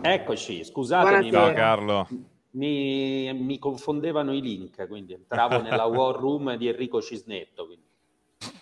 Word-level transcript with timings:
Eccoci, 0.00 0.64
scusatemi. 0.64 1.30
Ciao 1.30 1.52
Carlo. 1.52 2.08
Mi, 2.50 3.32
mi, 3.34 3.58
confondevano 3.58 4.32
i 4.32 4.40
link, 4.40 4.86
quindi 4.86 5.12
entravo 5.12 5.60
nella 5.60 5.84
war 5.84 6.16
room 6.16 6.56
di 6.56 6.68
Enrico 6.68 7.02
Cisnetto. 7.02 7.66
Quindi. 7.66 7.86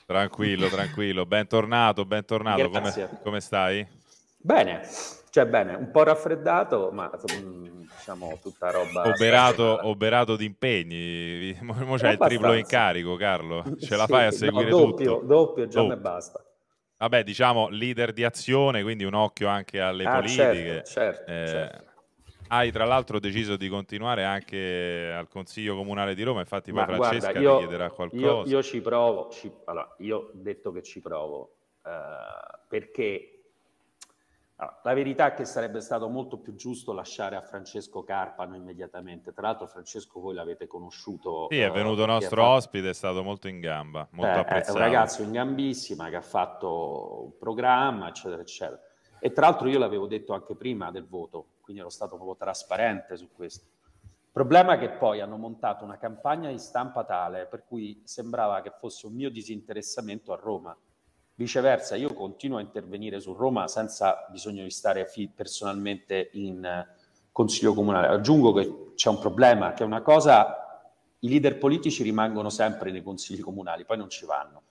Tranquillo, 0.06 0.68
tranquillo, 0.68 1.26
bentornato, 1.26 2.04
bentornato. 2.04 2.70
Come, 2.70 3.18
come, 3.22 3.40
stai? 3.40 3.86
Bene, 4.36 4.82
cioè 5.30 5.46
bene, 5.46 5.74
un 5.74 5.90
po' 5.90 6.04
raffreddato, 6.04 6.90
ma 6.92 7.10
mm, 7.10 7.64
diciamo 7.96 8.38
tutta 8.40 8.70
roba... 8.70 9.08
Oberato, 9.08 9.80
oberato 9.82 10.36
di 10.36 10.44
impegni, 10.44 11.56
mo 11.62 11.96
c'hai 11.96 12.12
il 12.12 12.18
triplo 12.18 12.54
in 12.54 12.66
carico, 12.66 13.16
Carlo, 13.16 13.64
ce 13.78 13.96
la 13.96 14.06
fai 14.06 14.26
a 14.26 14.30
seguire 14.30 14.70
no, 14.70 14.78
doppio, 14.78 15.14
tutto? 15.14 15.26
Doppio, 15.26 15.66
già 15.66 15.82
me 15.82 15.96
basta. 15.96 16.45
Vabbè, 16.98 17.24
diciamo 17.24 17.68
leader 17.68 18.12
di 18.12 18.24
azione, 18.24 18.82
quindi 18.82 19.04
un 19.04 19.14
occhio 19.14 19.48
anche 19.48 19.80
alle 19.80 20.04
ah, 20.04 20.14
politiche. 20.14 20.82
Certo, 20.84 20.90
certo, 20.90 21.30
eh, 21.30 21.46
certo. 21.46 21.84
Hai 22.48 22.70
tra 22.70 22.84
l'altro 22.84 23.18
deciso 23.18 23.56
di 23.56 23.68
continuare 23.68 24.24
anche 24.24 25.12
al 25.12 25.28
Consiglio 25.28 25.74
Comunale 25.74 26.14
di 26.14 26.22
Roma, 26.22 26.40
infatti 26.40 26.70
poi 26.70 26.86
Ma 26.86 26.94
Francesca 26.94 27.32
guarda, 27.32 27.40
io, 27.40 27.52
ti 27.54 27.58
chiederà 27.58 27.90
qualcosa. 27.90 28.24
Io, 28.24 28.44
io 28.46 28.62
ci 28.62 28.80
provo, 28.80 29.28
ci, 29.30 29.52
allora, 29.64 29.94
io 29.98 30.16
ho 30.16 30.30
detto 30.32 30.70
che 30.70 30.82
ci 30.82 31.00
provo, 31.00 31.56
uh, 31.82 31.90
perché 32.68 33.35
allora, 34.58 34.80
la 34.84 34.94
verità 34.94 35.26
è 35.26 35.34
che 35.34 35.44
sarebbe 35.44 35.80
stato 35.80 36.08
molto 36.08 36.38
più 36.38 36.54
giusto 36.54 36.94
lasciare 36.94 37.36
a 37.36 37.42
Francesco 37.42 38.02
Carpano 38.02 38.56
immediatamente. 38.56 39.34
Tra 39.34 39.48
l'altro, 39.48 39.66
Francesco, 39.66 40.18
voi 40.18 40.34
l'avete 40.34 40.66
conosciuto. 40.66 41.48
Sì, 41.50 41.60
è 41.60 41.70
venuto 41.70 42.04
uh, 42.04 42.06
nostro 42.06 42.40
fatto... 42.42 42.54
ospite, 42.54 42.88
è 42.88 42.94
stato 42.94 43.22
molto 43.22 43.48
in 43.48 43.60
gamba, 43.60 44.08
molto 44.12 44.32
eh, 44.32 44.40
apprezzato. 44.40 44.78
È 44.78 44.80
un 44.80 44.86
ragazzo 44.86 45.22
in 45.22 45.32
gambissima 45.32 46.08
che 46.08 46.16
ha 46.16 46.22
fatto 46.22 47.24
un 47.24 47.38
programma, 47.38 48.08
eccetera, 48.08 48.40
eccetera. 48.40 48.80
E 49.18 49.32
tra 49.32 49.46
l'altro, 49.46 49.68
io 49.68 49.78
l'avevo 49.78 50.06
detto 50.06 50.32
anche 50.32 50.54
prima 50.54 50.90
del 50.90 51.06
voto, 51.06 51.56
quindi 51.60 51.82
ero 51.82 51.90
stato 51.90 52.14
proprio 52.14 52.36
trasparente 52.36 53.16
su 53.16 53.28
questo. 53.32 53.66
Il 54.00 54.32
problema 54.32 54.74
è 54.74 54.78
che 54.78 54.90
poi 54.90 55.20
hanno 55.20 55.36
montato 55.36 55.84
una 55.84 55.98
campagna 55.98 56.50
di 56.50 56.58
stampa 56.58 57.04
tale 57.04 57.46
per 57.46 57.64
cui 57.66 58.02
sembrava 58.04 58.60
che 58.62 58.70
fosse 58.70 59.06
un 59.06 59.14
mio 59.14 59.30
disinteressamento 59.30 60.32
a 60.32 60.36
Roma 60.36 60.76
Viceversa, 61.38 61.96
io 61.96 62.14
continuo 62.14 62.56
a 62.56 62.62
intervenire 62.62 63.20
su 63.20 63.34
Roma 63.34 63.68
senza 63.68 64.26
bisogno 64.30 64.62
di 64.62 64.70
stare 64.70 65.06
personalmente 65.34 66.30
in 66.32 66.64
eh, 66.64 66.88
Consiglio 67.30 67.74
Comunale. 67.74 68.06
Aggiungo 68.06 68.54
che 68.54 68.92
c'è 68.94 69.10
un 69.10 69.18
problema, 69.18 69.74
che 69.74 69.82
è 69.82 69.86
una 69.86 70.00
cosa, 70.00 70.86
i 71.18 71.28
leader 71.28 71.58
politici 71.58 72.02
rimangono 72.02 72.48
sempre 72.48 72.90
nei 72.90 73.02
consigli 73.02 73.40
comunali, 73.40 73.84
poi 73.84 73.98
non 73.98 74.08
ci 74.08 74.24
vanno. 74.24 74.62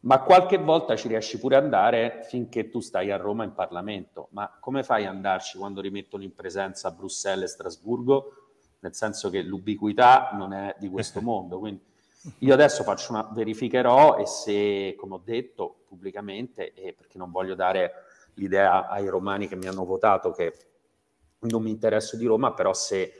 Ma 0.00 0.20
qualche 0.20 0.58
volta 0.58 0.96
ci 0.96 1.08
riesci 1.08 1.38
pure 1.38 1.56
ad 1.56 1.64
andare 1.64 2.20
finché 2.28 2.68
tu 2.68 2.80
stai 2.80 3.10
a 3.10 3.16
Roma 3.16 3.44
in 3.44 3.54
Parlamento. 3.54 4.28
Ma 4.32 4.54
come 4.60 4.82
fai 4.82 5.06
ad 5.06 5.14
andarci 5.14 5.56
quando 5.56 5.80
rimettono 5.80 6.22
in 6.22 6.34
presenza 6.34 6.90
Bruxelles 6.90 7.48
e 7.48 7.52
Strasburgo? 7.54 8.32
Nel 8.80 8.94
senso 8.94 9.30
che 9.30 9.40
l'ubiquità 9.40 10.28
non 10.34 10.52
è 10.52 10.76
di 10.78 10.90
questo 10.90 11.22
mondo. 11.22 11.58
Quindi 11.58 11.82
io 12.38 12.54
adesso 12.54 12.82
faccio 12.82 13.12
una, 13.12 13.28
verificherò 13.32 14.18
e 14.18 14.26
se, 14.26 14.94
come 14.96 15.14
ho 15.14 15.22
detto 15.24 15.84
pubblicamente, 15.86 16.72
e 16.72 16.92
perché 16.92 17.18
non 17.18 17.30
voglio 17.30 17.54
dare 17.54 17.92
l'idea 18.34 18.88
ai 18.88 19.08
romani 19.08 19.48
che 19.48 19.56
mi 19.56 19.66
hanno 19.66 19.84
votato 19.84 20.30
che 20.30 20.54
non 21.40 21.62
mi 21.62 21.70
interesso 21.70 22.16
di 22.16 22.26
Roma, 22.26 22.52
però 22.52 22.72
se, 22.72 23.12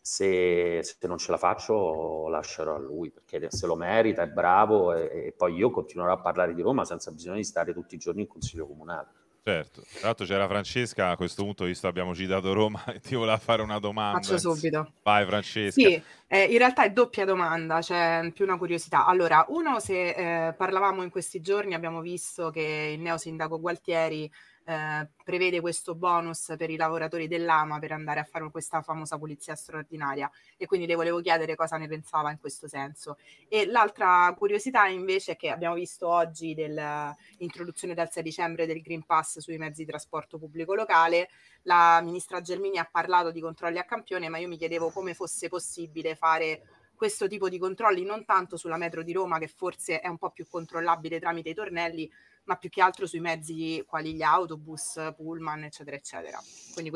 se, 0.00 0.80
se 0.82 1.06
non 1.06 1.18
ce 1.18 1.30
la 1.30 1.38
faccio 1.38 2.28
lascerò 2.28 2.76
a 2.76 2.78
lui, 2.78 3.10
perché 3.10 3.50
se 3.50 3.66
lo 3.66 3.76
merita, 3.76 4.22
è 4.22 4.28
bravo 4.28 4.92
e, 4.92 5.26
e 5.26 5.32
poi 5.32 5.54
io 5.54 5.70
continuerò 5.70 6.12
a 6.12 6.20
parlare 6.20 6.54
di 6.54 6.62
Roma 6.62 6.84
senza 6.84 7.10
bisogno 7.10 7.36
di 7.36 7.44
stare 7.44 7.72
tutti 7.72 7.94
i 7.94 7.98
giorni 7.98 8.22
in 8.22 8.28
Consiglio 8.28 8.66
Comunale. 8.66 9.08
Certo, 9.44 9.82
tra 9.82 10.06
l'altro 10.06 10.24
c'era 10.24 10.46
Francesca, 10.46 11.10
a 11.10 11.16
questo 11.16 11.42
punto 11.42 11.64
visto 11.64 11.88
abbiamo 11.88 12.14
citato 12.14 12.52
Roma 12.52 12.84
e 12.84 13.00
ti 13.02 13.16
voleva 13.16 13.36
fare 13.38 13.60
una 13.60 13.80
domanda. 13.80 14.20
Faccio 14.20 14.38
subito. 14.38 14.92
Vai 15.02 15.26
Francesca. 15.26 15.80
Sì, 15.80 16.00
eh, 16.28 16.44
in 16.44 16.58
realtà 16.58 16.84
è 16.84 16.92
doppia 16.92 17.24
domanda, 17.24 17.80
c'è 17.80 18.20
cioè 18.20 18.30
più 18.32 18.44
una 18.44 18.56
curiosità. 18.56 19.04
Allora, 19.04 19.44
uno, 19.48 19.80
se 19.80 20.46
eh, 20.46 20.52
parlavamo 20.52 21.02
in 21.02 21.10
questi 21.10 21.40
giorni, 21.40 21.74
abbiamo 21.74 22.00
visto 22.00 22.50
che 22.50 22.92
il 22.94 23.00
neo 23.00 23.18
sindaco 23.18 23.58
Gualtieri 23.58 24.30
eh, 24.64 25.08
prevede 25.24 25.60
questo 25.60 25.94
bonus 25.94 26.54
per 26.56 26.70
i 26.70 26.76
lavoratori 26.76 27.26
dell'AMA 27.26 27.78
per 27.78 27.92
andare 27.92 28.20
a 28.20 28.24
fare 28.24 28.50
questa 28.50 28.82
famosa 28.82 29.18
pulizia 29.18 29.54
straordinaria 29.54 30.30
e 30.56 30.66
quindi 30.66 30.86
le 30.86 30.94
volevo 30.94 31.20
chiedere 31.20 31.56
cosa 31.56 31.76
ne 31.76 31.88
pensava 31.88 32.30
in 32.30 32.38
questo 32.38 32.68
senso. 32.68 33.18
E 33.48 33.66
l'altra 33.66 34.32
curiosità 34.36 34.86
invece 34.86 35.36
che 35.36 35.50
abbiamo 35.50 35.74
visto 35.74 36.08
oggi 36.08 36.54
dell'introduzione 36.54 37.94
dal 37.94 38.10
6 38.10 38.22
dicembre 38.22 38.66
del 38.66 38.80
Green 38.80 39.04
Pass 39.04 39.38
sui 39.38 39.58
mezzi 39.58 39.84
di 39.84 39.90
trasporto 39.90 40.38
pubblico 40.38 40.74
locale, 40.74 41.28
la 41.62 42.00
ministra 42.02 42.40
Gelmini 42.40 42.78
ha 42.78 42.88
parlato 42.90 43.30
di 43.30 43.40
controlli 43.40 43.78
a 43.78 43.84
campione, 43.84 44.28
ma 44.28 44.38
io 44.38 44.48
mi 44.48 44.56
chiedevo 44.56 44.90
come 44.90 45.14
fosse 45.14 45.48
possibile 45.48 46.14
fare 46.14 46.62
questo 47.02 47.26
tipo 47.26 47.48
di 47.48 47.58
controlli 47.58 48.04
non 48.04 48.24
tanto 48.24 48.56
sulla 48.56 48.76
metro 48.76 49.02
di 49.02 49.12
Roma 49.12 49.38
che 49.38 49.48
forse 49.48 49.98
è 49.98 50.06
un 50.06 50.18
po' 50.18 50.30
più 50.30 50.46
controllabile 50.48 51.18
tramite 51.18 51.48
i 51.48 51.54
tornelli, 51.54 52.08
ma 52.44 52.56
più 52.56 52.68
che 52.68 52.80
altro 52.80 53.06
sui 53.06 53.20
mezzi 53.20 53.84
quali 53.86 54.14
gli 54.14 54.22
autobus, 54.22 55.12
pullman, 55.16 55.64
eccetera, 55.64 55.96
eccetera. 55.96 56.38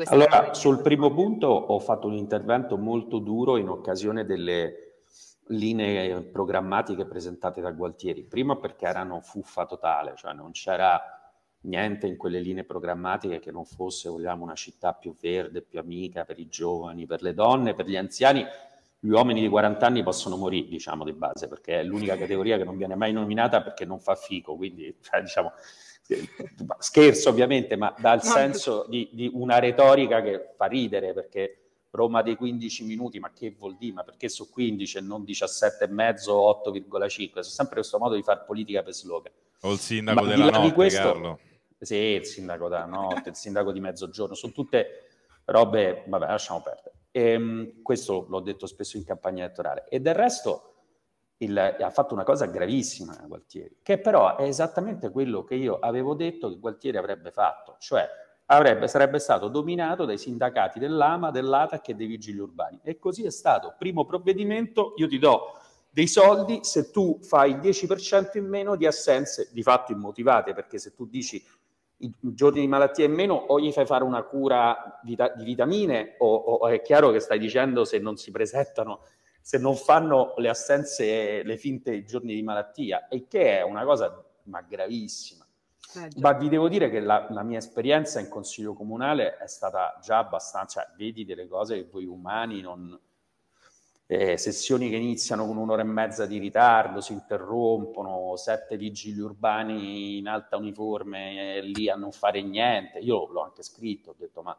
allora, 0.05 0.53
sul 0.53 0.81
primo 0.81 1.13
punto 1.13 1.47
ho 1.47 1.79
fatto 1.79 2.07
un 2.07 2.13
intervento 2.13 2.77
molto 2.77 3.19
duro 3.19 3.57
in 3.57 3.69
occasione 3.69 4.25
delle 4.25 4.87
linee 5.47 6.23
programmatiche 6.23 7.05
presentate 7.05 7.61
da 7.61 7.71
Gualtieri. 7.71 8.23
Prima 8.23 8.57
perché 8.57 8.85
erano 8.85 9.21
fuffa 9.21 9.65
totale, 9.65 10.15
cioè 10.17 10.33
non 10.33 10.51
c'era 10.51 11.01
niente 11.61 12.07
in 12.07 12.17
quelle 12.17 12.39
linee 12.39 12.65
programmatiche 12.65 13.39
che 13.39 13.51
non 13.51 13.65
fosse, 13.65 14.09
vogliamo, 14.09 14.43
una 14.43 14.55
città 14.55 14.93
più 14.93 15.15
verde, 15.19 15.61
più 15.61 15.79
amica 15.79 16.25
per 16.25 16.39
i 16.39 16.47
giovani, 16.47 17.05
per 17.05 17.21
le 17.21 17.33
donne, 17.33 17.73
per 17.73 17.87
gli 17.87 17.95
anziani 17.95 18.45
gli 18.99 19.09
uomini 19.09 19.41
di 19.41 19.47
40 19.47 19.85
anni 19.85 20.03
possono 20.03 20.37
morire, 20.37 20.67
diciamo, 20.67 21.03
di 21.03 21.13
base, 21.13 21.47
perché 21.47 21.79
è 21.79 21.83
l'unica 21.83 22.17
categoria 22.17 22.57
che 22.57 22.63
non 22.63 22.77
viene 22.77 22.95
mai 22.95 23.13
nominata 23.13 23.61
perché 23.61 23.85
non 23.85 23.99
fa 23.99 24.15
fico, 24.15 24.55
quindi, 24.55 24.95
cioè, 25.01 25.21
diciamo, 25.21 25.53
scherzo 26.79 27.29
ovviamente, 27.29 27.75
ma 27.75 27.93
dà 27.97 28.13
il 28.13 28.21
senso 28.21 28.85
di, 28.87 29.09
di, 29.11 29.29
una 29.33 29.59
retorica 29.59 30.21
che 30.21 30.53
fa 30.55 30.65
ridere, 30.65 31.13
perché 31.13 31.61
Roma 31.91 32.21
dei 32.21 32.35
15 32.35 32.85
minuti, 32.85 33.19
ma 33.19 33.31
che 33.31 33.55
vuol 33.57 33.77
dire? 33.77 33.93
Ma 33.93 34.03
perché 34.03 34.29
su 34.29 34.49
15 34.49 34.97
e 34.97 35.01
non 35.01 35.23
17 35.23 35.83
e 35.83 35.87
mezzo 35.87 36.33
o 36.33 36.61
8,5? 36.65 37.33
C'è 37.33 37.43
sempre 37.43 37.75
questo 37.75 37.97
modo 37.97 38.15
di 38.15 38.23
fare 38.23 38.43
politica 38.45 38.83
per 38.83 38.93
slogan. 38.93 39.31
O 39.61 39.71
il 39.71 39.79
sindaco 39.79 40.21
ma 40.21 40.27
della 40.27 40.49
notte, 40.49 40.73
questo, 40.73 41.01
Carlo. 41.01 41.39
Sì, 41.79 41.95
il 41.95 42.25
sindaco 42.25 42.67
della 42.67 42.85
notte, 42.85 43.29
il 43.29 43.35
sindaco 43.35 43.71
di 43.71 43.79
mezzogiorno, 43.79 44.33
sono 44.33 44.53
tutte 44.53 45.07
robe, 45.45 46.03
vabbè, 46.07 46.27
lasciamo 46.27 46.61
perdere. 46.61 46.96
E, 47.17 47.31
ehm, 47.31 47.81
questo 47.81 48.27
l'ho 48.29 48.41
detto 48.41 48.67
spesso 48.67 48.95
in 48.95 49.03
campagna 49.03 49.43
elettorale. 49.43 49.85
E 49.89 49.99
del 49.99 50.13
resto 50.13 50.73
il, 51.37 51.57
ha 51.57 51.89
fatto 51.89 52.13
una 52.13 52.23
cosa 52.23 52.45
gravissima 52.45 53.17
Gualtieri, 53.27 53.77
che 53.81 53.97
però 53.97 54.35
è 54.37 54.43
esattamente 54.43 55.09
quello 55.09 55.43
che 55.43 55.55
io 55.55 55.79
avevo 55.79 56.13
detto 56.13 56.49
che 56.49 56.59
Gualtieri 56.59 56.97
avrebbe 56.97 57.31
fatto, 57.31 57.77
cioè 57.79 58.07
avrebbe, 58.45 58.87
sarebbe 58.87 59.17
stato 59.17 59.47
dominato 59.47 60.05
dai 60.05 60.19
sindacati 60.19 60.77
dell'AMA, 60.77 61.31
dell'ATAC 61.31 61.89
e 61.89 61.95
dei 61.95 62.07
vigili 62.07 62.37
urbani. 62.37 62.79
E 62.83 62.99
così 62.99 63.25
è 63.25 63.31
stato. 63.31 63.73
Primo 63.77 64.05
provvedimento, 64.05 64.93
io 64.97 65.07
ti 65.07 65.17
do 65.17 65.53
dei 65.89 66.07
soldi 66.07 66.59
se 66.61 66.91
tu 66.91 67.17
fai 67.23 67.51
il 67.51 67.57
10% 67.57 68.37
in 68.37 68.45
meno 68.45 68.75
di 68.75 68.85
assenze 68.85 69.49
di 69.51 69.63
fatto 69.63 69.91
immotivate, 69.91 70.53
perché 70.53 70.77
se 70.77 70.93
tu 70.93 71.07
dici 71.07 71.43
i 71.99 72.13
giorni 72.19 72.61
di 72.61 72.67
malattia 72.67 73.05
in 73.05 73.13
meno 73.13 73.33
o 73.33 73.59
gli 73.59 73.71
fai 73.71 73.85
fare 73.85 74.03
una 74.03 74.23
cura 74.23 74.99
vita- 75.03 75.29
di 75.29 75.43
vitamine 75.43 76.15
o, 76.19 76.35
o, 76.35 76.67
è 76.67 76.81
chiaro 76.81 77.11
che 77.11 77.19
stai 77.19 77.39
dicendo 77.39 77.85
se 77.85 77.99
non 77.99 78.17
si 78.17 78.31
presentano, 78.31 79.01
se 79.41 79.57
non 79.57 79.75
fanno 79.75 80.33
le 80.37 80.49
assenze, 80.49 81.41
le 81.43 81.57
finte 81.57 82.03
giorni 82.03 82.35
di 82.35 82.43
malattia, 82.43 83.07
e 83.07 83.27
che 83.27 83.59
è 83.59 83.63
una 83.63 83.83
cosa 83.83 84.23
ma 84.43 84.61
gravissima. 84.61 85.45
Eh, 85.95 86.09
ma 86.19 86.33
vi 86.33 86.49
devo 86.49 86.67
dire 86.67 86.89
che 86.89 86.99
la, 86.99 87.27
la, 87.29 87.43
mia 87.43 87.57
esperienza 87.57 88.19
in 88.19 88.27
consiglio 88.27 88.73
comunale 88.73 89.37
è 89.37 89.47
stata 89.47 89.97
già 90.03 90.17
abbastanza, 90.17 90.81
cioè, 90.81 90.91
vedi 90.97 91.23
delle 91.23 91.47
cose 91.47 91.75
che 91.75 91.89
voi 91.89 92.05
umani 92.05 92.61
non, 92.61 92.99
eh, 94.09 94.37
sessioni 94.37 94.89
che 94.89 94.95
iniziano 94.95 95.45
con 95.45 95.57
un'ora 95.57 95.81
e 95.81 95.85
mezza 95.85 96.25
di 96.25 96.37
ritardo, 96.37 97.01
si 97.01 97.11
interrompono, 97.11 98.35
sette 98.37 98.77
vigili 98.77 99.19
urbani 99.19 100.17
in 100.17 100.27
alta 100.27 100.55
uniforme 100.55 101.57
eh, 101.57 101.61
lì 101.61 101.89
a 101.89 101.95
non 101.95 102.13
fare 102.13 102.41
niente. 102.41 102.99
Io 102.99 103.29
l'ho 103.29 103.43
anche 103.43 103.63
scritto, 103.63 104.11
ho 104.11 104.15
detto 104.17 104.41
ma 104.41 104.57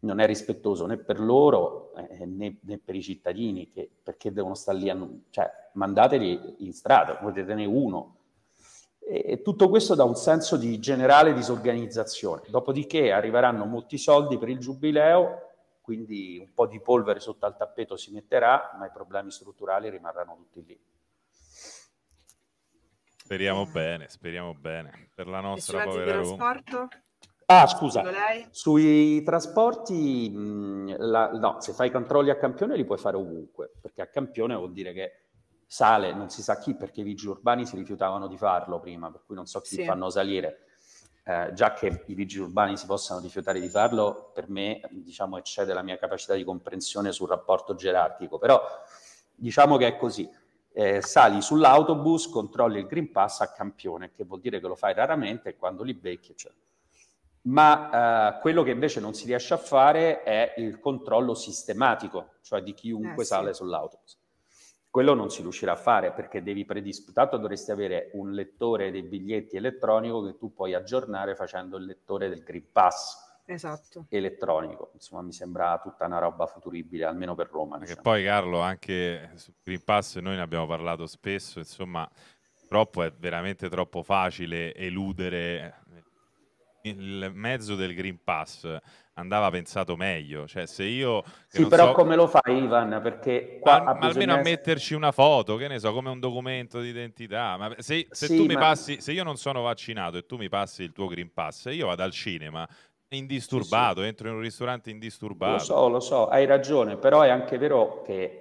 non 0.00 0.20
è 0.20 0.26
rispettoso 0.26 0.84
né 0.84 0.98
per 0.98 1.18
loro 1.18 1.94
eh, 1.94 2.26
né, 2.26 2.58
né, 2.60 2.78
per 2.78 2.94
i 2.94 3.02
cittadini, 3.02 3.70
che, 3.70 3.90
perché 4.02 4.30
devono 4.30 4.54
stare 4.54 4.78
lì, 4.78 4.90
a, 4.90 5.08
cioè 5.30 5.50
mandateli 5.72 6.56
in 6.58 6.74
strada, 6.74 7.16
potete 7.16 7.54
uno. 7.64 8.16
E, 8.98 9.24
e 9.26 9.42
tutto 9.42 9.70
questo 9.70 9.94
dà 9.94 10.04
un 10.04 10.16
senso 10.16 10.58
di 10.58 10.78
generale 10.78 11.32
disorganizzazione. 11.32 12.42
Dopodiché 12.50 13.10
arriveranno 13.10 13.64
molti 13.64 13.96
soldi 13.96 14.36
per 14.36 14.50
il 14.50 14.58
giubileo 14.58 15.44
quindi 15.86 16.36
un 16.40 16.52
po' 16.52 16.66
di 16.66 16.80
polvere 16.80 17.20
sotto 17.20 17.46
al 17.46 17.56
tappeto 17.56 17.96
si 17.96 18.10
metterà, 18.10 18.74
ma 18.76 18.86
i 18.86 18.90
problemi 18.90 19.30
strutturali 19.30 19.88
rimarranno 19.88 20.34
tutti 20.34 20.64
lì. 20.66 20.80
Speriamo 23.16 23.66
bene, 23.66 24.08
speriamo 24.08 24.52
bene 24.52 25.10
per 25.14 25.28
la 25.28 25.38
nostra 25.38 25.84
povera 25.84 26.16
Roma. 26.16 26.60
Ah, 27.46 27.68
scusa, 27.68 28.02
sui 28.50 29.22
trasporti, 29.22 30.28
mh, 30.28 30.96
la, 30.98 31.30
no, 31.30 31.60
se 31.60 31.72
fai 31.72 31.92
controlli 31.92 32.30
a 32.30 32.36
campione 32.36 32.74
li 32.74 32.84
puoi 32.84 32.98
fare 32.98 33.16
ovunque, 33.16 33.70
perché 33.80 34.02
a 34.02 34.08
campione 34.08 34.56
vuol 34.56 34.72
dire 34.72 34.92
che 34.92 35.26
sale, 35.68 36.12
non 36.12 36.30
si 36.30 36.42
sa 36.42 36.58
chi, 36.58 36.74
perché 36.74 37.02
i 37.02 37.04
vigili 37.04 37.30
urbani 37.30 37.64
si 37.64 37.76
rifiutavano 37.76 38.26
di 38.26 38.36
farlo 38.36 38.80
prima, 38.80 39.08
per 39.12 39.22
cui 39.24 39.36
non 39.36 39.46
so 39.46 39.60
chi 39.60 39.76
sì. 39.76 39.84
fanno 39.84 40.10
salire. 40.10 40.65
Eh, 41.28 41.50
già 41.54 41.72
che 41.72 42.04
i 42.06 42.14
vigili 42.14 42.44
urbani 42.44 42.76
si 42.76 42.86
possano 42.86 43.20
rifiutare 43.20 43.60
di 43.60 43.68
farlo, 43.68 44.30
per 44.32 44.48
me, 44.48 44.80
diciamo, 44.90 45.38
eccede 45.38 45.74
la 45.74 45.82
mia 45.82 45.98
capacità 45.98 46.34
di 46.34 46.44
comprensione 46.44 47.10
sul 47.10 47.28
rapporto 47.28 47.74
gerarchico, 47.74 48.38
però 48.38 48.62
diciamo 49.34 49.76
che 49.76 49.88
è 49.88 49.96
così. 49.96 50.30
Eh, 50.72 51.02
sali 51.02 51.40
sull'autobus, 51.40 52.28
controlli 52.28 52.78
il 52.78 52.86
Green 52.86 53.10
Pass 53.10 53.40
a 53.40 53.50
campione, 53.50 54.12
che 54.12 54.24
vuol 54.24 54.40
dire 54.40 54.60
che 54.60 54.66
lo 54.68 54.76
fai 54.76 54.94
raramente 54.94 55.48
e 55.48 55.56
quando 55.56 55.82
li 55.82 55.94
becchi, 55.94 56.32
eccetera 56.32 56.64
ma 57.46 58.34
eh, 58.36 58.40
quello 58.40 58.62
che 58.62 58.70
invece 58.70 59.00
non 59.00 59.14
si 59.14 59.26
riesce 59.26 59.54
a 59.54 59.58
fare 59.58 60.22
è 60.22 60.54
il 60.56 60.78
controllo 60.80 61.34
sistematico, 61.34 62.34
cioè 62.42 62.62
di 62.62 62.74
chiunque 62.74 63.22
eh, 63.22 63.26
sale 63.26 63.52
sì. 63.52 63.62
sull'autobus. 63.62 64.18
Quello 64.96 65.12
non 65.12 65.28
si 65.28 65.42
riuscirà 65.42 65.72
a 65.72 65.76
fare 65.76 66.10
perché 66.12 66.42
devi 66.42 66.64
predisporre, 66.64 67.28
dovresti 67.38 67.70
avere 67.70 68.08
un 68.14 68.32
lettore 68.32 68.90
dei 68.90 69.02
biglietti 69.02 69.58
elettronico 69.58 70.24
che 70.24 70.38
tu 70.38 70.54
puoi 70.54 70.72
aggiornare 70.72 71.34
facendo 71.34 71.76
il 71.76 71.84
lettore 71.84 72.30
del 72.30 72.42
Green 72.42 72.72
Pass. 72.72 73.42
Esatto. 73.44 74.06
elettronico. 74.08 74.92
Insomma, 74.94 75.20
mi 75.20 75.34
sembra 75.34 75.78
tutta 75.82 76.06
una 76.06 76.18
roba 76.18 76.46
futuribile, 76.46 77.04
almeno 77.04 77.34
per 77.34 77.50
Roma. 77.50 77.76
Perché 77.76 77.92
diciamo. 77.92 78.02
poi, 78.02 78.24
Carlo, 78.24 78.60
anche 78.60 79.32
sul 79.34 79.52
Green 79.62 79.84
Pass 79.84 80.16
noi 80.16 80.36
ne 80.36 80.40
abbiamo 80.40 80.66
parlato 80.66 81.06
spesso, 81.06 81.58
insomma, 81.58 82.10
troppo 82.66 83.02
è 83.02 83.12
veramente 83.12 83.68
troppo 83.68 84.02
facile 84.02 84.74
eludere 84.74 85.74
il 86.84 87.30
mezzo 87.34 87.74
del 87.74 87.94
Green 87.94 88.18
Pass 88.24 88.80
andava 89.16 89.50
pensato 89.50 89.96
meglio. 89.96 90.46
Cioè, 90.46 90.66
se 90.66 90.84
io. 90.84 91.22
Sì, 91.48 91.66
però 91.66 91.88
so... 91.88 91.92
come 91.92 92.16
lo 92.16 92.26
fai, 92.26 92.62
Ivan? 92.62 93.00
Perché 93.02 93.58
qua 93.60 93.82
ma, 93.82 93.94
ma 93.94 94.06
almeno 94.06 94.34
a 94.34 94.40
metterci 94.42 94.94
una 94.94 95.12
foto, 95.12 95.56
che 95.56 95.68
ne 95.68 95.78
so, 95.78 95.92
come 95.92 96.10
un 96.10 96.20
documento 96.20 96.80
di 96.80 96.88
identità. 96.88 97.56
Ma 97.56 97.74
se, 97.78 98.06
se 98.10 98.26
sì, 98.26 98.36
tu 98.36 98.44
ma... 98.44 98.48
mi 98.48 98.54
passi, 98.54 99.00
se 99.00 99.12
io 99.12 99.24
non 99.24 99.36
sono 99.36 99.62
vaccinato 99.62 100.16
e 100.16 100.26
tu 100.26 100.36
mi 100.36 100.48
passi 100.48 100.82
il 100.82 100.92
tuo 100.92 101.06
Green 101.06 101.32
Pass, 101.32 101.66
io 101.70 101.86
vado 101.86 102.02
al 102.02 102.12
cinema 102.12 102.66
indisturbato, 103.08 103.96
sì, 103.96 104.02
sì. 104.02 104.08
entro 104.08 104.28
in 104.28 104.34
un 104.34 104.40
ristorante 104.40 104.90
indisturbato. 104.90 105.52
Lo 105.52 105.58
so, 105.58 105.88
lo 105.88 106.00
so, 106.00 106.28
hai 106.28 106.44
ragione, 106.44 106.96
però 106.96 107.22
è 107.22 107.28
anche 107.28 107.56
vero 107.56 108.02
che 108.02 108.40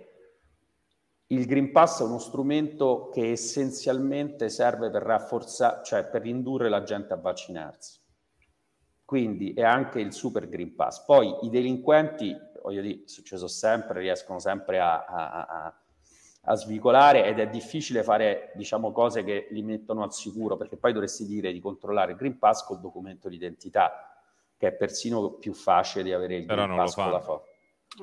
il 1.28 1.46
Green 1.46 1.72
Pass 1.72 2.02
è 2.02 2.04
uno 2.04 2.20
strumento 2.20 3.10
che 3.14 3.32
essenzialmente 3.32 4.50
serve 4.50 4.90
per 4.90 5.04
rafforzare, 5.04 5.84
cioè 5.84 6.06
per 6.06 6.26
indurre 6.26 6.70
la 6.70 6.84
gente 6.84 7.14
a 7.14 7.18
vaccinarsi 7.18 8.04
quindi 9.06 9.54
è 9.54 9.64
anche 9.64 10.00
il 10.00 10.12
super 10.12 10.50
Green 10.50 10.74
Pass. 10.76 11.06
Poi 11.06 11.38
i 11.44 11.50
delinquenti, 11.50 12.36
voglio 12.64 12.82
dire, 12.82 13.04
è 13.06 13.08
successo 13.08 13.48
sempre, 13.48 14.00
riescono 14.00 14.40
sempre 14.40 14.80
a, 14.80 15.06
a, 15.06 15.46
a, 15.46 15.74
a, 16.42 16.56
svicolare 16.56 17.26
ed 17.26 17.40
è 17.40 17.48
difficile 17.48 18.02
fare, 18.02 18.52
diciamo, 18.56 18.92
cose 18.92 19.24
che 19.24 19.48
li 19.52 19.62
mettono 19.62 20.02
al 20.02 20.12
sicuro, 20.12 20.58
perché 20.58 20.76
poi 20.76 20.92
dovresti 20.92 21.26
dire 21.28 21.54
di 21.54 21.60
controllare 21.60 22.14
il 22.14 22.18
Green 22.18 22.40
Pass 22.40 22.66
col 22.66 22.80
documento 22.80 23.30
di 23.30 23.36
identità, 23.36 24.18
che 24.58 24.68
è 24.68 24.74
persino 24.74 25.34
più 25.34 25.54
facile 25.54 26.04
di 26.04 26.12
avere 26.12 26.38
il 26.38 26.46
Però 26.46 26.66
Green 26.66 26.78
Pass 26.78 26.96
con 26.96 27.12
la 27.12 27.22
foto. 27.22 27.46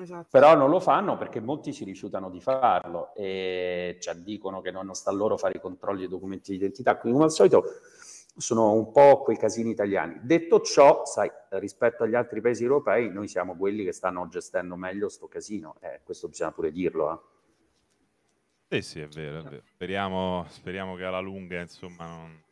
Esatto. 0.01 0.29
Però 0.31 0.55
non 0.57 0.71
lo 0.71 0.81
fanno 0.81 1.19
perché 1.19 1.41
molti 1.41 1.73
si 1.73 1.85
rifiutano 1.85 2.31
di 2.31 2.41
farlo 2.41 3.15
e 3.15 3.99
cioè, 4.01 4.15
dicono 4.15 4.63
che 4.63 4.71
non 4.71 4.95
sta 4.95 5.11
a 5.11 5.13
loro 5.13 5.37
fare 5.37 5.59
i 5.59 5.61
controlli 5.61 6.01
dei 6.01 6.09
documenti 6.09 6.53
di 6.53 6.57
identità. 6.57 6.97
Quindi, 6.97 7.19
come 7.19 7.29
al 7.29 7.35
solito, 7.35 7.65
sono 8.37 8.73
un 8.73 8.91
po' 8.93 9.23
quei 9.23 9.37
casini 9.37 9.71
italiani. 9.71 10.19
Detto 10.23 10.61
ciò, 10.61 11.05
sai, 11.05 11.31
rispetto 11.51 12.05
agli 12.05 12.15
altri 12.15 12.41
paesi 12.41 12.63
europei, 12.63 13.11
noi 13.11 13.29
siamo 13.29 13.57
quelli 13.57 13.85
che 13.85 13.93
stanno 13.93 14.27
gestendo 14.29 14.77
meglio 14.77 15.09
sto 15.09 15.29
casino, 15.29 15.77
eh, 15.81 16.01
questo 16.03 16.29
bisogna 16.29 16.53
pure 16.53 16.73
dirlo. 16.73 17.13
Eh. 18.69 18.81
Sì, 18.81 18.83
sì, 18.83 19.01
è 19.01 19.09
vero, 19.09 19.41
è 19.41 19.43
vero. 19.43 19.63
Speriamo, 19.67 20.47
speriamo, 20.49 20.97
che 20.97 21.05
alla 21.05 21.21
lunga, 21.21 21.61
insomma, 21.61 22.07
non 22.07 22.43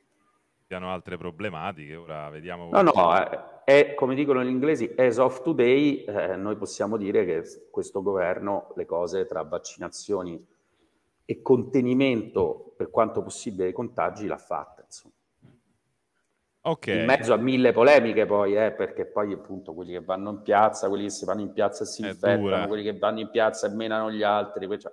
siano 0.67 0.93
altre 0.93 1.17
problematiche. 1.17 1.97
Ora 1.97 2.29
vediamo. 2.29 2.69
No, 2.71 2.83
no, 2.83 3.15
è, 3.15 3.63
eh, 3.65 3.89
è, 3.89 3.95
come 3.95 4.15
dicono 4.15 4.45
gli 4.45 4.51
inglesi, 4.51 4.93
as 4.97 5.17
of 5.17 5.43
today, 5.43 6.05
eh, 6.05 6.37
noi 6.37 6.57
possiamo 6.57 6.99
dire 6.99 7.25
che 7.25 7.69
questo 7.71 8.03
governo 8.03 8.73
le 8.77 8.85
cose 8.85 9.25
tra 9.25 9.43
vaccinazioni 9.43 10.47
e 11.25 11.41
contenimento, 11.41 12.75
per 12.77 12.91
quanto 12.91 13.23
possibile, 13.23 13.65
dei 13.65 13.73
contagi 13.73 14.27
l'ha 14.27 14.37
fatta, 14.37 14.83
insomma. 14.85 15.15
Okay. 16.63 17.01
In 17.01 17.07
mezzo 17.07 17.33
a 17.33 17.37
mille 17.39 17.73
polemiche 17.73 18.27
poi, 18.27 18.55
eh, 18.55 18.73
perché 18.73 19.07
poi 19.07 19.33
appunto 19.33 19.73
quelli 19.73 19.93
che 19.93 20.03
vanno 20.03 20.31
in 20.31 20.43
piazza, 20.43 20.89
quelli 20.89 21.05
che 21.05 21.11
si 21.11 21.25
vanno 21.25 21.41
in 21.41 21.53
piazza 21.53 21.85
e 21.85 21.87
si 21.87 22.03
È 22.03 22.09
infettano, 22.09 22.41
dura. 22.43 22.67
quelli 22.67 22.83
che 22.83 22.99
vanno 22.99 23.21
in 23.21 23.31
piazza 23.31 23.67
e 23.67 23.71
menano 23.75 24.11
gli 24.11 24.23
altri. 24.23 24.69
Cioè, 24.79 24.93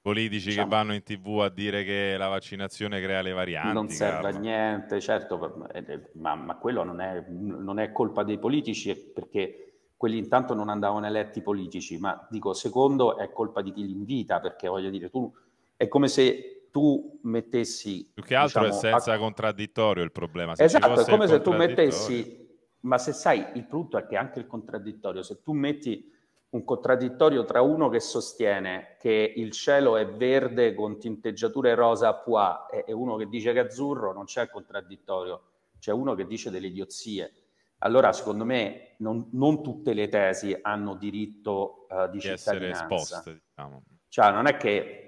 Politici 0.00 0.50
diciamo, 0.50 0.68
che 0.68 0.76
vanno 0.76 0.94
in 0.94 1.02
tv 1.02 1.40
a 1.40 1.48
dire 1.48 1.82
che 1.82 2.16
la 2.16 2.28
vaccinazione 2.28 3.00
crea 3.00 3.22
le 3.22 3.32
varianti. 3.32 3.72
Non 3.72 3.88
serve 3.88 4.28
a 4.28 4.38
niente, 4.38 5.00
certo, 5.00 5.66
eh, 5.72 5.84
eh, 5.84 6.10
ma, 6.14 6.36
ma 6.36 6.56
quello 6.58 6.84
non 6.84 7.00
è, 7.00 7.24
non 7.28 7.80
è, 7.80 7.90
colpa 7.90 8.22
dei 8.22 8.38
politici 8.38 8.94
perché 8.94 9.64
quelli 9.96 10.18
intanto 10.18 10.54
non 10.54 10.68
andavano 10.68 11.06
eletti 11.06 11.40
politici, 11.40 11.98
ma 11.98 12.24
dico, 12.30 12.52
secondo 12.52 13.16
è 13.16 13.32
colpa 13.32 13.62
di 13.62 13.72
chi 13.72 13.84
li 13.84 13.92
invita, 13.92 14.38
perché 14.38 14.68
voglio 14.68 14.90
dire, 14.90 15.08
tu 15.08 15.32
è 15.74 15.88
come 15.88 16.06
se 16.06 16.53
tu 16.74 17.20
mettessi... 17.22 18.10
Più 18.12 18.24
che 18.24 18.34
altro 18.34 18.64
diciamo, 18.64 18.78
è 18.80 18.80
senza 18.80 19.12
a... 19.12 19.18
contraddittorio 19.18 20.02
il 20.02 20.10
problema. 20.10 20.56
Se 20.56 20.64
esatto, 20.64 21.02
è 21.02 21.04
come 21.08 21.28
se 21.28 21.40
tu 21.40 21.52
mettessi... 21.52 22.42
Ma 22.80 22.98
se 22.98 23.12
sai, 23.12 23.46
il 23.54 23.64
punto 23.64 23.96
è 23.96 24.04
che 24.06 24.16
anche 24.16 24.40
il 24.40 24.48
contraddittorio, 24.48 25.22
se 25.22 25.40
tu 25.40 25.52
metti 25.52 26.12
un 26.50 26.64
contraddittorio 26.64 27.44
tra 27.44 27.62
uno 27.62 27.88
che 27.88 28.00
sostiene 28.00 28.96
che 28.98 29.34
il 29.36 29.52
cielo 29.52 29.96
è 29.96 30.04
verde 30.04 30.74
con 30.74 30.98
tinteggiature 30.98 31.76
rosa 31.76 32.08
a 32.08 32.14
pois 32.14 32.84
e, 32.84 32.92
uno 32.92 33.14
che 33.14 33.28
dice 33.28 33.52
che 33.52 33.60
è 33.60 33.64
azzurro, 33.66 34.12
non 34.12 34.24
c'è 34.24 34.50
contraddittorio, 34.50 35.42
c'è 35.78 35.92
uno 35.92 36.16
che 36.16 36.26
dice 36.26 36.50
delle 36.50 36.66
idiozie. 36.66 37.32
Allora, 37.78 38.12
secondo 38.12 38.44
me, 38.44 38.96
non, 38.98 39.28
non 39.30 39.62
tutte 39.62 39.94
le 39.94 40.08
tesi 40.08 40.58
hanno 40.60 40.96
diritto 40.96 41.86
uh, 41.88 42.10
di, 42.10 42.18
di 42.18 42.28
essere 42.28 42.70
esposte. 42.70 43.42
Diciamo. 43.48 43.82
Cioè, 44.08 44.32
non 44.32 44.46
è 44.46 44.56
che 44.56 45.03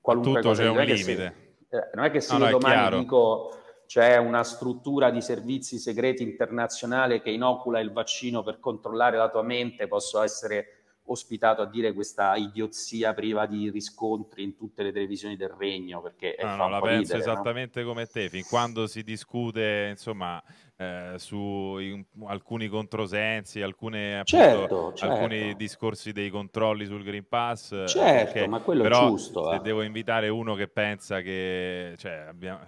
qualunque 0.00 0.40
Tutto 0.40 0.48
cosa. 0.48 0.62
C'è 0.62 0.68
un 0.68 0.78
limite. 0.78 1.56
Se, 1.68 1.76
eh, 1.76 1.90
non 1.94 2.04
è 2.04 2.10
che 2.10 2.20
se 2.20 2.36
no, 2.36 2.44
io 2.44 2.58
domani 2.58 2.98
dico 2.98 3.54
c'è 3.86 4.16
una 4.18 4.44
struttura 4.44 5.10
di 5.10 5.20
servizi 5.20 5.78
segreti 5.78 6.22
internazionale 6.22 7.20
che 7.20 7.30
inocula 7.30 7.80
il 7.80 7.92
vaccino 7.92 8.42
per 8.44 8.60
controllare 8.60 9.16
la 9.16 9.28
tua 9.28 9.42
mente, 9.42 9.88
posso 9.88 10.22
essere 10.22 10.80
ospitato 11.10 11.62
a 11.62 11.66
dire 11.66 11.92
questa 11.92 12.36
idiozia 12.36 13.12
priva 13.14 13.46
di 13.46 13.68
riscontri 13.70 14.44
in 14.44 14.56
tutte 14.56 14.82
le 14.82 14.92
televisioni 14.92 15.36
del 15.36 15.48
regno 15.48 16.00
perché 16.00 16.36
no, 16.40 16.54
no, 16.54 16.68
la 16.68 16.80
penso 16.80 17.14
ridere, 17.14 17.18
esattamente 17.18 17.80
no? 17.82 17.88
come 17.88 18.06
te 18.06 18.28
fin 18.28 18.44
quando 18.44 18.86
si 18.86 19.02
discute 19.02 19.88
insomma 19.90 20.40
eh, 20.80 21.18
su 21.18 21.76
in, 21.78 22.02
alcuni 22.26 22.66
controsensi 22.68 23.60
alcune, 23.60 24.20
appunto, 24.20 24.24
certo, 24.24 24.92
certo. 24.94 25.14
alcuni 25.14 25.54
discorsi 25.54 26.12
dei 26.12 26.30
controlli 26.30 26.86
sul 26.86 27.02
Green 27.02 27.28
Pass 27.28 27.72
eh, 27.72 27.86
certo 27.86 28.32
perché, 28.32 28.48
ma 28.48 28.60
quello 28.60 28.82
però, 28.82 29.04
è 29.04 29.08
giusto 29.10 29.50
se 29.50 29.56
eh. 29.56 29.60
devo 29.60 29.82
invitare 29.82 30.30
uno 30.30 30.54
che 30.54 30.68
pensa 30.68 31.20
che 31.20 31.94
cioè, 31.98 32.24
abbiamo, 32.28 32.60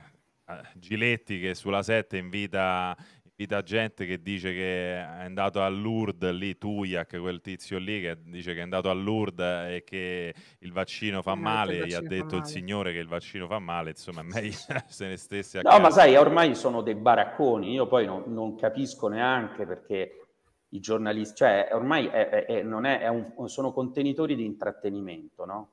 eh, 0.46 0.60
Giletti 0.74 1.40
che 1.40 1.54
sulla 1.54 1.82
7 1.82 2.18
invita 2.18 2.94
invita 3.34 3.62
gente 3.62 4.04
che 4.04 4.20
dice 4.20 4.52
che 4.52 4.94
è 4.94 5.24
andato 5.24 5.62
a 5.62 5.68
Lourdes, 5.68 6.32
lì 6.32 6.56
Tuiac, 6.58 7.18
quel 7.18 7.40
tizio 7.40 7.78
lì 7.78 8.00
che 8.00 8.18
dice 8.24 8.52
che 8.52 8.60
è 8.60 8.62
andato 8.62 8.90
a 8.90 8.92
Lourdes 8.92 9.74
e 9.74 9.84
che 9.84 10.34
il 10.58 10.72
vaccino 10.72 11.22
fa 11.22 11.34
male, 11.34 11.86
gli 11.86 11.94
ha 11.94 12.00
detto 12.00 12.36
il 12.36 12.44
signore 12.44 12.92
che 12.92 12.98
il 12.98 13.08
vaccino 13.08 13.46
fa 13.46 13.58
male, 13.58 13.90
insomma 13.90 14.20
è 14.20 14.24
meglio 14.24 14.56
se 14.86 15.06
ne 15.08 15.16
stesse 15.16 15.58
a 15.58 15.62
No, 15.62 15.70
casa. 15.70 15.82
ma 15.82 15.90
sai, 15.90 16.16
ormai 16.16 16.54
sono 16.54 16.82
dei 16.82 16.94
baracconi, 16.94 17.72
io 17.72 17.86
poi 17.86 18.04
non, 18.06 18.24
non 18.26 18.54
capisco 18.54 19.08
neanche 19.08 19.66
perché 19.66 20.26
i 20.68 20.80
giornalisti, 20.80 21.36
cioè 21.36 21.70
ormai 21.72 22.06
è, 22.06 22.28
è, 22.28 22.44
è, 22.44 22.62
è 22.62 23.08
un, 23.08 23.48
sono 23.48 23.72
contenitori 23.72 24.36
di 24.36 24.44
intrattenimento, 24.44 25.44
no? 25.44 25.70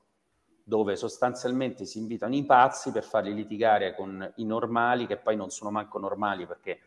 dove 0.62 0.94
sostanzialmente 0.94 1.84
si 1.84 1.98
invitano 1.98 2.34
i 2.36 2.44
pazzi 2.44 2.92
per 2.92 3.02
farli 3.02 3.34
litigare 3.34 3.94
con 3.94 4.32
i 4.36 4.44
normali, 4.44 5.06
che 5.06 5.16
poi 5.16 5.34
non 5.34 5.50
sono 5.50 5.70
manco 5.70 5.98
normali 5.98 6.46
perché 6.46 6.78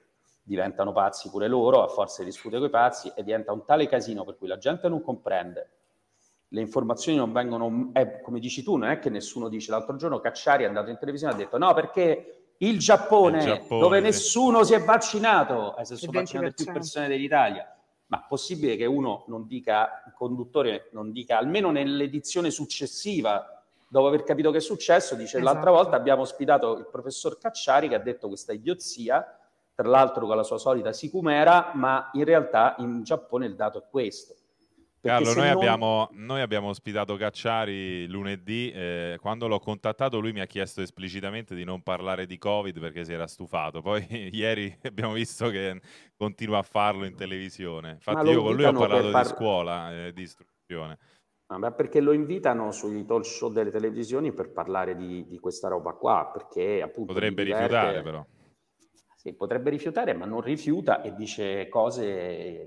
diventano 0.43 0.91
pazzi 0.91 1.29
pure 1.29 1.47
loro, 1.47 1.81
a 1.81 1.87
forza 1.87 2.21
di 2.21 2.29
discutere 2.29 2.59
con 2.59 2.67
i 2.67 2.71
pazzi, 2.71 3.11
e 3.15 3.23
diventa 3.23 3.53
un 3.53 3.63
tale 3.65 3.87
casino 3.87 4.25
per 4.25 4.37
cui 4.37 4.47
la 4.47 4.57
gente 4.57 4.89
non 4.89 5.01
comprende, 5.01 5.69
le 6.49 6.61
informazioni 6.61 7.17
non 7.17 7.31
vengono, 7.31 7.91
eh, 7.93 8.21
come 8.21 8.39
dici 8.39 8.61
tu, 8.61 8.75
non 8.75 8.89
è 8.89 8.99
che 8.99 9.09
nessuno 9.09 9.49
dice, 9.49 9.71
l'altro 9.71 9.95
giorno 9.95 10.19
Cacciari 10.19 10.63
è 10.63 10.67
andato 10.67 10.91
in 10.91 10.97
televisione 10.99 11.33
e 11.33 11.35
ha 11.35 11.39
detto 11.39 11.57
no 11.57 11.73
perché 11.73 12.53
il 12.57 12.77
Giappone, 12.77 13.39
il 13.39 13.43
Giappone. 13.45 13.81
dove 13.81 13.97
sì. 13.97 14.03
nessuno 14.03 14.63
si 14.63 14.73
è 14.73 14.83
vaccinato, 14.83 15.75
eh, 15.77 15.85
se 15.85 15.95
sono 15.95 16.11
vaccinate 16.11 16.53
più 16.53 16.71
persone 16.71 17.07
dell'Italia, 17.07 17.75
ma 18.07 18.23
possibile 18.27 18.75
che 18.75 18.85
uno 18.85 19.23
non 19.27 19.47
dica, 19.47 20.03
il 20.05 20.13
conduttore 20.13 20.89
non 20.91 21.11
dica, 21.11 21.39
almeno 21.39 21.71
nell'edizione 21.71 22.51
successiva, 22.51 23.63
dopo 23.87 24.07
aver 24.07 24.23
capito 24.23 24.51
che 24.51 24.57
è 24.57 24.61
successo, 24.61 25.15
dice 25.15 25.37
esatto. 25.37 25.51
l'altra 25.51 25.71
volta 25.71 25.95
abbiamo 25.95 26.21
ospitato 26.21 26.77
il 26.77 26.87
professor 26.91 27.39
Cacciari 27.39 27.87
che 27.87 27.95
ha 27.95 27.99
detto 27.99 28.27
questa 28.27 28.53
idiozia, 28.53 29.39
tra 29.75 29.87
l'altro 29.87 30.25
con 30.27 30.35
la 30.35 30.43
sua 30.43 30.57
solita 30.57 30.93
sicumera, 30.93 31.71
ma 31.73 32.09
in 32.13 32.23
realtà 32.23 32.75
in 32.79 33.03
Giappone 33.03 33.45
il 33.45 33.55
dato 33.55 33.79
è 33.79 33.83
questo. 33.89 34.35
Carlo, 35.03 35.33
noi, 35.33 35.47
non... 35.47 35.57
abbiamo, 35.57 36.09
noi, 36.13 36.39
abbiamo, 36.39 36.69
ospitato 36.69 37.17
Cacciari 37.17 38.07
lunedì. 38.07 38.71
Eh, 38.71 39.17
quando 39.19 39.49
l'ho 39.49 39.59
contattato, 39.59 40.17
lui 40.21 40.31
mi 40.31 40.39
ha 40.39 40.45
chiesto 40.45 40.81
esplicitamente 40.81 41.55
di 41.55 41.65
non 41.65 41.81
parlare 41.81 42.25
di 42.25 42.37
Covid 42.37 42.79
perché 42.79 43.03
si 43.03 43.11
era 43.11 43.27
stufato. 43.27 43.81
Poi 43.81 44.05
ieri 44.31 44.73
abbiamo 44.83 45.11
visto 45.11 45.49
che 45.49 45.81
continua 46.15 46.59
a 46.59 46.61
farlo 46.61 47.03
in 47.03 47.15
televisione. 47.15 47.91
Infatti, 47.91 48.29
io 48.29 48.43
con 48.43 48.55
lui 48.55 48.63
ho 48.63 48.71
parlato 48.71 49.09
par... 49.11 49.23
di 49.23 49.29
scuola, 49.29 50.05
eh, 50.05 50.13
di 50.13 50.21
istruzione. 50.21 50.97
Ma 51.47 51.71
perché 51.71 51.99
lo 51.99 52.13
invitano 52.13 52.71
sui 52.71 53.05
talk 53.05 53.25
show 53.25 53.51
delle 53.51 53.71
televisioni 53.71 54.31
per 54.31 54.51
parlare 54.51 54.95
di, 54.95 55.27
di 55.27 55.37
questa 55.37 55.67
roba 55.67 55.91
qua? 55.91 56.29
Perché 56.31 56.81
appunto. 56.81 57.11
Potrebbe 57.11 57.43
diverte... 57.43 57.67
rifiutare, 57.67 58.01
però. 58.01 58.25
Sì, 59.23 59.31
potrebbe 59.31 59.69
rifiutare, 59.69 60.11
ma 60.11 60.25
non 60.25 60.41
rifiuta 60.41 61.01
e 61.01 61.15
dice 61.15 61.69
cose 61.69 62.65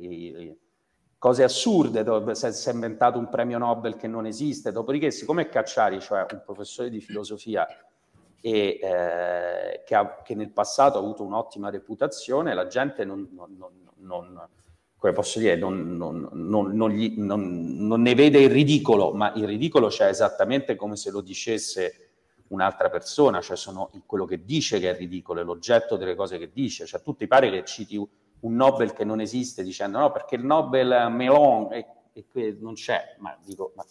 cose 1.18 1.42
assurde, 1.42 2.02
si 2.34 2.68
è 2.68 2.72
inventato 2.72 3.18
un 3.18 3.28
premio 3.28 3.58
Nobel 3.58 3.96
che 3.96 4.06
non 4.06 4.24
esiste, 4.24 4.72
dopodiché 4.72 5.10
siccome 5.10 5.50
Cacciari, 5.50 6.00
cioè 6.00 6.24
un 6.32 6.40
professore 6.42 6.88
di 6.88 7.02
filosofia 7.02 7.66
e, 8.40 8.78
eh, 8.80 9.82
che, 9.84 9.94
ha, 9.94 10.22
che, 10.22 10.34
nel 10.34 10.50
passato 10.50 10.96
ha 10.96 11.00
avuto 11.00 11.24
un'ottima 11.24 11.68
reputazione, 11.68 12.54
la 12.54 12.68
gente 12.68 13.04
non, 13.04 13.28
non, 13.32 13.54
non, 13.96 14.48
come 14.96 15.12
posso 15.12 15.38
dire, 15.38 15.58
gli, 15.58 15.60
non, 17.18 18.00
ne 18.00 18.14
vede 18.14 18.40
il 18.40 18.50
ridicolo, 18.50 19.12
ma 19.12 19.30
il 19.34 19.46
ridicolo 19.46 19.88
c'è 19.88 20.08
esattamente 20.08 20.74
come 20.74 20.96
se 20.96 21.10
lo 21.10 21.20
dicesse 21.20 22.05
un'altra 22.48 22.90
persona, 22.90 23.40
cioè 23.40 23.56
sono 23.56 23.90
quello 24.06 24.24
che 24.24 24.44
dice 24.44 24.78
che 24.78 24.90
è 24.90 24.96
ridicolo, 24.96 25.40
è 25.40 25.44
l'oggetto 25.44 25.96
delle 25.96 26.14
cose 26.14 26.38
che 26.38 26.50
dice, 26.52 26.86
cioè 26.86 27.02
tu 27.02 27.14
ti 27.16 27.26
pare 27.26 27.50
che 27.50 27.64
citi 27.64 27.96
un 27.96 28.54
Nobel 28.54 28.92
che 28.92 29.04
non 29.04 29.20
esiste 29.20 29.62
dicendo 29.62 29.98
no 29.98 30.12
perché 30.12 30.36
il 30.36 30.44
Nobel 30.44 31.08
Melon 31.10 31.72
e, 31.72 31.86
e 32.12 32.56
non 32.60 32.74
c'è, 32.74 33.16
ma 33.18 33.36
dico... 33.44 33.72
Ma... 33.76 33.84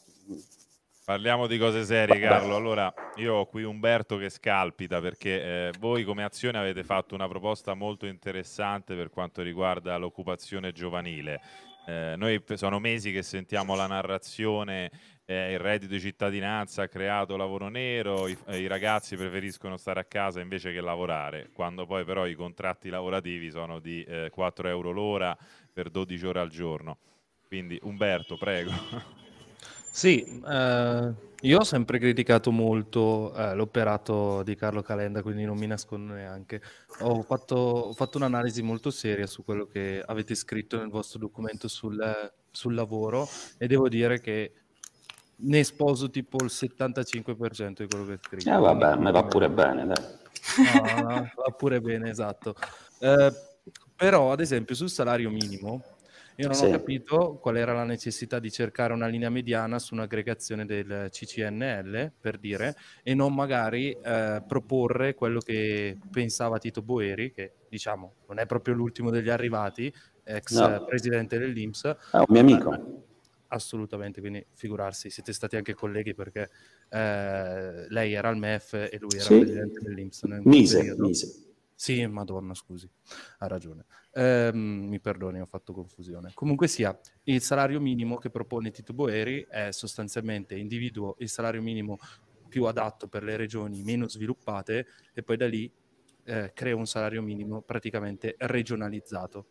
Parliamo 1.06 1.46
di 1.46 1.60
cose 1.60 1.84
serie 1.84 2.20
Carlo, 2.20 2.56
allora 2.56 2.92
io 3.18 3.36
ho 3.36 3.46
qui 3.46 3.62
Umberto 3.62 4.18
che 4.18 4.30
scalpita 4.30 5.00
perché 5.02 5.44
eh, 5.44 5.72
voi 5.78 6.04
come 6.04 6.24
azione 6.24 6.58
avete 6.58 6.84
fatto 6.84 7.14
una 7.14 7.28
proposta 7.28 7.76
molto 7.76 8.08
interessante 8.08 8.96
per 8.96 9.12
quanto 9.12 9.44
riguarda 9.44 9.96
l'occupazione 9.98 10.72
giovanile. 10.72 11.42
Eh, 11.86 12.16
noi 12.18 12.44
sono 12.56 12.80
mesi 12.80 13.12
che 13.12 13.22
sentiamo 13.22 13.76
la 13.76 13.86
narrazione 13.86 14.90
eh, 15.26 15.54
il 15.54 15.60
reddito 15.60 15.94
di 15.94 16.00
cittadinanza 16.00 16.84
ha 16.84 16.88
creato 16.88 17.36
lavoro 17.36 17.68
nero, 17.68 18.28
i, 18.28 18.38
eh, 18.48 18.60
i, 18.60 18.68
ragazzi 18.68 19.16
preferiscono 19.16 19.76
stare 19.78 20.00
a 20.00 20.06
casa 20.06 20.40
invece 20.40 20.72
che 20.72 20.82
lavorare, 20.82 21.50
quando 21.54 21.86
poi 21.86 22.06
però 22.06 22.28
i 22.28 22.36
contratti 22.36 22.90
lavorativi 22.90 23.50
sono 23.50 23.80
di 23.80 24.04
eh, 24.04 24.30
4 24.32 24.68
euro 24.68 24.92
l'ora 24.92 25.36
per 25.74 25.90
12 25.90 26.26
ore 26.26 26.40
al 26.40 26.50
giorno. 26.50 26.98
Quindi 27.48 27.80
Umberto, 27.84 28.38
prego. 28.38 28.72
Sì, 29.96 30.42
eh, 30.46 31.14
io 31.40 31.58
ho 31.58 31.64
sempre 31.64 32.00
criticato 32.00 32.52
molto 32.52 33.34
eh, 33.34 33.56
l'operato 33.56 34.44
di 34.44 34.54
Carlo 34.56 34.82
Calenda, 34.82 35.22
quindi 35.22 35.46
non 35.46 35.58
mi 35.58 35.68
nascondo 35.68 36.14
neanche. 36.14 36.62
Ho 37.00 37.22
fatto, 37.22 37.56
ho 37.56 37.94
fatto, 37.94 38.18
un'analisi 38.18 38.62
molto 38.62 38.92
seria 38.92 39.26
su 39.26 39.46
quello 39.46 39.66
che 39.68 40.04
avete 40.06 40.36
scritto 40.36 40.78
nel 40.78 40.90
vostro 40.90 41.18
documento 41.18 41.70
sul, 41.70 41.98
sul 42.52 42.74
lavoro 42.74 43.26
e 43.58 43.68
devo 43.68 43.88
dire 43.88 44.20
che 44.20 44.65
ne 45.38 45.64
sposo 45.64 46.10
tipo 46.10 46.38
il 46.44 46.50
75% 46.52 47.74
di 47.78 47.88
quello 47.88 48.06
che 48.06 48.20
scrivo. 48.22 48.56
Eh 48.56 48.60
vabbè, 48.60 48.96
me 48.98 49.12
va 49.12 49.24
pure 49.24 49.50
bene, 49.50 49.86
dai. 49.86 50.04
No, 50.58 51.02
no, 51.02 51.32
va 51.36 51.52
pure 51.58 51.82
bene, 51.82 52.10
esatto. 52.10 52.56
Eh, 53.00 53.32
però, 53.96 54.32
ad 54.32 54.40
esempio, 54.40 54.76
sul 54.76 54.90
salario 54.90 55.30
minimo, 55.30 55.84
io 56.38 56.48
non 56.48 56.56
sì. 56.56 56.66
ho 56.66 56.70
capito 56.70 57.38
qual 57.42 57.58
era 57.58 57.74
la 57.74 57.86
necessità 57.86 58.40
di 58.40 58.52
cercare 58.52 58.94
una 58.94 59.08
linea 59.08 59.30
mediana 59.30 59.80
su 59.80 59.94
un'aggregazione 59.94 60.66
del 60.66 61.08
CCNL, 61.10 62.12
per 62.20 62.38
dire, 62.38 62.76
e 63.04 63.14
non 63.14 63.34
magari 63.34 63.92
eh, 63.92 64.44
proporre 64.46 65.14
quello 65.14 65.40
che 65.40 65.98
pensava 66.12 66.58
Tito 66.58 66.82
Boeri, 66.82 67.32
che 67.32 67.54
diciamo 67.70 68.16
non 68.28 68.40
è 68.40 68.46
proprio 68.46 68.74
l'ultimo 68.74 69.10
degli 69.10 69.30
arrivati, 69.30 69.94
ex 70.24 70.60
no. 70.60 70.84
presidente 70.86 71.38
dell'Inps. 71.38 71.84
È 72.12 72.18
un 72.18 72.26
mio 72.28 72.42
amico 72.42 73.04
assolutamente, 73.48 74.20
quindi 74.20 74.46
figurarsi, 74.54 75.10
siete 75.10 75.34
stati 75.34 75.56
anche 75.56 75.74
colleghi 75.74 76.14
perché 76.14 76.50
eh, 76.90 77.86
lei 77.90 78.14
era 78.14 78.30
al 78.30 78.38
MEF 78.38 78.74
e 78.74 78.98
lui 79.00 79.16
era 79.16 79.24
sì. 79.24 79.40
presidente 79.40 79.80
dell'Inps. 79.82 80.24
Mise, 80.24 80.96
mise. 80.98 81.46
Sì, 81.78 82.06
madonna, 82.08 82.54
scusi, 82.54 82.90
ha 83.40 83.48
ragione. 83.48 83.86
Eh, 84.14 84.50
mi 84.54 85.00
perdoni, 85.02 85.42
ho 85.42 85.46
fatto 85.46 85.74
confusione. 85.74 86.32
Comunque 86.34 86.68
sia, 86.68 86.98
il 87.24 87.42
salario 87.42 87.82
minimo 87.82 88.18
che 88.18 88.30
propone 88.30 88.72
Tito 88.72 88.94
Boeri 88.94 89.46
è 89.50 89.72
sostanzialmente 89.72 90.56
individuo 90.56 91.16
il 91.20 91.28
salario 91.28 91.62
minimo 91.62 91.98
più 92.48 92.64
adatto 92.64 93.10
per 93.10 93.24
le 93.24 93.36
regioni 93.36 93.84
meno 93.84 94.08
sviluppate 94.08 94.88
e 95.14 95.22
poi 95.22 95.36
da 95.36 95.48
lì 95.48 95.70
eh, 96.24 96.52
crea 96.54 96.76
un 96.78 96.88
salario 96.88 97.22
minimo 97.22 97.62
praticamente 97.62 98.36
regionalizzato. 98.38 99.48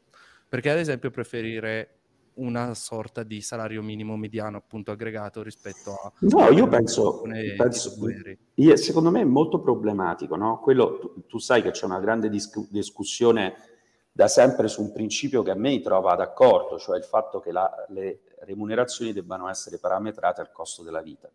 Perché 0.48 0.70
ad 0.70 0.78
esempio 0.78 1.10
preferire 1.10 2.03
una 2.36 2.74
sorta 2.74 3.22
di 3.22 3.40
salario 3.40 3.82
minimo 3.82 4.16
mediano 4.16 4.56
appunto 4.56 4.90
aggregato 4.90 5.42
rispetto 5.42 5.92
a... 5.92 6.12
No, 6.20 6.50
io 6.50 6.66
penso, 6.66 7.22
penso 7.56 7.96
io, 8.54 8.76
secondo 8.76 9.10
me 9.10 9.20
è 9.20 9.24
molto 9.24 9.60
problematico, 9.60 10.36
no? 10.36 10.58
Quello, 10.60 10.98
tu, 10.98 11.26
tu 11.26 11.38
sai 11.38 11.62
che 11.62 11.70
c'è 11.70 11.84
una 11.84 12.00
grande 12.00 12.28
dis- 12.28 12.68
discussione 12.70 13.54
da 14.10 14.28
sempre 14.28 14.68
su 14.68 14.80
un 14.80 14.92
principio 14.92 15.42
che 15.42 15.50
a 15.50 15.56
me 15.56 15.80
trova 15.80 16.14
d'accordo, 16.14 16.78
cioè 16.78 16.96
il 16.96 17.04
fatto 17.04 17.40
che 17.40 17.50
la, 17.50 17.84
le 17.88 18.20
remunerazioni 18.40 19.12
debbano 19.12 19.48
essere 19.48 19.78
parametrate 19.78 20.40
al 20.40 20.52
costo 20.52 20.82
della 20.82 21.02
vita. 21.02 21.28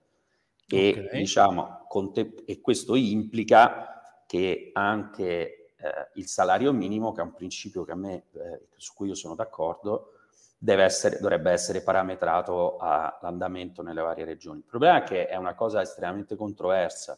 E, 0.66 0.90
okay. 0.90 1.20
diciamo, 1.20 1.88
te, 2.14 2.36
e 2.46 2.62
questo 2.62 2.96
implica 2.96 4.24
che 4.26 4.70
anche 4.74 5.74
eh, 5.76 6.10
il 6.14 6.28
salario 6.28 6.72
minimo, 6.72 7.12
che 7.12 7.22
è 7.22 7.24
un 7.24 7.34
principio 7.34 7.84
che 7.84 7.92
a 7.92 7.96
me, 7.96 8.26
eh, 8.34 8.68
su 8.78 8.94
cui 8.94 9.08
io 9.08 9.16
sono 9.16 9.36
d'accordo, 9.36 10.19
essere, 10.66 11.18
dovrebbe 11.20 11.52
essere 11.52 11.82
parametrato 11.82 12.78
all'andamento 12.78 13.82
nelle 13.82 14.02
varie 14.02 14.26
regioni. 14.26 14.60
Il 14.60 14.66
problema 14.66 15.04
è 15.04 15.04
che 15.04 15.28
è 15.28 15.36
una 15.36 15.56
cosa 15.56 15.82
estremamente 15.82 16.36
controversa. 16.36 17.18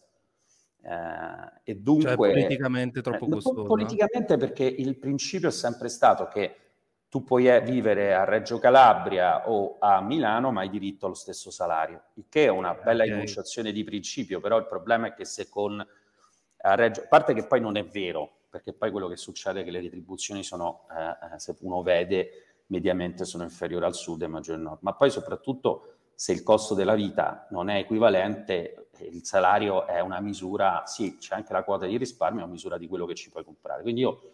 Eh, 0.84 1.72
e 1.72 1.76
dunque, 1.76 2.08
cioè, 2.10 2.16
politicamente 2.16 3.02
troppo 3.02 3.26
eh, 3.26 3.30
costoso. 3.30 3.64
Politicamente 3.64 4.38
perché 4.38 4.64
il 4.64 4.98
principio 4.98 5.50
è 5.50 5.52
sempre 5.52 5.90
stato 5.90 6.28
che 6.28 6.56
tu 7.10 7.24
puoi 7.24 7.50
eh, 7.50 7.62
vivere 7.62 8.14
a 8.14 8.24
Reggio 8.24 8.58
Calabria 8.58 9.50
o 9.50 9.76
a 9.80 10.02
Milano, 10.02 10.52
ma 10.52 10.62
hai 10.62 10.70
diritto 10.70 11.08
allo 11.08 11.16
stesso 11.16 11.52
salario, 11.52 12.04
il 12.14 12.26
che 12.30 12.46
è 12.46 12.50
una 12.50 12.74
bella 12.74 13.04
okay. 13.04 13.16
enunciazione 13.16 13.72
di 13.74 13.84
principio, 13.84 14.40
però 14.40 14.58
il 14.58 14.66
problema 14.66 15.08
è 15.08 15.14
che 15.14 15.26
se 15.26 15.50
con 15.50 15.86
a 16.64 16.76
Reggio, 16.76 17.02
a 17.02 17.08
parte 17.08 17.34
che 17.34 17.46
poi 17.46 17.60
non 17.60 17.76
è 17.76 17.84
vero, 17.86 18.44
perché 18.50 18.74
poi 18.74 18.92
quello 18.92 19.08
che 19.08 19.18
succede 19.18 19.62
è 19.62 19.64
che 19.64 19.72
le 19.72 19.82
retribuzioni 19.82 20.44
sono, 20.44 20.86
eh, 20.92 21.36
eh 21.36 21.40
se 21.40 21.56
uno 21.62 21.82
vede, 21.82 22.51
mediamente 22.72 23.26
sono 23.26 23.44
inferiori 23.44 23.86
al 23.86 23.94
sud 23.94 24.22
e 24.24 24.28
maggiori 24.28 24.58
al 24.58 24.64
nord. 24.64 24.80
Ma 24.82 24.94
poi 24.94 25.12
soprattutto 25.12 25.96
se 26.16 26.32
il 26.32 26.42
costo 26.42 26.74
della 26.74 26.96
vita 26.96 27.48
non 27.52 27.70
è 27.70 27.78
equivalente, 27.78 28.88
il 29.00 29.26
salario 29.26 29.86
è 29.86 30.00
una 30.00 30.20
misura, 30.20 30.84
sì, 30.86 31.18
c'è 31.18 31.36
anche 31.36 31.54
la 31.54 31.64
quota 31.64 31.86
di 31.86 31.98
risparmio, 31.98 32.42
è 32.42 32.44
una 32.44 32.52
misura 32.52 32.78
di 32.78 32.88
quello 32.88 33.06
che 33.06 33.16
ci 33.16 33.30
puoi 33.30 33.44
comprare. 33.44 33.82
Quindi 33.82 34.02
io 34.02 34.32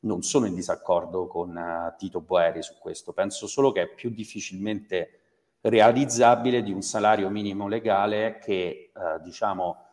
non 0.00 0.22
sono 0.22 0.46
in 0.46 0.54
disaccordo 0.54 1.26
con 1.26 1.54
uh, 1.54 1.96
Tito 1.96 2.20
Boeri 2.20 2.62
su 2.62 2.74
questo, 2.78 3.12
penso 3.12 3.46
solo 3.46 3.72
che 3.72 3.82
è 3.82 3.88
più 3.88 4.10
difficilmente 4.10 5.20
realizzabile 5.60 6.62
di 6.62 6.72
un 6.72 6.82
salario 6.82 7.28
minimo 7.28 7.68
legale 7.68 8.38
che, 8.38 8.92
uh, 8.94 9.22
diciamo, 9.22 9.85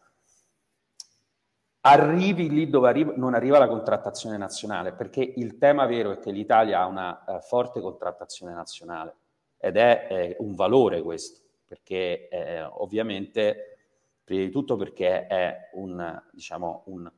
arrivi 1.85 2.49
lì 2.49 2.69
dove 2.69 2.87
arriva, 2.87 3.13
non 3.15 3.33
arriva 3.33 3.57
la 3.57 3.67
contrattazione 3.67 4.37
nazionale, 4.37 4.93
perché 4.93 5.33
il 5.35 5.57
tema 5.57 5.85
vero 5.85 6.11
è 6.11 6.19
che 6.19 6.31
l'Italia 6.31 6.81
ha 6.81 6.85
una 6.85 7.23
uh, 7.25 7.39
forte 7.41 7.81
contrattazione 7.81 8.53
nazionale 8.53 9.15
ed 9.57 9.77
è 9.77 10.07
eh, 10.09 10.35
un 10.39 10.55
valore 10.55 11.01
questo, 11.01 11.41
perché 11.65 12.27
eh, 12.29 12.61
ovviamente, 12.61 13.77
prima 14.23 14.43
di 14.43 14.49
tutto 14.49 14.75
perché 14.75 15.25
è 15.27 15.69
un, 15.73 16.21
diciamo, 16.31 16.83
un 16.87 17.09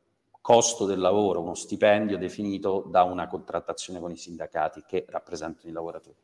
costo 0.42 0.86
del 0.86 1.00
lavoro, 1.00 1.42
uno 1.42 1.56
stipendio 1.56 2.18
definito 2.18 2.86
da 2.88 3.04
una 3.04 3.28
contrattazione 3.28 4.00
con 4.00 4.12
i 4.12 4.18
sindacati 4.18 4.84
che 4.86 5.06
rappresentano 5.10 5.70
i 5.70 5.74
lavoratori. 5.74 6.18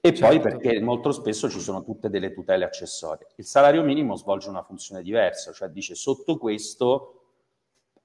E 0.00 0.14
certo. 0.14 0.26
poi 0.26 0.40
perché 0.40 0.80
molto 0.80 1.12
spesso 1.12 1.50
ci 1.50 1.60
sono 1.60 1.82
tutte 1.82 2.08
delle 2.08 2.32
tutele 2.32 2.64
accessorie. 2.64 3.26
Il 3.36 3.44
salario 3.44 3.82
minimo 3.82 4.16
svolge 4.16 4.48
una 4.48 4.62
funzione 4.62 5.02
diversa, 5.02 5.52
cioè 5.52 5.68
dice 5.68 5.94
sotto 5.94 6.38
questo 6.38 7.15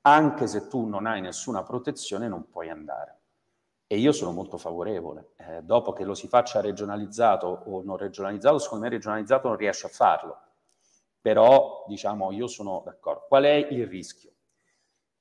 anche 0.02 0.48
se 0.48 0.68
tu 0.68 0.88
non 0.88 1.06
hai 1.06 1.22
nessuna 1.22 1.64
protezione 1.64 2.28
non 2.28 2.50
puoi 2.50 2.70
andare. 2.70 3.20
E 3.88 3.98
io 3.98 4.12
sono 4.12 4.32
molto 4.32 4.58
favorevole. 4.58 5.32
Eh, 5.36 5.62
dopo 5.64 5.92
che 5.92 6.06
lo 6.06 6.14
si 6.14 6.28
faccia 6.28 6.62
regionalizzato 6.62 7.48
o 7.66 7.82
non 7.84 7.98
regionalizzato, 7.98 8.58
secondo 8.58 8.86
me 8.86 8.90
regionalizzato 8.90 9.50
non 9.50 9.58
riesce 9.58 9.88
a 9.88 9.90
farlo. 9.90 10.40
Però, 11.20 11.84
diciamo, 11.88 12.32
io 12.32 12.48
sono 12.48 12.82
d'accordo. 12.86 13.26
Qual 13.28 13.44
è 13.44 13.68
il 13.70 13.86
rischio? 13.88 14.32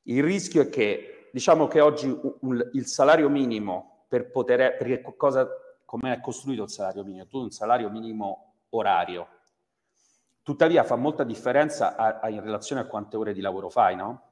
Il 0.03 0.23
rischio 0.23 0.63
è 0.63 0.69
che 0.69 1.29
diciamo 1.33 1.67
che 1.67 1.81
oggi 1.81 2.09
un, 2.09 2.35
un, 2.41 2.71
il 2.73 2.87
salario 2.87 3.29
minimo 3.29 4.05
per 4.09 4.31
poter, 4.31 4.77
perché 4.77 5.03
cosa, 5.17 5.49
come 5.85 6.15
è 6.15 6.21
costruito 6.21 6.63
il 6.63 6.71
salario 6.71 7.05
minimo? 7.05 7.27
Tu 7.27 7.39
un 7.41 7.51
salario 7.51 7.91
minimo 7.91 8.55
orario, 8.71 9.29
tuttavia 10.43 10.85
fa 10.85 10.97
molta 10.97 11.25
differenza 11.25 11.97
a, 11.97 12.21
a 12.21 12.29
in 12.29 12.41
relazione 12.41 12.83
a 12.83 12.87
quante 12.87 13.17
ore 13.17 13.33
di 13.33 13.41
lavoro 13.41 13.69
fai, 13.69 13.97
no? 13.97 14.30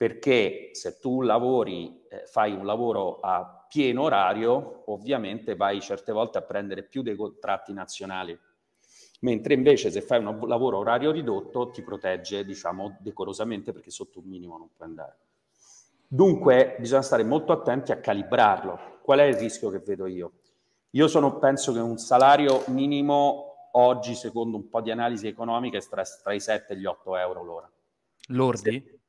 Perché 0.00 0.70
se 0.72 0.98
tu 0.98 1.20
lavori, 1.20 2.06
eh, 2.08 2.24
fai 2.24 2.54
un 2.54 2.64
lavoro 2.64 3.20
a 3.20 3.66
pieno 3.68 4.04
orario, 4.04 4.84
ovviamente 4.86 5.56
vai 5.56 5.80
certe 5.82 6.10
volte 6.10 6.38
a 6.38 6.42
prendere 6.42 6.84
più 6.84 7.02
dei 7.02 7.16
contratti 7.16 7.74
nazionali 7.74 8.38
mentre 9.20 9.54
invece 9.54 9.90
se 9.90 10.00
fai 10.00 10.24
un 10.24 10.48
lavoro 10.48 10.78
orario 10.78 11.10
ridotto 11.10 11.70
ti 11.70 11.82
protegge, 11.82 12.44
diciamo, 12.44 12.96
decorosamente 13.00 13.72
perché 13.72 13.90
sotto 13.90 14.20
un 14.20 14.26
minimo 14.26 14.56
non 14.56 14.70
puoi 14.74 14.88
andare. 14.88 15.18
Dunque 16.06 16.76
bisogna 16.78 17.02
stare 17.02 17.22
molto 17.22 17.52
attenti 17.52 17.92
a 17.92 17.98
calibrarlo. 17.98 18.98
Qual 19.02 19.18
è 19.18 19.24
il 19.24 19.36
rischio 19.36 19.70
che 19.70 19.78
vedo 19.80 20.06
io? 20.06 20.32
Io 20.90 21.06
sono, 21.06 21.38
penso 21.38 21.72
che 21.72 21.78
un 21.78 21.98
salario 21.98 22.64
minimo 22.68 23.68
oggi, 23.72 24.14
secondo 24.14 24.56
un 24.56 24.68
po' 24.68 24.80
di 24.80 24.90
analisi 24.90 25.28
economiche, 25.28 25.78
è 25.78 25.88
tra, 25.88 26.02
tra 26.02 26.32
i 26.32 26.40
7 26.40 26.72
e 26.72 26.76
gli 26.78 26.86
8 26.86 27.16
euro 27.16 27.44
l'ora. 27.44 27.70
Lordi? 28.28 28.99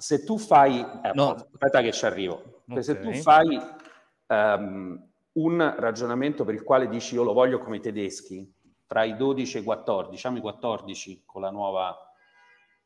Se, 0.00 0.24
tu 0.24 0.38
fai... 0.38 0.78
Eh, 0.78 1.10
no. 1.14 1.30
Aspetta 1.30 1.80
che 1.80 1.90
ci 1.90 2.06
arrivo. 2.06 2.62
Okay. 2.68 2.82
Se 2.84 3.00
tu 3.00 3.12
fai 3.14 3.60
um, 4.28 5.08
un 5.32 5.74
ragionamento 5.76 6.44
per 6.44 6.54
il 6.54 6.62
quale 6.62 6.88
dici 6.88 7.16
io 7.16 7.24
lo 7.24 7.32
voglio 7.32 7.58
come 7.58 7.78
i 7.78 7.80
tedeschi, 7.80 8.54
tra 8.86 9.02
i 9.02 9.16
12 9.16 9.56
e 9.56 9.60
i 9.60 9.64
14, 9.64 10.10
diciamo 10.10 10.38
i 10.38 10.40
14 10.40 11.24
con 11.26 11.42
la 11.42 11.50
nuova, 11.50 11.96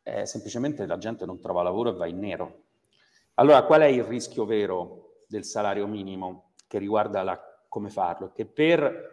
eh, 0.02 0.24
semplicemente 0.24 0.86
la 0.86 0.96
gente 0.96 1.26
non 1.26 1.38
trova 1.38 1.62
lavoro 1.62 1.90
e 1.90 1.96
va 1.96 2.06
in 2.06 2.18
nero. 2.18 2.62
Allora, 3.34 3.62
qual 3.64 3.82
è 3.82 3.86
il 3.86 4.04
rischio 4.04 4.46
vero 4.46 5.24
del 5.26 5.44
salario 5.44 5.86
minimo 5.86 6.52
che 6.66 6.78
riguarda 6.78 7.22
la, 7.22 7.38
come 7.68 7.90
farlo? 7.90 8.32
Che 8.32 8.46
per 8.46 9.10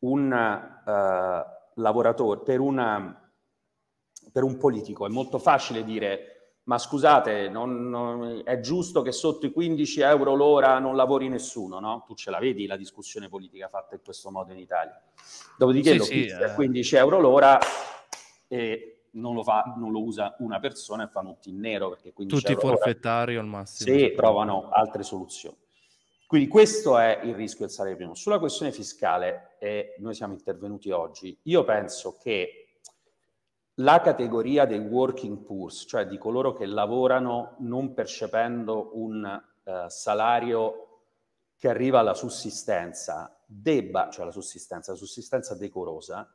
un 0.00 0.24
uh, 0.24 1.80
lavoratore, 1.80 2.40
per, 2.40 2.60
una, 2.60 3.30
per 4.32 4.42
un 4.42 4.56
politico 4.56 5.04
è 5.04 5.10
molto 5.10 5.38
facile 5.38 5.84
dire 5.84 6.35
ma 6.66 6.78
scusate, 6.78 7.48
non, 7.48 7.88
non, 7.88 8.42
è 8.44 8.58
giusto 8.58 9.02
che 9.02 9.12
sotto 9.12 9.46
i 9.46 9.52
15 9.52 10.00
euro 10.00 10.34
l'ora 10.34 10.78
non 10.80 10.96
lavori 10.96 11.28
nessuno, 11.28 11.78
no? 11.78 12.04
Tu 12.06 12.14
ce 12.14 12.30
la 12.30 12.38
vedi 12.38 12.66
la 12.66 12.76
discussione 12.76 13.28
politica 13.28 13.68
fatta 13.68 13.94
in 13.94 14.00
questo 14.02 14.30
modo 14.30 14.52
in 14.52 14.58
Italia. 14.58 15.00
Dopodiché 15.56 15.92
sì, 15.92 15.96
lo 15.96 16.04
sì, 16.04 16.26
eh. 16.26 16.54
15 16.54 16.96
euro 16.96 17.20
l'ora 17.20 17.58
e 18.48 19.08
non 19.12 19.34
lo, 19.34 19.44
fa, 19.44 19.74
non 19.76 19.92
lo 19.92 20.02
usa 20.02 20.34
una 20.40 20.58
persona 20.58 21.04
e 21.04 21.08
fanno 21.08 21.34
tutti 21.34 21.50
in 21.50 21.60
nero 21.60 21.88
perché 21.88 22.12
15 22.12 22.42
tutti 22.42 22.60
forfettari 22.60 23.36
al 23.36 23.46
massimo. 23.46 23.96
Sì, 23.96 24.12
trovano 24.16 24.68
altre 24.70 25.04
soluzioni. 25.04 25.56
Quindi 26.26 26.48
questo 26.48 26.98
è 26.98 27.20
il 27.22 27.36
rischio 27.36 27.66
del 27.66 27.74
salario 27.74 27.96
minimo. 27.96 28.16
Sulla 28.16 28.40
questione 28.40 28.72
fiscale, 28.72 29.56
e 29.60 29.94
noi 29.98 30.14
siamo 30.14 30.32
intervenuti 30.32 30.90
oggi, 30.90 31.38
io 31.42 31.62
penso 31.62 32.16
che 32.20 32.65
la 33.80 34.00
categoria 34.00 34.64
dei 34.64 34.78
working 34.78 35.38
poor, 35.38 35.72
cioè 35.72 36.06
di 36.06 36.16
coloro 36.18 36.52
che 36.52 36.66
lavorano 36.66 37.56
non 37.58 37.92
percependo 37.92 38.90
un 38.94 39.42
uh, 39.64 39.70
salario 39.88 40.82
che 41.56 41.68
arriva 41.68 41.98
alla 41.98 42.14
sussistenza, 42.14 43.38
debba, 43.44 44.08
cioè 44.10 44.24
la 44.24 44.30
sussistenza, 44.30 44.92
la 44.92 44.98
sussistenza 44.98 45.54
decorosa, 45.54 46.30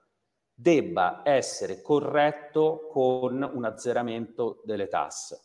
debba 0.54 1.22
essere 1.24 1.82
corretto 1.82 2.88
con 2.92 3.42
un 3.42 3.66
azzeramento 3.66 4.62
delle 4.64 4.88
tasse. 4.88 5.42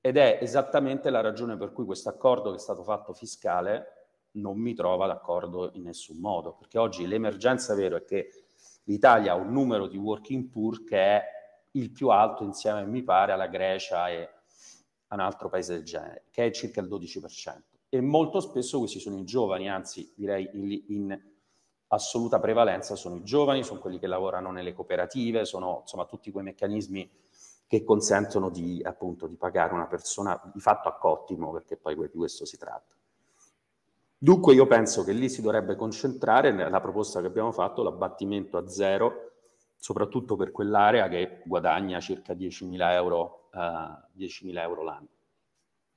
Ed 0.00 0.16
è 0.16 0.38
esattamente 0.40 1.10
la 1.10 1.20
ragione 1.20 1.58
per 1.58 1.72
cui 1.72 1.84
questo 1.84 2.08
accordo 2.08 2.50
che 2.50 2.56
è 2.56 2.60
stato 2.60 2.82
fatto 2.82 3.12
fiscale 3.12 4.00
non 4.32 4.58
mi 4.58 4.74
trova 4.74 5.06
d'accordo 5.06 5.70
in 5.74 5.82
nessun 5.82 6.18
modo, 6.18 6.54
perché 6.54 6.78
oggi 6.78 7.06
l'emergenza 7.06 7.74
vero 7.74 7.96
è 7.96 8.04
che 8.04 8.39
l'Italia 8.90 9.32
ha 9.32 9.36
un 9.36 9.52
numero 9.52 9.86
di 9.86 9.96
working 9.96 10.50
poor 10.50 10.82
che 10.82 10.98
è 10.98 11.22
il 11.72 11.92
più 11.92 12.08
alto 12.08 12.42
insieme, 12.42 12.84
mi 12.84 13.04
pare, 13.04 13.30
alla 13.30 13.46
Grecia 13.46 14.08
e 14.08 14.28
a 15.06 15.14
un 15.14 15.20
altro 15.20 15.48
paese 15.48 15.74
del 15.74 15.84
genere, 15.84 16.24
che 16.30 16.46
è 16.46 16.50
circa 16.50 16.80
il 16.80 16.88
12%. 16.88 17.58
E 17.88 18.00
molto 18.00 18.40
spesso 18.40 18.78
questi 18.78 18.98
sono 18.98 19.18
i 19.18 19.24
giovani, 19.24 19.70
anzi 19.70 20.12
direi 20.16 20.48
in, 20.52 20.82
in 20.88 21.20
assoluta 21.88 22.40
prevalenza 22.40 22.96
sono 22.96 23.16
i 23.16 23.22
giovani, 23.22 23.62
sono 23.62 23.80
quelli 23.80 23.98
che 23.98 24.08
lavorano 24.08 24.50
nelle 24.50 24.72
cooperative, 24.72 25.44
sono 25.44 25.78
insomma 25.82 26.06
tutti 26.06 26.30
quei 26.32 26.44
meccanismi 26.44 27.08
che 27.66 27.84
consentono 27.84 28.50
di, 28.50 28.82
appunto, 28.84 29.28
di 29.28 29.36
pagare 29.36 29.72
una 29.72 29.86
persona 29.86 30.40
di 30.52 30.58
fatto 30.58 30.88
a 30.88 30.96
cottimo, 30.96 31.52
perché 31.52 31.76
poi 31.76 31.94
di 31.96 32.16
questo 32.16 32.44
si 32.44 32.56
tratta. 32.56 32.99
Dunque 34.22 34.52
io 34.52 34.66
penso 34.66 35.02
che 35.02 35.12
lì 35.12 35.30
si 35.30 35.40
dovrebbe 35.40 35.76
concentrare 35.76 36.52
nella 36.52 36.78
proposta 36.82 37.22
che 37.22 37.26
abbiamo 37.26 37.52
fatto 37.52 37.82
l'abbattimento 37.82 38.58
a 38.58 38.68
zero, 38.68 39.30
soprattutto 39.78 40.36
per 40.36 40.52
quell'area 40.52 41.08
che 41.08 41.40
guadagna 41.46 42.00
circa 42.00 42.34
10.000 42.34 42.92
euro, 42.92 43.48
uh, 43.50 44.18
10.000 44.18 44.58
euro 44.58 44.82
l'anno. 44.82 45.08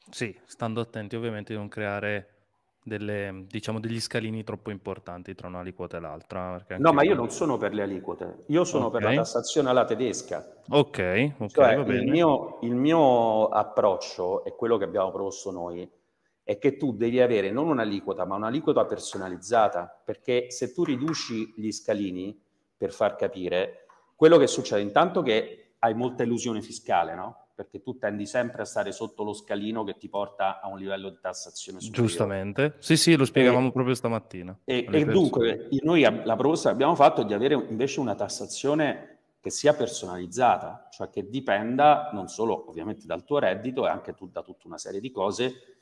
Sì, 0.10 0.34
stando 0.46 0.80
attenti 0.80 1.18
ovviamente 1.18 1.52
di 1.52 1.60
non 1.60 1.68
creare 1.68 2.30
delle, 2.82 3.44
diciamo, 3.46 3.82
degli 3.82 4.00
scalini 4.00 4.46
troppo 4.46 4.72
importanti 4.72 5.36
tra 5.36 5.48
un'aliquota 5.50 5.98
e 5.98 6.00
l'altra. 6.00 6.66
No, 6.78 6.94
ma 6.94 7.04
io 7.04 7.16
non 7.16 7.30
sono 7.30 7.58
per 7.58 7.74
le 7.74 7.82
aliquote, 7.82 8.46
io 8.48 8.64
sono 8.64 8.86
okay. 8.86 9.02
per 9.02 9.10
la 9.10 9.16
tassazione 9.18 9.68
alla 9.68 9.84
tedesca. 9.84 10.62
Ok, 10.70 11.34
ok, 11.40 11.52
cioè, 11.52 11.74
il 11.74 12.10
mio, 12.10 12.60
il 12.62 12.74
mio 12.74 13.50
approccio 13.50 14.46
è 14.46 14.56
quello 14.56 14.78
che 14.78 14.86
abbiamo 14.86 15.12
proposto 15.12 15.52
noi 15.52 16.02
è 16.44 16.58
che 16.58 16.78
tu 16.78 16.94
devi 16.94 17.22
avere 17.22 17.52
non 17.52 17.70
un'aliquota, 17.70 18.26
ma 18.26 18.36
un'aliquota 18.36 18.86
personalizzata, 18.86 20.02
perché 20.04 20.52
se 20.52 20.74
tu 20.74 20.84
riduci 20.84 21.54
gli 21.56 21.72
scalini, 21.72 22.38
per 22.76 22.92
far 22.92 23.16
capire, 23.16 23.86
quello 24.16 24.38
che 24.38 24.48
succede 24.48 24.82
intanto 24.82 25.22
è 25.22 25.24
che 25.24 25.74
hai 25.80 25.94
molta 25.94 26.24
illusione 26.24 26.62
fiscale, 26.62 27.16
no? 27.16 27.48
Perché 27.56 27.82
tu 27.82 27.98
tendi 27.98 28.26
sempre 28.26 28.64
a 28.64 28.66
stare 28.66 28.92
sotto 28.92 29.24
lo 29.24 29.34
scalino 29.34 29.84
che 29.84 29.96
ti 29.98 30.10
porta 30.10 30.60
a 30.60 30.68
un 30.68 30.78
livello 30.78 31.10
di 31.10 31.18
tassazione 31.22 31.80
superiore. 31.80 32.08
Giustamente. 32.08 32.76
Sì, 32.80 32.98
sì, 32.98 33.16
lo 33.16 33.26
spiegavamo 33.26 33.68
e, 33.68 33.72
proprio 33.72 33.94
stamattina. 33.94 34.58
E, 34.66 34.88
e 34.90 35.06
dunque, 35.06 35.70
noi 35.84 36.02
la 36.02 36.36
proposta 36.36 36.70
che 36.70 36.76
abbiamo 36.76 36.96
fatto 36.96 37.22
è 37.22 37.26
di 37.26 37.34
avere 37.34 37.54
invece 37.54 38.00
una 38.00 38.16
tassazione 38.16 39.20
che 39.40 39.50
sia 39.50 39.74
personalizzata, 39.74 40.88
cioè 40.90 41.10
che 41.10 41.30
dipenda 41.30 42.10
non 42.14 42.28
solo 42.28 42.70
ovviamente 42.70 43.06
dal 43.06 43.24
tuo 43.24 43.40
reddito 43.40 43.86
e 43.86 43.90
anche 43.90 44.14
tu, 44.14 44.30
da 44.30 44.42
tutta 44.42 44.68
una 44.68 44.78
serie 44.78 45.02
di 45.02 45.12
cose 45.12 45.73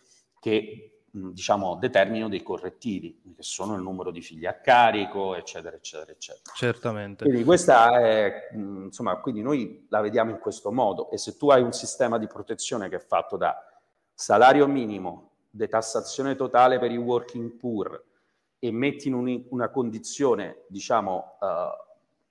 che 0.41 1.01
diciamo, 1.11 1.75
determinano 1.75 2.29
dei 2.29 2.41
correttivi, 2.41 3.21
che 3.35 3.43
sono 3.43 3.75
il 3.75 3.81
numero 3.81 4.11
di 4.11 4.21
figli 4.21 4.45
a 4.45 4.55
carico, 4.55 5.35
eccetera, 5.35 5.75
eccetera, 5.75 6.11
eccetera. 6.11 6.53
Certamente. 6.55 7.25
Quindi 7.25 7.43
questa 7.43 7.99
è, 7.99 8.49
insomma, 8.53 9.17
quindi 9.17 9.41
noi 9.41 9.85
la 9.89 10.01
vediamo 10.01 10.31
in 10.31 10.39
questo 10.39 10.71
modo 10.71 11.11
e 11.11 11.17
se 11.17 11.37
tu 11.37 11.49
hai 11.49 11.61
un 11.61 11.73
sistema 11.73 12.17
di 12.17 12.27
protezione 12.27 12.89
che 12.89 12.95
è 12.95 12.99
fatto 12.99 13.37
da 13.37 13.55
salario 14.13 14.67
minimo, 14.67 15.31
detassazione 15.49 16.35
totale 16.35 16.79
per 16.79 16.91
i 16.91 16.97
working 16.97 17.51
poor 17.51 18.03
e 18.57 18.71
metti 18.71 19.09
in 19.09 19.13
un, 19.13 19.43
una 19.49 19.69
condizione, 19.69 20.63
diciamo, 20.67 21.37
uh, 21.39 21.45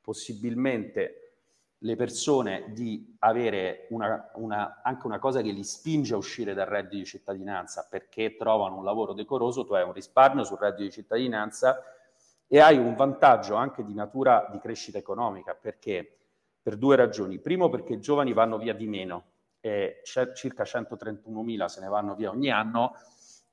possibilmente 0.01 1.30
le 1.83 1.97
persone 1.97 2.73
di 2.73 3.16
avere 3.21 3.87
una, 3.90 4.31
una, 4.35 4.81
anche 4.83 5.07
una 5.07 5.19
cosa 5.19 5.40
che 5.40 5.51
li 5.51 5.64
spinge 5.64 6.12
a 6.12 6.19
uscire 6.19 6.53
dal 6.53 6.66
reddito 6.66 6.97
di 6.97 7.05
cittadinanza 7.07 7.87
perché 7.88 8.37
trovano 8.37 8.77
un 8.77 8.85
lavoro 8.85 9.14
decoroso, 9.14 9.64
tu 9.64 9.73
hai 9.73 9.85
un 9.85 9.93
risparmio 9.93 10.45
sul 10.45 10.59
reddito 10.59 10.83
di 10.83 10.90
cittadinanza 10.90 11.83
e 12.47 12.61
hai 12.61 12.77
un 12.77 12.95
vantaggio 12.97 13.55
anche 13.55 13.85
di 13.85 13.95
natura 13.95 14.49
di 14.51 14.59
crescita 14.59 14.99
economica. 14.99 15.55
Perché? 15.55 16.16
Per 16.62 16.77
due 16.77 16.97
ragioni. 16.97 17.38
Primo 17.38 17.71
perché 17.71 17.95
i 17.95 18.01
giovani 18.01 18.35
vanno 18.35 18.59
via 18.59 18.75
di 18.75 18.87
meno, 18.87 19.25
eh, 19.61 20.03
circa 20.35 20.64
131.000 20.64 21.64
se 21.64 21.81
ne 21.81 21.88
vanno 21.88 22.14
via 22.14 22.31
ogni 22.31 22.51
anno 22.51 22.93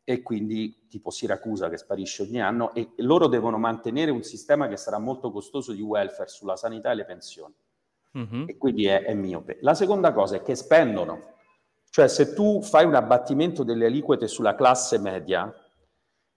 e 0.04 0.22
quindi 0.22 0.88
tipo 0.90 1.10
Siracusa 1.12 1.70
che 1.70 1.78
sparisce 1.78 2.24
ogni 2.24 2.42
anno 2.42 2.74
e 2.74 2.92
loro 2.98 3.28
devono 3.28 3.58
mantenere 3.58 4.12
un 4.12 4.24
sistema 4.24 4.68
che 4.68 4.78
sarà 4.78 5.00
molto 5.00 5.32
costoso 5.32 5.72
di 5.72 5.82
welfare 5.82 6.30
sulla 6.30 6.58
sanità 6.58 6.92
e 6.92 6.96
le 6.96 7.06
pensioni 7.06 7.54
mm-hmm. 8.17 8.43
e 8.47 8.58
quindi 8.58 8.86
è, 8.86 9.03
è 9.03 9.13
miope. 9.13 9.58
La 9.62 9.73
seconda 9.73 10.12
cosa 10.13 10.38
è 10.38 10.41
che 10.41 10.56
spendono, 10.56 11.36
cioè 11.89 12.08
se 12.08 12.34
tu 12.34 12.62
fai 12.62 12.86
un 12.86 12.95
abbattimento 12.95 13.63
delle 13.63 13.86
aliquote 13.86 14.27
sulla 14.27 14.56
classe 14.56 14.99
media, 14.99 15.53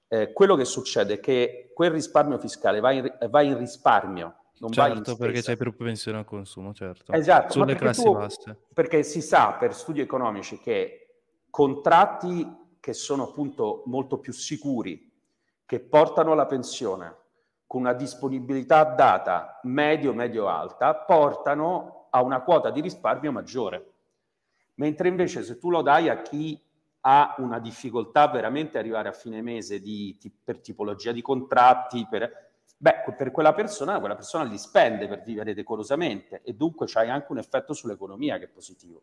eh, 0.08 0.32
quello 0.32 0.56
che 0.56 0.64
succede 0.64 1.14
è 1.14 1.20
che 1.20 1.70
quel 1.74 1.90
risparmio 1.90 2.38
fiscale 2.38 2.80
va 2.80 2.92
in, 2.92 3.16
va 3.28 3.42
in 3.42 3.56
risparmio. 3.58 4.34
Non 4.60 4.72
certo, 4.72 5.16
perché 5.16 5.40
c'è 5.40 5.56
più 5.56 5.74
propensione 5.74 6.18
al 6.18 6.26
consumo, 6.26 6.74
certo. 6.74 7.12
Esatto, 7.12 7.52
sulle 7.52 7.76
classi 7.76 8.02
tu, 8.02 8.12
basse. 8.12 8.58
Perché 8.74 9.02
si 9.02 9.22
sa 9.22 9.52
per 9.52 9.74
studi 9.74 10.00
economici 10.00 10.58
che 10.58 11.22
contratti 11.48 12.58
che 12.78 12.92
sono 12.92 13.28
appunto 13.28 13.82
molto 13.86 14.18
più 14.18 14.34
sicuri, 14.34 15.10
che 15.64 15.80
portano 15.80 16.32
alla 16.32 16.46
pensione, 16.46 17.16
con 17.70 17.82
una 17.82 17.92
disponibilità 17.92 18.82
data 18.82 19.60
medio-medio-alta 19.62 20.92
portano 20.92 22.08
a 22.10 22.20
una 22.20 22.40
quota 22.40 22.72
di 22.72 22.80
risparmio 22.80 23.30
maggiore. 23.30 23.92
Mentre 24.74 25.06
invece 25.06 25.44
se 25.44 25.56
tu 25.56 25.70
lo 25.70 25.80
dai 25.80 26.08
a 26.08 26.20
chi 26.20 26.60
ha 27.02 27.36
una 27.38 27.60
difficoltà 27.60 28.26
veramente 28.26 28.76
arrivare 28.76 29.08
a 29.08 29.12
fine 29.12 29.40
mese 29.40 29.80
di, 29.80 30.18
per 30.42 30.58
tipologia 30.58 31.12
di 31.12 31.22
contratti, 31.22 32.08
per, 32.10 32.50
beh, 32.76 33.14
per 33.16 33.30
quella 33.30 33.54
persona, 33.54 34.00
quella 34.00 34.16
persona 34.16 34.42
li 34.42 34.58
spende 34.58 35.06
per 35.06 35.22
vivere 35.22 35.54
decorosamente 35.54 36.40
e 36.42 36.54
dunque 36.54 36.88
c'hai 36.88 37.08
anche 37.08 37.30
un 37.30 37.38
effetto 37.38 37.72
sull'economia 37.72 38.36
che 38.38 38.46
è 38.46 38.48
positivo. 38.48 39.02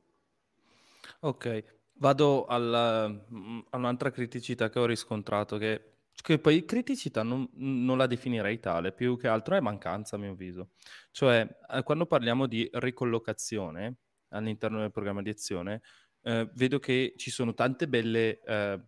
Ok, 1.21 1.63
vado 1.93 2.45
alla, 2.47 3.07
mm, 3.07 3.59
a 3.69 3.77
un'altra 3.77 4.11
criticità 4.11 4.67
che 4.67 4.79
ho 4.79 4.85
riscontrato, 4.85 5.57
che, 5.57 5.96
che 6.21 6.39
poi 6.39 6.65
criticità 6.65 7.23
non, 7.23 7.47
non, 7.53 7.97
la 7.97 8.07
definirei 8.07 8.59
tale, 8.59 8.91
più 8.91 9.17
che 9.17 9.27
altro 9.27 9.55
è 9.55 9.59
mancanza 9.59 10.15
a 10.15 10.19
mio 10.19 10.31
avviso. 10.31 10.71
Cioè, 11.11 11.47
eh, 11.69 11.83
quando 11.83 12.05
parliamo 12.05 12.47
di 12.47 12.67
ricollocazione 12.73 13.97
all'interno 14.29 14.79
del 14.79 14.91
programma 14.91 15.21
di 15.21 15.29
azione, 15.29 15.81
eh, 16.23 16.49
vedo 16.53 16.79
che 16.79 17.13
ci 17.17 17.31
sono 17.31 17.53
tante 17.53 17.87
belle, 17.87 18.41
eh, 18.41 18.81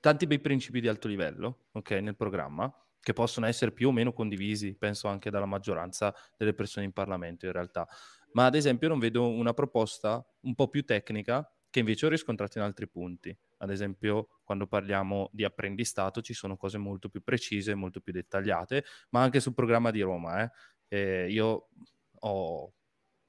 tanti 0.00 0.26
bei 0.26 0.38
principi 0.38 0.80
di 0.80 0.88
alto 0.88 1.08
livello 1.08 1.66
okay, 1.72 2.00
nel 2.00 2.16
programma 2.16 2.72
che 3.00 3.12
possono 3.12 3.46
essere 3.46 3.70
più 3.70 3.88
o 3.88 3.92
meno 3.92 4.12
condivisi, 4.12 4.74
penso 4.74 5.08
anche 5.08 5.30
dalla 5.30 5.46
maggioranza 5.46 6.12
delle 6.36 6.54
persone 6.54 6.86
in 6.86 6.92
Parlamento 6.92 7.46
in 7.46 7.52
realtà. 7.52 7.86
Ma 8.32 8.46
ad 8.46 8.54
esempio 8.54 8.88
non 8.88 8.98
vedo 8.98 9.28
una 9.28 9.54
proposta 9.54 10.24
un 10.40 10.54
po' 10.54 10.68
più 10.68 10.84
tecnica 10.84 11.48
che 11.76 11.80
invece 11.80 12.06
ho 12.06 12.08
riscontrato 12.08 12.56
in 12.56 12.64
altri 12.64 12.88
punti. 12.88 13.36
Ad 13.58 13.70
esempio, 13.70 14.40
quando 14.44 14.66
parliamo 14.66 15.28
di 15.30 15.44
apprendistato 15.44 16.22
ci 16.22 16.32
sono 16.32 16.56
cose 16.56 16.78
molto 16.78 17.10
più 17.10 17.22
precise, 17.22 17.74
molto 17.74 18.00
più 18.00 18.14
dettagliate, 18.14 18.82
ma 19.10 19.20
anche 19.20 19.40
sul 19.40 19.52
programma 19.52 19.90
di 19.90 20.00
Roma. 20.00 20.42
Eh. 20.42 20.50
Eh, 20.88 21.30
io 21.30 21.68
ho 22.20 22.72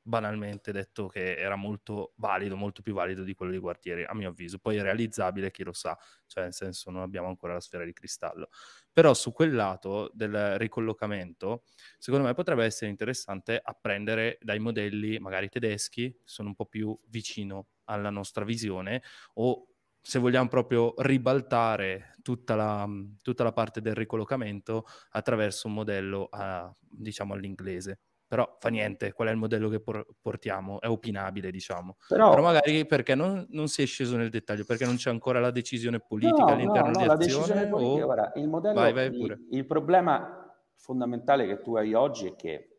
banalmente 0.01 0.71
detto 0.71 1.07
che 1.07 1.35
era 1.35 1.57
molto 1.57 2.13
valido, 2.15 2.55
molto 2.55 2.81
più 2.81 2.93
valido 2.93 3.23
di 3.23 3.33
quello 3.33 3.51
di 3.51 3.57
Guartieri, 3.57 4.05
a 4.05 4.13
mio 4.15 4.29
avviso. 4.29 4.59
Poi 4.59 4.77
è 4.77 4.81
realizzabile, 4.81 5.51
chi 5.51 5.65
lo 5.65 5.73
sa, 5.73 5.97
cioè 6.25 6.43
nel 6.43 6.53
senso 6.53 6.89
non 6.89 7.01
abbiamo 7.01 7.27
ancora 7.27 7.51
la 7.51 7.59
sfera 7.59 7.83
di 7.83 7.91
cristallo. 7.91 8.47
Però 8.93 9.13
su 9.13 9.33
quel 9.33 9.53
lato 9.53 10.09
del 10.13 10.57
ricollocamento, 10.57 11.65
secondo 11.97 12.25
me 12.25 12.33
potrebbe 12.33 12.63
essere 12.63 12.89
interessante 12.89 13.59
apprendere 13.61 14.37
dai 14.41 14.59
modelli 14.59 15.19
magari 15.19 15.49
tedeschi, 15.49 16.17
sono 16.23 16.47
un 16.47 16.55
po' 16.55 16.65
più 16.65 16.97
vicino 17.07 17.67
alla 17.87 18.09
nostra 18.09 18.45
visione, 18.45 19.01
o 19.33 19.67
se 20.01 20.19
vogliamo 20.19 20.47
proprio 20.47 20.93
ribaltare 20.97 22.13
tutta 22.21 22.55
la, 22.55 22.87
tutta 23.21 23.43
la 23.43 23.51
parte 23.51 23.81
del 23.81 23.95
ricollocamento 23.95 24.85
attraverso 25.11 25.67
un 25.67 25.73
modello 25.73 26.27
a, 26.31 26.73
diciamo 26.79 27.33
all'inglese 27.33 27.99
però 28.27 28.57
fa 28.59 28.67
niente, 28.67 29.13
qual 29.13 29.29
è 29.29 29.31
il 29.31 29.37
modello 29.37 29.69
che 29.69 29.79
por- 29.79 30.05
portiamo? 30.21 30.81
È 30.81 30.89
opinabile, 30.89 31.49
diciamo. 31.49 31.95
Però, 32.09 32.29
però 32.29 32.41
magari 32.41 32.85
perché 32.85 33.15
non, 33.15 33.45
non, 33.51 33.69
si 33.69 33.83
è 33.83 33.85
sceso 33.85 34.17
nel 34.17 34.29
dettaglio, 34.29 34.65
perché 34.65 34.83
non 34.83 34.97
c'è 34.97 35.09
ancora 35.09 35.39
la 35.39 35.49
decisione 35.49 36.01
politica 36.01 36.43
no, 36.43 36.47
all'interno 36.47 36.91
no, 36.91 37.05
no, 37.05 37.15
di 37.15 37.23
azione? 37.23 37.67
Politica, 37.67 38.01
o... 38.01 38.05
guarda, 38.05 38.31
il 38.35 38.49
modello, 38.49 38.79
vai, 38.81 38.91
vai 38.91 39.05
il, 39.05 39.47
il 39.51 39.65
problema 39.65 40.53
fondamentale 40.75 41.47
che 41.47 41.61
tu 41.61 41.77
hai 41.77 41.93
oggi 41.93 42.27
è 42.27 42.35
che 42.35 42.71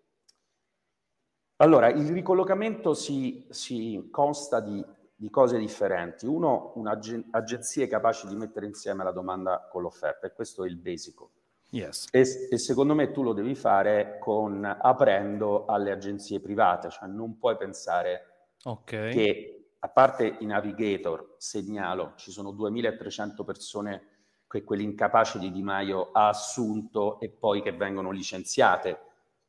allora, 1.60 1.88
il 1.88 2.08
ricollocamento 2.12 2.94
si, 2.94 3.44
si 3.50 4.08
consta 4.12 4.60
di, 4.60 4.84
di, 5.18 5.30
cose 5.30 5.58
differenti. 5.58 6.26
Uno, 6.26 6.72
un'agenzia 6.76 7.88
capace 7.88 8.28
di 8.28 8.36
mettere 8.36 8.66
insieme 8.66 9.02
la 9.02 9.10
domanda 9.10 9.68
con 9.70 9.82
l'offerta, 9.82 10.26
e 10.26 10.32
questo 10.32 10.64
è 10.64 10.68
il 10.68 10.76
basico. 10.76 11.30
Yes. 11.70 12.06
E, 12.12 12.20
e, 12.50 12.58
secondo 12.58 12.94
me 12.94 13.10
tu 13.10 13.22
lo 13.22 13.32
devi 13.32 13.54
fare 13.54 14.18
con, 14.20 14.64
aprendo 14.64 15.66
alle 15.66 15.90
agenzie 15.90 16.40
private, 16.40 16.88
cioè 16.90 17.08
non 17.08 17.36
puoi 17.38 17.56
pensare 17.56 18.52
okay. 18.64 19.12
che, 19.12 19.70
a 19.80 19.88
parte 19.88 20.36
i 20.40 20.46
navigator, 20.46 21.34
segnalo, 21.36 22.12
ci 22.16 22.30
sono 22.30 22.52
2300 22.52 23.44
persone 23.44 24.02
che 24.48 24.64
quelli 24.64 24.84
incapaci 24.84 25.38
di 25.38 25.52
Di 25.52 25.62
Maio 25.62 26.10
ha 26.12 26.28
assunto 26.28 27.20
e 27.20 27.28
poi 27.28 27.60
che 27.60 27.72
vengono 27.72 28.10
licenziate, 28.10 28.98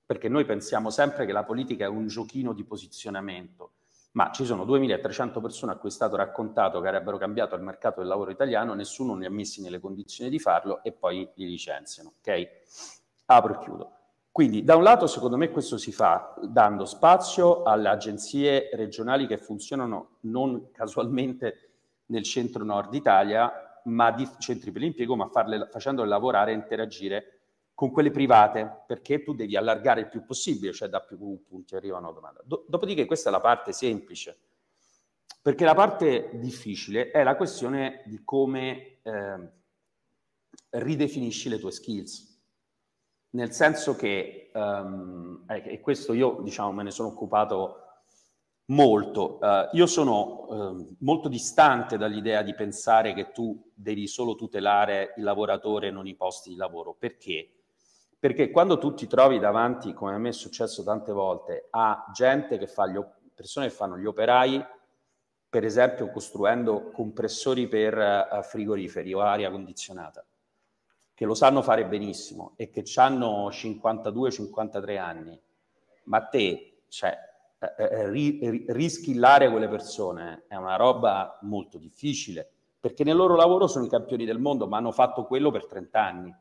perché 0.05 0.27
noi 0.27 0.43
pensiamo 0.43 0.89
sempre 0.89 1.25
che 1.25 1.31
la 1.31 1.45
politica 1.45 1.85
è 1.85 1.87
un 1.87 2.07
giochino 2.07 2.51
di 2.53 2.65
posizionamento 2.65 3.71
ma 4.11 4.31
ci 4.31 4.45
sono 4.45 4.65
2300 4.65 5.39
persone 5.39 5.73
a 5.73 5.75
cui 5.75 5.89
è 5.89 5.91
stato 5.91 6.15
raccontato 6.15 6.81
che 6.81 6.87
avrebbero 6.87 7.17
cambiato 7.17 7.55
il 7.55 7.61
mercato 7.61 7.99
del 7.99 8.09
lavoro 8.09 8.31
italiano, 8.31 8.73
nessuno 8.73 9.15
ne 9.15 9.27
ha 9.27 9.29
messi 9.29 9.61
nelle 9.61 9.79
condizioni 9.79 10.29
di 10.29 10.39
farlo 10.39 10.81
e 10.83 10.91
poi 10.91 11.29
li 11.35 11.45
licenziano. 11.45 12.13
Ok? 12.19 12.47
Apro 13.25 13.53
e 13.53 13.63
chiudo. 13.63 13.91
Quindi 14.31 14.63
da 14.63 14.75
un 14.75 14.83
lato 14.83 15.05
secondo 15.05 15.37
me 15.37 15.49
questo 15.49 15.77
si 15.77 15.91
fa 15.91 16.33
dando 16.41 16.85
spazio 16.85 17.63
alle 17.63 17.89
agenzie 17.89 18.69
regionali 18.73 19.27
che 19.27 19.37
funzionano 19.37 20.17
non 20.21 20.71
casualmente 20.71 21.71
nel 22.05 22.23
centro-nord 22.23 22.93
Italia, 22.93 23.81
ma 23.85 24.11
di 24.11 24.27
centri 24.39 24.71
per 24.71 24.81
l'impiego, 24.81 25.15
ma 25.15 25.27
farle, 25.27 25.67
facendole 25.69 26.07
lavorare 26.07 26.51
e 26.51 26.55
interagire 26.55 27.38
con 27.79 27.91
quelle 27.91 28.11
private, 28.11 28.83
perché 28.85 29.23
tu 29.23 29.33
devi 29.33 29.55
allargare 29.55 30.01
il 30.01 30.09
più 30.09 30.25
possibile, 30.25 30.73
cioè 30.73 30.89
da 30.89 30.99
più 30.99 31.17
punti 31.47 31.75
arriva 31.75 31.97
una 31.97 32.11
domanda. 32.11 32.41
Do- 32.43 32.65
dopodiché 32.67 33.05
questa 33.05 33.29
è 33.29 33.31
la 33.31 33.39
parte 33.39 33.71
semplice, 33.71 34.37
perché 35.41 35.63
la 35.63 35.75
parte 35.75 36.29
difficile 36.33 37.09
è 37.09 37.23
la 37.23 37.37
questione 37.37 38.03
di 38.07 38.21
come 38.25 38.97
eh, 39.01 39.49
ridefinisci 40.71 41.47
le 41.47 41.57
tue 41.57 41.71
skills. 41.71 42.41
Nel 43.29 43.53
senso 43.53 43.95
che, 43.95 44.51
um, 44.53 45.45
e 45.47 45.79
questo 45.79 46.11
io 46.11 46.41
diciamo 46.41 46.73
me 46.73 46.83
ne 46.83 46.91
sono 46.91 47.07
occupato 47.07 47.83
molto, 48.65 49.39
uh, 49.41 49.69
io 49.71 49.85
sono 49.85 50.47
uh, 50.49 50.95
molto 50.99 51.29
distante 51.29 51.97
dall'idea 51.97 52.41
di 52.41 52.53
pensare 52.53 53.13
che 53.13 53.31
tu 53.31 53.71
devi 53.73 54.05
solo 54.05 54.35
tutelare 54.35 55.13
il 55.15 55.23
lavoratore 55.23 55.87
e 55.87 55.91
non 55.91 56.07
i 56.07 56.15
posti 56.15 56.49
di 56.49 56.55
lavoro. 56.57 56.93
Perché? 56.93 57.53
Perché 58.19 58.51
quando 58.51 58.77
tu 58.77 58.93
ti 58.93 59.07
trovi 59.07 59.39
davanti, 59.39 59.93
come 59.93 60.13
a 60.13 60.17
me 60.17 60.29
è 60.29 60.33
successo 60.33 60.83
tante 60.83 61.13
volte, 61.13 61.67
a 61.69 62.11
gente 62.13 62.57
che 62.57 62.67
fa 62.67 62.85
gli 62.85 62.99
persone 63.33 63.67
che 63.67 63.73
fanno 63.73 63.97
gli 63.97 64.05
operai, 64.05 64.61
per 65.47 65.63
esempio 65.63 66.11
costruendo 66.11 66.91
compressori 66.91 67.69
per 67.69 67.97
uh, 67.97 68.43
frigoriferi 68.43 69.13
o 69.13 69.21
aria 69.21 69.49
condizionata, 69.49 70.25
che 71.13 71.25
lo 71.25 71.33
sanno 71.33 71.61
fare 71.61 71.85
benissimo 71.85 72.55
e 72.57 72.69
che 72.69 72.83
hanno 72.97 73.47
52-53 73.47 74.97
anni, 74.97 75.41
ma 76.03 76.21
te, 76.25 76.81
cioè, 76.89 77.17
eh, 77.57 77.73
eh 77.77 78.09
ri, 78.09 78.65
rischillare 78.67 79.49
quelle 79.49 79.69
persone 79.69 80.43
è 80.49 80.55
una 80.55 80.75
roba 80.75 81.39
molto 81.43 81.77
difficile, 81.77 82.51
perché 82.77 83.05
nel 83.05 83.15
loro 83.15 83.37
lavoro 83.37 83.67
sono 83.67 83.85
i 83.85 83.89
campioni 83.89 84.25
del 84.25 84.39
mondo, 84.39 84.67
ma 84.67 84.75
hanno 84.75 84.91
fatto 84.91 85.23
quello 85.23 85.51
per 85.51 85.67
30 85.67 86.03
anni 86.03 86.35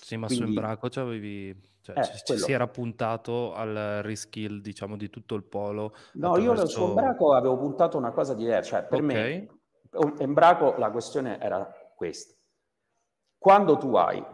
sì, 0.00 0.16
ma 0.16 0.26
Quindi... 0.26 0.44
su 0.44 0.50
Embraco 0.50 0.88
avevi, 1.00 1.58
cioè, 1.80 1.98
eh, 1.98 2.04
ci, 2.24 2.38
si 2.38 2.52
era 2.52 2.66
puntato 2.66 3.54
al 3.54 4.00
reskill, 4.02 4.60
diciamo, 4.60 4.96
di 4.96 5.10
tutto 5.10 5.34
il 5.34 5.44
polo. 5.44 5.94
No, 6.14 6.32
attraverso... 6.32 6.60
io 6.60 6.66
su 6.66 6.82
Embraco 6.82 7.34
avevo 7.34 7.56
puntato 7.56 7.96
una 7.96 8.10
cosa 8.10 8.34
diversa. 8.34 8.78
Cioè, 8.80 8.88
per 8.88 9.02
okay. 9.02 9.48
me, 9.92 10.14
Embraco, 10.18 10.74
la 10.78 10.90
questione 10.90 11.40
era 11.40 11.70
questa. 11.94 12.34
Quando 13.38 13.76
tu 13.76 13.94
hai 13.94 14.24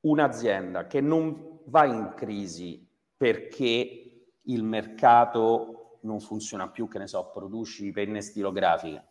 un'azienda 0.00 0.86
che 0.86 1.00
non 1.00 1.60
va 1.66 1.84
in 1.84 2.12
crisi 2.14 2.86
perché 3.16 4.08
il 4.42 4.62
mercato 4.62 5.98
non 6.02 6.20
funziona 6.20 6.68
più, 6.68 6.88
che 6.88 6.98
ne 6.98 7.06
so, 7.06 7.30
produci 7.30 7.90
penne 7.90 8.20
stilografiche, 8.20 9.07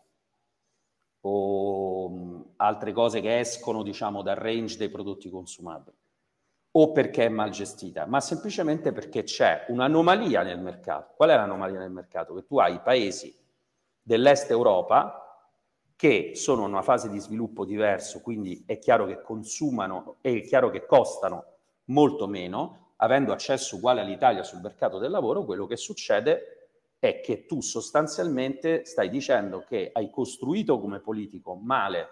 o 1.27 2.45
altre 2.57 2.93
cose 2.93 3.21
che 3.21 3.39
escono 3.39 3.83
diciamo 3.83 4.21
dal 4.21 4.35
range 4.35 4.77
dei 4.77 4.89
prodotti 4.89 5.29
consumabili 5.29 5.95
o 6.71 6.91
perché 6.91 7.25
è 7.25 7.29
mal 7.29 7.49
gestita, 7.49 8.05
ma 8.05 8.19
semplicemente 8.19 8.91
perché 8.91 9.23
c'è 9.23 9.65
un'anomalia 9.69 10.43
nel 10.43 10.59
mercato. 10.59 11.13
Qual 11.15 11.29
è 11.29 11.35
l'anomalia 11.35 11.79
nel 11.79 11.89
mercato? 11.89 12.35
Che 12.35 12.45
tu 12.45 12.59
hai 12.59 12.75
i 12.75 12.81
paesi 12.81 13.35
dell'est 13.99 14.51
Europa 14.51 15.23
che 15.95 16.33
sono 16.35 16.65
in 16.65 16.69
una 16.69 16.83
fase 16.83 17.09
di 17.09 17.17
sviluppo 17.17 17.65
diverso, 17.65 18.21
quindi 18.21 18.63
è 18.67 18.77
chiaro 18.77 19.07
che 19.07 19.21
consumano 19.21 20.17
e 20.21 20.37
è 20.37 20.41
chiaro 20.41 20.69
che 20.69 20.85
costano 20.85 21.45
molto 21.85 22.27
meno, 22.27 22.93
avendo 22.97 23.33
accesso 23.33 23.77
uguale 23.77 24.01
all'Italia 24.01 24.43
sul 24.43 24.61
mercato 24.61 24.99
del 24.99 25.09
lavoro, 25.09 25.45
quello 25.45 25.65
che 25.65 25.77
succede 25.77 26.56
è 26.99 27.21
che 27.21 27.45
tu 27.45 27.61
sostanzialmente 27.61 28.85
stai 28.85 29.09
dicendo 29.09 29.63
che 29.67 29.89
hai 29.93 30.09
costruito 30.09 30.79
come 30.79 30.99
politico 30.99 31.55
male 31.55 32.09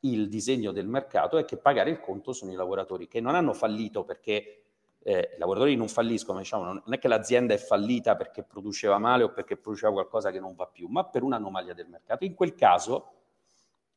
il 0.00 0.28
disegno 0.28 0.70
del 0.70 0.86
mercato 0.86 1.38
e 1.38 1.44
che 1.44 1.56
pagare 1.56 1.90
il 1.90 2.00
conto 2.00 2.32
sono 2.32 2.52
i 2.52 2.54
lavoratori 2.54 3.08
che 3.08 3.20
non 3.20 3.34
hanno 3.34 3.52
fallito 3.54 4.04
perché 4.04 4.64
eh, 5.02 5.30
i 5.34 5.38
lavoratori 5.38 5.76
non 5.76 5.88
falliscono, 5.88 6.38
diciamo, 6.38 6.64
non 6.64 6.82
è 6.92 6.98
che 6.98 7.08
l'azienda 7.08 7.54
è 7.54 7.58
fallita 7.58 8.16
perché 8.16 8.42
produceva 8.42 8.98
male 8.98 9.24
o 9.24 9.32
perché 9.32 9.56
produceva 9.56 9.92
qualcosa 9.92 10.30
che 10.30 10.40
non 10.40 10.54
va 10.54 10.66
più, 10.66 10.88
ma 10.88 11.04
per 11.04 11.22
un'anomalia 11.22 11.74
del 11.74 11.88
mercato. 11.88 12.24
In 12.24 12.34
quel 12.34 12.54
caso 12.54 13.12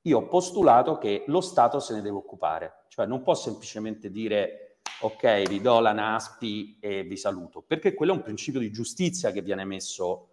io 0.01 0.17
ho 0.17 0.27
postulato 0.27 0.97
che 0.97 1.23
lo 1.27 1.41
Stato 1.41 1.80
se 1.80 1.93
ne 1.93 2.01
deve 2.01 2.17
occupare, 2.17 2.84
cioè 2.88 3.06
non 3.06 3.21
può 3.21 3.36
semplicemente 3.36 4.10
dire 4.10 4.66
ok, 5.02 5.47
vi 5.47 5.62
do 5.62 5.80
la 5.80 5.91
NASPI 5.91 6.78
e 6.80 7.04
vi 7.04 7.17
saluto, 7.17 7.62
perché 7.62 7.93
quello 7.93 8.13
è 8.13 8.15
un 8.15 8.23
principio 8.23 8.60
di 8.60 8.71
giustizia 8.71 9.32
che 9.32 9.41
viene 9.41 9.65
messo 9.65 10.30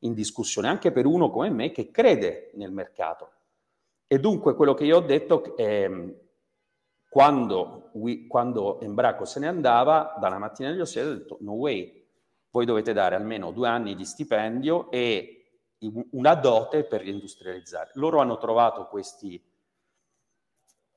in 0.00 0.14
discussione 0.14 0.68
anche 0.68 0.92
per 0.92 1.06
uno 1.06 1.30
come 1.30 1.50
me 1.50 1.70
che 1.70 1.90
crede 1.90 2.50
nel 2.54 2.72
mercato. 2.72 3.32
E 4.06 4.18
dunque 4.18 4.54
quello 4.54 4.74
che 4.74 4.84
io 4.84 4.98
ho 4.98 5.00
detto 5.00 5.56
è 5.56 5.90
quando, 7.08 7.90
quando 8.28 8.80
Embraco 8.80 9.24
se 9.24 9.40
ne 9.40 9.48
andava, 9.48 10.16
dalla 10.20 10.38
mattina 10.38 10.68
agli 10.68 10.80
ossi, 10.80 10.98
ho 10.98 11.14
detto 11.14 11.38
no 11.40 11.52
way, 11.52 12.06
voi 12.50 12.64
dovete 12.64 12.92
dare 12.92 13.14
almeno 13.14 13.50
due 13.50 13.68
anni 13.68 13.94
di 13.94 14.04
stipendio 14.04 14.90
e 14.90 15.34
una 16.10 16.34
dote 16.34 16.84
per 16.84 17.02
reindustrializzare. 17.02 17.90
Loro 17.94 18.18
hanno 18.18 18.36
trovato 18.38 18.86
questi, 18.86 19.42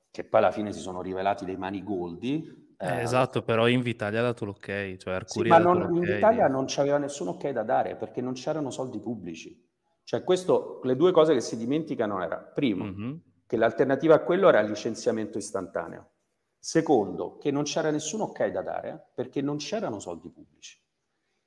che 0.10 0.24
poi 0.24 0.40
alla 0.40 0.52
fine 0.52 0.72
si 0.72 0.80
sono 0.80 1.02
rivelati 1.02 1.46
dei 1.46 1.58
manigoldi. 1.58 2.71
Eh, 2.82 2.88
eh, 2.88 3.02
esatto, 3.02 3.44
però 3.44 3.68
Invitalia 3.68 4.20
ha 4.20 4.24
dato 4.24 4.44
l'ok, 4.44 4.98
cioè 4.98 5.14
Arcuri 5.14 5.44
sì, 5.44 5.50
ma 5.50 5.60
non, 5.60 5.94
Invitalia 5.94 6.48
non 6.48 6.66
c'aveva 6.68 6.98
nessun 6.98 7.28
ok 7.28 7.50
da 7.50 7.62
dare 7.62 7.96
perché 7.96 8.22
non 8.22 8.34
c'erano 8.34 8.72
soldi 8.72 9.00
pubblici. 9.00 9.70
Cioè 10.04 10.24
questo, 10.24 10.80
le 10.84 10.96
due 10.96 11.12
cose 11.12 11.34
che 11.34 11.42
si 11.42 11.58
dimenticano 11.58 12.24
era, 12.24 12.38
primo, 12.38 12.86
mm-hmm. 12.86 13.16
che 13.46 13.56
l'alternativa 13.56 14.16
a 14.16 14.20
quello 14.20 14.50
era 14.50 14.60
il 14.60 14.70
licenziamento 14.70 15.38
istantaneo. 15.38 16.10
Secondo, 16.58 17.38
che 17.38 17.52
non 17.52 17.64
c'era 17.64 17.92
nessun 17.92 18.22
ok 18.22 18.48
da 18.48 18.62
dare 18.62 19.12
perché 19.14 19.42
non 19.42 19.58
c'erano 19.58 20.00
soldi 20.00 20.30
pubblici. 20.30 20.80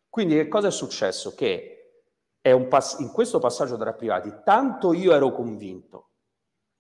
Quindi 0.08 0.34
che 0.34 0.46
cosa 0.46 0.68
è 0.68 0.70
successo? 0.70 1.34
Che 1.34 2.02
è 2.40 2.60
pass- 2.66 3.00
in 3.00 3.10
questo 3.10 3.40
passaggio 3.40 3.76
tra 3.76 3.92
privati, 3.92 4.32
tanto 4.44 4.92
io 4.92 5.12
ero 5.12 5.32
convinto 5.32 6.10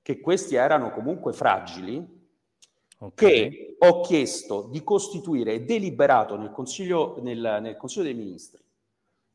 che 0.00 0.20
questi 0.20 0.54
erano 0.54 0.90
comunque 0.90 1.32
fragili, 1.32 2.13
okay. 3.06 3.50
che 3.50 3.76
ho 3.78 4.00
chiesto 4.00 4.68
di 4.70 4.82
costituire 4.82 5.54
e 5.54 5.64
deliberato 5.64 6.36
nel 6.36 6.50
Consiglio, 6.50 7.16
nel, 7.20 7.58
nel 7.60 7.76
Consiglio 7.76 8.04
dei 8.04 8.14
Ministri 8.14 8.62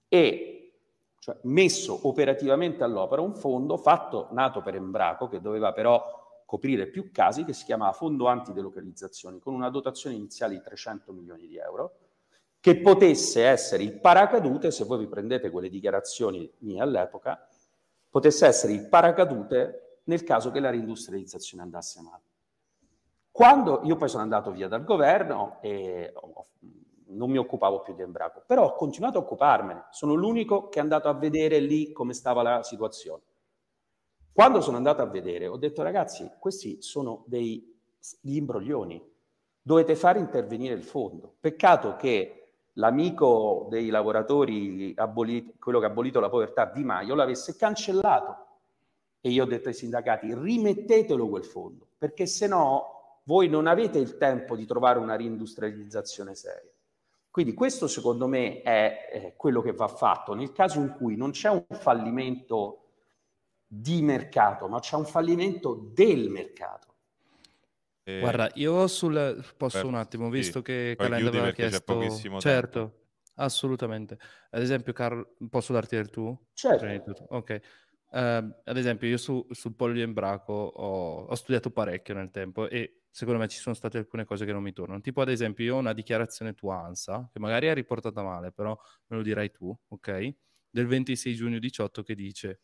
e 0.07 0.59
cioè 1.19 1.37
messo 1.43 2.07
operativamente 2.07 2.83
all'opera 2.83 3.21
un 3.21 3.33
fondo 3.33 3.77
fatto, 3.77 4.29
nato 4.31 4.61
per 4.61 4.75
Embraco, 4.75 5.27
che 5.27 5.41
doveva 5.41 5.73
però 5.73 6.17
coprire 6.45 6.87
più 6.87 7.11
casi, 7.11 7.43
che 7.43 7.53
si 7.53 7.65
chiamava 7.65 7.91
Fondo 7.91 8.27
Antidelocalizzazioni, 8.27 9.39
con 9.39 9.53
una 9.53 9.69
dotazione 9.69 10.15
iniziale 10.15 10.55
di 10.55 10.61
300 10.61 11.11
milioni 11.11 11.45
di 11.45 11.57
euro, 11.57 11.97
che 12.59 12.77
potesse 12.77 13.43
essere 13.45 13.83
il 13.83 13.99
paracadute, 13.99 14.71
se 14.71 14.85
voi 14.85 14.99
vi 14.99 15.07
prendete 15.07 15.49
quelle 15.49 15.69
dichiarazioni 15.69 16.49
mie 16.59 16.81
all'epoca, 16.81 17.47
potesse 18.09 18.47
essere 18.47 18.73
il 18.73 18.87
paracadute 18.87 19.99
nel 20.05 20.23
caso 20.23 20.49
che 20.49 20.59
la 20.59 20.71
reindustrializzazione 20.71 21.61
andasse 21.61 22.01
male. 22.01 22.23
Quando 23.39 23.79
io 23.83 23.95
poi 23.95 24.09
sono 24.09 24.23
andato 24.23 24.51
via 24.51 24.67
dal 24.67 24.83
governo 24.83 25.59
e 25.61 26.11
non 27.05 27.31
mi 27.31 27.37
occupavo 27.37 27.79
più 27.79 27.95
di 27.95 28.01
Embraco, 28.01 28.43
però 28.45 28.65
ho 28.65 28.75
continuato 28.75 29.17
a 29.17 29.21
occuparmene, 29.21 29.85
sono 29.91 30.13
l'unico 30.13 30.67
che 30.67 30.79
è 30.79 30.81
andato 30.81 31.07
a 31.07 31.13
vedere 31.13 31.59
lì 31.59 31.93
come 31.93 32.11
stava 32.11 32.41
la 32.41 32.63
situazione. 32.63 33.21
Quando 34.33 34.59
sono 34.59 34.75
andato 34.75 35.01
a 35.01 35.05
vedere 35.05 35.47
ho 35.47 35.55
detto 35.55 35.83
ragazzi, 35.83 36.29
questi 36.37 36.81
sono 36.81 37.23
degli 37.27 37.63
imbroglioni, 38.23 39.01
dovete 39.61 39.95
fare 39.95 40.19
intervenire 40.19 40.73
il 40.73 40.83
fondo. 40.83 41.35
Peccato 41.39 41.95
che 41.95 42.49
l'amico 42.73 43.67
dei 43.69 43.87
lavoratori, 43.87 44.93
abolito, 44.97 45.53
quello 45.61 45.79
che 45.79 45.85
ha 45.85 45.89
abolito 45.89 46.19
la 46.19 46.27
povertà, 46.27 46.65
Di 46.65 46.83
Maio, 46.83 47.15
l'avesse 47.15 47.55
cancellato. 47.55 48.47
E 49.21 49.29
io 49.29 49.43
ho 49.43 49.47
detto 49.47 49.69
ai 49.69 49.73
sindacati, 49.73 50.35
rimettetelo 50.35 51.29
quel 51.29 51.45
fondo, 51.45 51.87
perché 51.97 52.25
se 52.25 52.45
no 52.45 52.97
voi 53.29 53.47
non 53.47 53.67
avete 53.67 53.99
il 53.99 54.17
tempo 54.17 54.55
di 54.55 54.65
trovare 54.65 54.97
una 54.97 55.15
reindustrializzazione 55.15 56.33
seria. 56.33 56.71
Quindi 57.29 57.53
questo 57.53 57.85
secondo 57.87 58.25
me 58.25 58.63
è 58.63 59.09
eh, 59.11 59.33
quello 59.37 59.61
che 59.61 59.71
va 59.71 59.87
fatto 59.87 60.33
nel 60.33 60.51
caso 60.51 60.79
in 60.79 60.95
cui 60.97 61.15
non 61.15 61.29
c'è 61.29 61.49
un 61.49 61.63
fallimento 61.69 62.85
di 63.67 64.01
mercato, 64.01 64.67
ma 64.67 64.79
c'è 64.79 64.95
un 64.95 65.05
fallimento 65.05 65.91
del 65.93 66.27
mercato. 66.29 66.87
Eh, 68.01 68.19
Guarda, 68.19 68.49
io 68.55 68.87
sul 68.87 69.45
posso 69.55 69.85
un 69.85 69.93
attimo, 69.93 70.31
visto 70.31 70.57
sì. 70.57 70.63
che 70.63 70.95
Calenda 70.97 71.29
aveva 71.29 71.51
chiesto 71.51 72.01
Certo, 72.39 72.79
tempo. 72.79 72.95
assolutamente. 73.35 74.17
Ad 74.49 74.61
esempio, 74.63 74.91
Carlo, 74.91 75.35
posso 75.51 75.71
darti 75.71 75.95
del 75.95 76.09
tu? 76.09 76.35
Certo. 76.53 77.27
Ok. 77.29 77.61
Uh, 78.09 78.17
ad 78.63 78.75
esempio, 78.75 79.07
io 79.07 79.17
su, 79.17 79.45
sul 79.51 79.75
polio 79.75 80.01
Embraco 80.01 80.51
ho, 80.51 81.25
ho 81.25 81.35
studiato 81.35 81.69
parecchio 81.69 82.15
nel 82.15 82.31
tempo 82.31 82.67
e 82.67 82.98
secondo 83.09 83.39
me 83.39 83.47
ci 83.47 83.59
sono 83.59 83.75
state 83.75 83.97
alcune 83.97 84.25
cose 84.25 84.45
che 84.45 84.51
non 84.51 84.63
mi 84.63 84.73
tornano. 84.73 85.01
Tipo, 85.01 85.21
ad 85.21 85.29
esempio, 85.29 85.65
io 85.65 85.75
ho 85.75 85.79
una 85.79 85.93
dichiarazione 85.93 86.53
tua 86.53 86.83
ANSA, 86.83 87.29
che 87.31 87.39
magari 87.39 87.67
è 87.67 87.73
riportata 87.73 88.23
male, 88.23 88.51
però 88.51 88.77
me 89.07 89.17
lo 89.17 89.23
dirai 89.23 89.51
tu, 89.51 89.75
ok? 89.87 90.35
Del 90.69 90.87
26 90.87 91.33
giugno 91.35 91.59
18 91.59 92.03
che 92.03 92.15
dice 92.15 92.61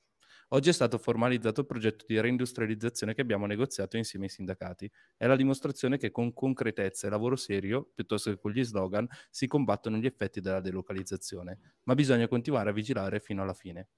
Oggi 0.49 0.69
è 0.69 0.73
stato 0.73 0.99
formalizzato 0.99 1.61
il 1.61 1.65
progetto 1.65 2.05
di 2.07 2.19
reindustrializzazione 2.19 3.15
che 3.15 3.21
abbiamo 3.21 3.47
negoziato 3.47 3.97
insieme 3.97 4.25
ai 4.25 4.31
sindacati. 4.31 4.89
È 5.17 5.25
la 5.25 5.35
dimostrazione 5.35 5.97
che 5.97 6.11
con 6.11 6.33
concretezza 6.33 7.07
e 7.07 7.09
lavoro 7.09 7.35
serio, 7.35 7.89
piuttosto 7.95 8.29
che 8.29 8.37
con 8.37 8.51
gli 8.51 8.63
slogan, 8.63 9.07
si 9.31 9.47
combattono 9.47 9.97
gli 9.97 10.05
effetti 10.05 10.41
della 10.41 10.61
delocalizzazione. 10.61 11.77
Ma 11.83 11.95
bisogna 11.95 12.27
continuare 12.27 12.69
a 12.69 12.73
vigilare 12.73 13.19
fino 13.19 13.41
alla 13.41 13.55
fine. 13.55 13.89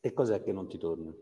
E 0.00 0.12
cos'è 0.12 0.40
che 0.40 0.52
non 0.52 0.68
ti 0.68 0.78
torna? 0.78 1.12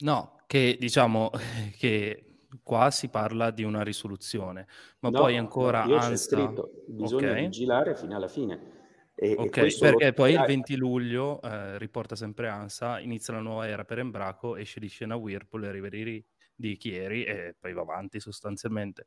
No, 0.00 0.42
che 0.46 0.76
diciamo 0.78 1.30
che 1.78 2.27
qua 2.62 2.90
si 2.90 3.08
parla 3.08 3.50
di 3.50 3.62
una 3.62 3.82
risoluzione, 3.82 4.66
ma 5.00 5.10
no, 5.10 5.20
poi 5.20 5.36
ancora 5.36 5.84
no, 5.84 5.96
ANSA... 5.96 6.16
scritto, 6.16 6.70
bisogna 6.86 7.30
okay. 7.30 7.42
vigilare 7.42 7.94
fino 7.94 8.16
alla 8.16 8.28
fine. 8.28 8.76
E, 9.14 9.34
ok, 9.36 9.56
e 9.56 9.76
perché 9.80 10.12
poi 10.12 10.32
il 10.34 10.44
20 10.46 10.76
luglio, 10.76 11.40
eh, 11.42 11.76
riporta 11.78 12.14
sempre 12.14 12.48
ANSA, 12.48 13.00
inizia 13.00 13.34
la 13.34 13.40
nuova 13.40 13.66
era 13.66 13.84
per 13.84 13.98
Embraco, 13.98 14.56
esce 14.56 14.78
di 14.78 14.88
scena 14.88 15.16
Whirlpool, 15.16 15.64
arriva 15.64 15.88
di, 15.88 16.24
di 16.54 16.76
Chieri 16.76 17.24
e 17.24 17.56
poi 17.58 17.72
va 17.72 17.80
avanti 17.80 18.20
sostanzialmente. 18.20 19.04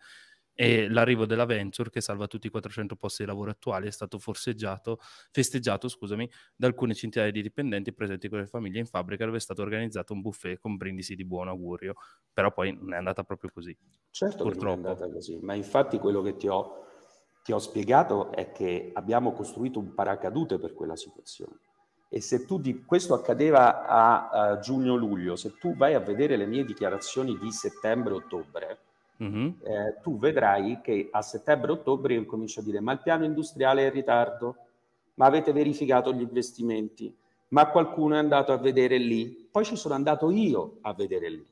E 0.62 0.88
l'arrivo 0.90 1.26
della 1.26 1.46
Venture, 1.46 1.90
che 1.90 2.02
salva 2.02 2.28
tutti 2.28 2.46
i 2.46 2.50
400 2.52 2.96
posti 2.96 3.24
di 3.24 3.28
lavoro 3.28 3.50
attuali, 3.50 3.88
è 3.88 3.92
stato 3.92 4.20
festeggiato 4.20 5.88
scusami, 5.88 6.30
da 6.56 6.68
alcune 6.68 6.94
centinaia 6.94 7.32
di 7.32 7.42
dipendenti 7.42 7.92
presenti 7.92 8.30
con 8.30 8.38
le 8.38 8.46
famiglie 8.46 8.78
in 8.78 8.86
fabbrica 8.86 9.26
dove 9.26 9.38
è 9.38 9.40
stato 9.42 9.64
organizzato 9.64 10.14
un 10.14 10.22
buffet 10.22 10.60
con 10.60 10.78
brindisi 10.78 11.16
di 11.16 11.26
buon 11.26 11.48
augurio. 11.48 11.96
Però 12.32 12.54
poi 12.54 12.78
non 12.80 12.94
è 12.94 12.98
andata 12.98 13.24
proprio 13.24 13.50
così. 13.52 13.76
Certo 14.12 14.44
purtroppo. 14.44 14.76
non 14.76 14.86
è 14.86 14.90
andata 14.90 15.12
così, 15.12 15.40
ma 15.42 15.56
infatti 15.56 15.98
quello 15.98 16.22
che 16.22 16.36
ti 16.36 16.48
ho 16.48 16.86
ti 17.44 17.54
ho 17.54 17.58
spiegato 17.58 18.32
è 18.32 18.52
che 18.52 18.92
abbiamo 18.94 19.34
costruito 19.34 19.80
un 19.80 19.96
paracadute 19.96 20.60
per 20.60 20.76
quella 20.76 20.96
situazione. 20.96 21.60
E 22.08 22.22
se 22.22 22.46
tu 22.46 22.60
di 22.60 22.84
questo 22.86 23.16
accadeva 23.16 23.88
a, 23.88 24.30
a 24.30 24.60
giugno-luglio, 24.60 25.36
se 25.36 25.58
tu 25.58 25.76
vai 25.76 25.96
a 25.96 26.00
vedere 26.00 26.38
le 26.38 26.46
mie 26.46 26.66
dichiarazioni 26.66 27.36
di 27.40 27.52
settembre-ottobre, 27.52 28.91
mm-hmm. 29.22 29.48
eh, 29.64 30.00
tu 30.02 30.18
vedrai 30.18 30.80
che 30.82 31.10
a 31.12 31.22
settembre-ottobre 31.22 32.14
io 32.16 32.26
comincio 32.26 32.60
a 32.60 32.64
dire 32.64 32.80
ma 32.80 32.94
il 32.94 33.02
piano 33.02 33.26
industriale 33.26 33.84
è 33.84 33.86
in 33.86 33.94
ritardo, 33.94 34.56
ma 35.16 35.26
avete 35.26 35.52
verificato 35.52 36.14
gli 36.14 36.22
investimenti, 36.22 37.16
ma 37.50 37.70
qualcuno 37.70 38.16
è 38.16 38.18
andato 38.18 38.52
a 38.52 38.58
vedere 38.58 38.98
lì, 38.98 39.48
poi 39.52 39.66
ci 39.66 39.76
sono 39.76 39.94
andato 39.94 40.30
io 40.32 40.78
a 40.82 40.94
vedere 40.94 41.30
lì 41.30 41.46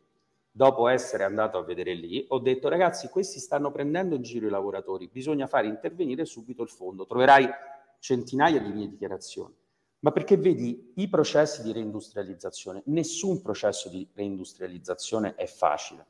dopo 0.51 0.87
essere 0.89 1.23
andato 1.23 1.57
a 1.57 1.63
vedere 1.63 1.93
lì, 1.93 2.25
ho 2.29 2.39
detto 2.39 2.67
ragazzi, 2.67 3.07
questi 3.07 3.39
stanno 3.39 3.71
prendendo 3.71 4.15
in 4.15 4.23
giro 4.23 4.47
i 4.47 4.49
lavoratori, 4.49 5.07
bisogna 5.07 5.47
fare 5.47 5.67
intervenire 5.67 6.25
subito 6.25 6.63
il 6.63 6.69
fondo. 6.69 7.05
Troverai 7.05 7.47
centinaia 7.99 8.59
di 8.59 8.71
mie 8.71 8.89
dichiarazioni. 8.89 9.55
Ma 9.99 10.11
perché 10.11 10.37
vedi 10.37 10.91
i 10.95 11.07
processi 11.07 11.61
di 11.61 11.71
reindustrializzazione, 11.71 12.81
nessun 12.85 13.41
processo 13.41 13.89
di 13.89 14.05
reindustrializzazione 14.13 15.35
è 15.35 15.45
facile. 15.45 16.05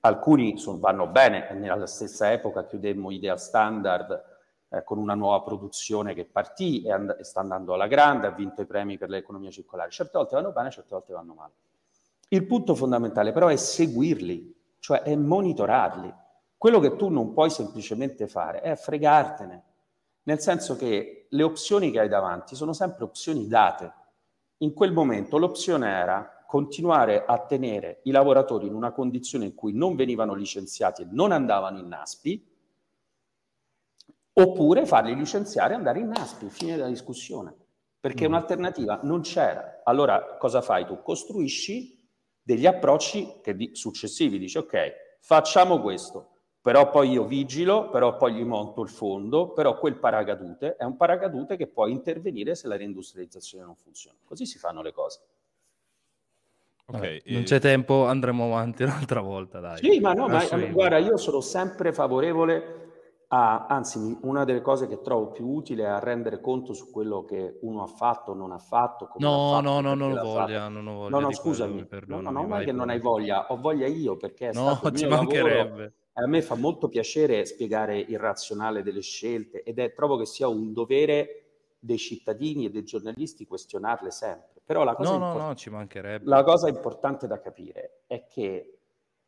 Alcuni 0.00 0.58
sono, 0.58 0.78
vanno 0.78 1.06
bene, 1.08 1.52
nella 1.52 1.86
stessa 1.86 2.32
epoca 2.32 2.64
chiudemmo 2.64 3.10
Ideal 3.10 3.38
Standard 3.38 4.24
eh, 4.70 4.82
con 4.82 4.96
una 4.96 5.14
nuova 5.14 5.42
produzione 5.42 6.14
che 6.14 6.24
partì 6.24 6.82
e, 6.82 6.92
and- 6.92 7.16
e 7.18 7.24
sta 7.24 7.40
andando 7.40 7.74
alla 7.74 7.86
grande, 7.86 8.26
ha 8.26 8.30
vinto 8.30 8.62
i 8.62 8.66
premi 8.66 8.96
per 8.96 9.10
l'economia 9.10 9.50
circolare. 9.50 9.90
Certe 9.90 10.16
volte 10.16 10.36
vanno 10.36 10.52
bene, 10.52 10.70
certe 10.70 10.94
volte 10.94 11.12
vanno 11.12 11.34
male. 11.34 11.52
Il 12.28 12.46
punto 12.46 12.74
fondamentale 12.74 13.32
però 13.32 13.48
è 13.48 13.56
seguirli, 13.56 14.76
cioè 14.78 15.02
è 15.02 15.14
monitorarli. 15.16 16.14
Quello 16.56 16.78
che 16.78 16.96
tu 16.96 17.08
non 17.08 17.34
puoi 17.34 17.50
semplicemente 17.50 18.26
fare 18.26 18.60
è 18.60 18.76
fregartene, 18.76 19.64
nel 20.22 20.40
senso 20.40 20.76
che 20.76 21.26
le 21.28 21.42
opzioni 21.42 21.90
che 21.90 22.00
hai 22.00 22.08
davanti 22.08 22.54
sono 22.54 22.72
sempre 22.72 23.04
opzioni 23.04 23.46
date. 23.48 23.92
In 24.58 24.72
quel 24.72 24.92
momento 24.92 25.36
l'opzione 25.36 25.90
era 25.90 26.39
continuare 26.50 27.24
a 27.24 27.38
tenere 27.38 28.00
i 28.02 28.10
lavoratori 28.10 28.66
in 28.66 28.74
una 28.74 28.90
condizione 28.90 29.44
in 29.44 29.54
cui 29.54 29.72
non 29.72 29.94
venivano 29.94 30.34
licenziati 30.34 31.02
e 31.02 31.06
non 31.08 31.30
andavano 31.30 31.78
in 31.78 31.86
NASPI, 31.86 32.44
oppure 34.32 34.84
farli 34.84 35.14
licenziare 35.14 35.74
e 35.74 35.76
andare 35.76 36.00
in 36.00 36.08
NASPI, 36.08 36.48
fine 36.48 36.74
della 36.74 36.88
discussione, 36.88 37.54
perché 38.00 38.24
mm. 38.24 38.32
un'alternativa 38.32 38.98
non 39.04 39.20
c'era. 39.20 39.82
Allora 39.84 40.38
cosa 40.38 40.60
fai 40.60 40.84
tu? 40.86 41.00
Costruisci 41.00 42.04
degli 42.42 42.66
approcci 42.66 43.38
che 43.44 43.54
di, 43.54 43.70
successivi, 43.76 44.36
dice 44.36 44.58
ok, 44.58 44.92
facciamo 45.20 45.80
questo, 45.80 46.30
però 46.60 46.90
poi 46.90 47.10
io 47.10 47.26
vigilo, 47.26 47.90
però 47.90 48.16
poi 48.16 48.34
gli 48.34 48.44
monto 48.44 48.82
il 48.82 48.88
fondo, 48.88 49.52
però 49.52 49.78
quel 49.78 49.98
paracadute 50.00 50.74
è 50.74 50.82
un 50.82 50.96
paracadute 50.96 51.56
che 51.56 51.68
può 51.68 51.86
intervenire 51.86 52.56
se 52.56 52.66
la 52.66 52.76
reindustrializzazione 52.76 53.64
non 53.64 53.76
funziona. 53.76 54.18
Così 54.24 54.46
si 54.46 54.58
fanno 54.58 54.82
le 54.82 54.92
cose. 54.92 55.20
Okay, 56.92 57.22
non 57.26 57.42
c'è 57.44 57.60
tempo, 57.60 58.06
andremo 58.06 58.44
avanti 58.44 58.82
un'altra 58.84 59.20
volta, 59.20 59.60
dai. 59.60 59.78
Sì, 59.78 60.00
ma 60.00 60.12
no, 60.12 60.28
ma, 60.28 60.44
guarda, 60.70 60.98
io 60.98 61.16
sono 61.16 61.40
sempre 61.40 61.92
favorevole 61.92 62.80
a, 63.28 63.66
anzi, 63.66 64.18
una 64.22 64.44
delle 64.44 64.60
cose 64.60 64.88
che 64.88 65.00
trovo 65.02 65.30
più 65.30 65.46
utile 65.46 65.84
è 65.84 65.88
a 65.88 66.00
rendere 66.00 66.40
conto 66.40 66.72
su 66.72 66.90
quello 66.90 67.24
che 67.24 67.58
uno 67.62 67.82
ha 67.82 67.86
fatto 67.86 68.32
o 68.32 68.34
non 68.34 68.50
ha 68.50 68.58
fatto. 68.58 69.08
no, 69.18 69.52
ha 69.52 69.56
fatto, 69.56 69.70
no, 69.70 69.80
no, 69.80 69.94
non 69.94 70.18
ho 70.18 70.20
voglia, 70.20 70.68
non 70.68 70.86
ho 70.88 70.94
voglia. 70.94 71.10
No, 71.10 71.20
no, 71.20 71.32
scusami, 71.32 71.86
no, 72.06 72.20
no, 72.20 72.30
non 72.30 72.52
è 72.54 72.64
che 72.64 72.72
non 72.72 72.90
hai 72.90 72.98
voglia, 72.98 73.46
ho 73.50 73.56
voglia 73.56 73.86
io 73.86 74.16
perché 74.16 74.48
è 74.48 74.52
no, 74.52 74.80
ci 74.94 75.06
mancherebbe. 75.06 75.68
Lavoro, 75.68 75.92
a 76.14 76.26
me 76.26 76.42
fa 76.42 76.56
molto 76.56 76.88
piacere 76.88 77.44
spiegare 77.44 77.98
il 77.98 78.18
razionale 78.18 78.82
delle 78.82 79.00
scelte 79.00 79.62
ed 79.62 79.78
è 79.78 79.92
trovo 79.92 80.18
che 80.18 80.26
sia 80.26 80.48
un 80.48 80.72
dovere 80.72 81.44
dei 81.78 81.98
cittadini 81.98 82.66
e 82.66 82.70
dei 82.70 82.84
giornalisti 82.84 83.46
questionarle 83.46 84.10
sempre. 84.10 84.59
Però 84.70 84.84
la 84.84 84.94
cosa, 84.94 85.10
no, 85.10 85.16
import- 85.16 85.36
no, 85.36 85.46
no, 85.48 85.54
ci 85.56 85.68
mancherebbe. 85.68 86.28
la 86.28 86.44
cosa 86.44 86.68
importante 86.68 87.26
da 87.26 87.40
capire 87.40 88.02
è 88.06 88.24
che 88.24 88.78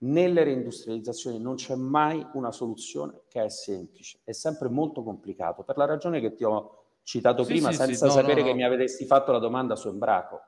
nelle 0.03 0.45
reindustrializzazioni 0.45 1.41
non 1.41 1.57
c'è 1.57 1.75
mai 1.75 2.25
una 2.35 2.53
soluzione 2.53 3.23
che 3.27 3.43
è 3.43 3.49
semplice, 3.49 4.21
è 4.23 4.31
sempre 4.31 4.69
molto 4.69 5.03
complicato, 5.03 5.65
per 5.65 5.77
la 5.79 5.85
ragione 5.85 6.21
che 6.21 6.35
ti 6.35 6.45
ho 6.45 6.85
citato 7.03 7.43
sì, 7.43 7.55
prima, 7.55 7.71
sì, 7.73 7.79
senza 7.79 8.07
sì, 8.09 8.13
sapere 8.13 8.43
no, 8.43 8.47
che 8.47 8.55
mi 8.55 8.63
avresti 8.63 9.05
fatto 9.05 9.33
la 9.33 9.41
domanda 9.41 9.75
su 9.75 9.89
Embraco, 9.89 10.41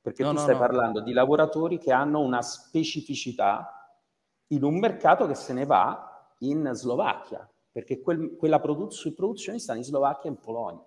perché 0.00 0.22
tu 0.22 0.36
stai 0.36 0.56
parlando 0.56 1.00
di 1.00 1.12
lavoratori 1.12 1.78
che 1.78 1.90
hanno 1.90 2.20
una 2.20 2.40
specificità 2.40 3.98
in 4.50 4.62
un 4.62 4.78
mercato 4.78 5.26
che 5.26 5.34
se 5.34 5.54
ne 5.54 5.66
va 5.66 6.34
in 6.38 6.70
Slovacchia, 6.72 7.50
perché 7.72 8.00
quel, 8.00 8.36
quella 8.36 8.60
produz- 8.60 9.12
produzioni 9.12 9.58
stanno 9.58 9.78
in 9.78 9.84
Slovacchia 9.84 10.30
e 10.30 10.34
in 10.34 10.38
Polonia, 10.38 10.86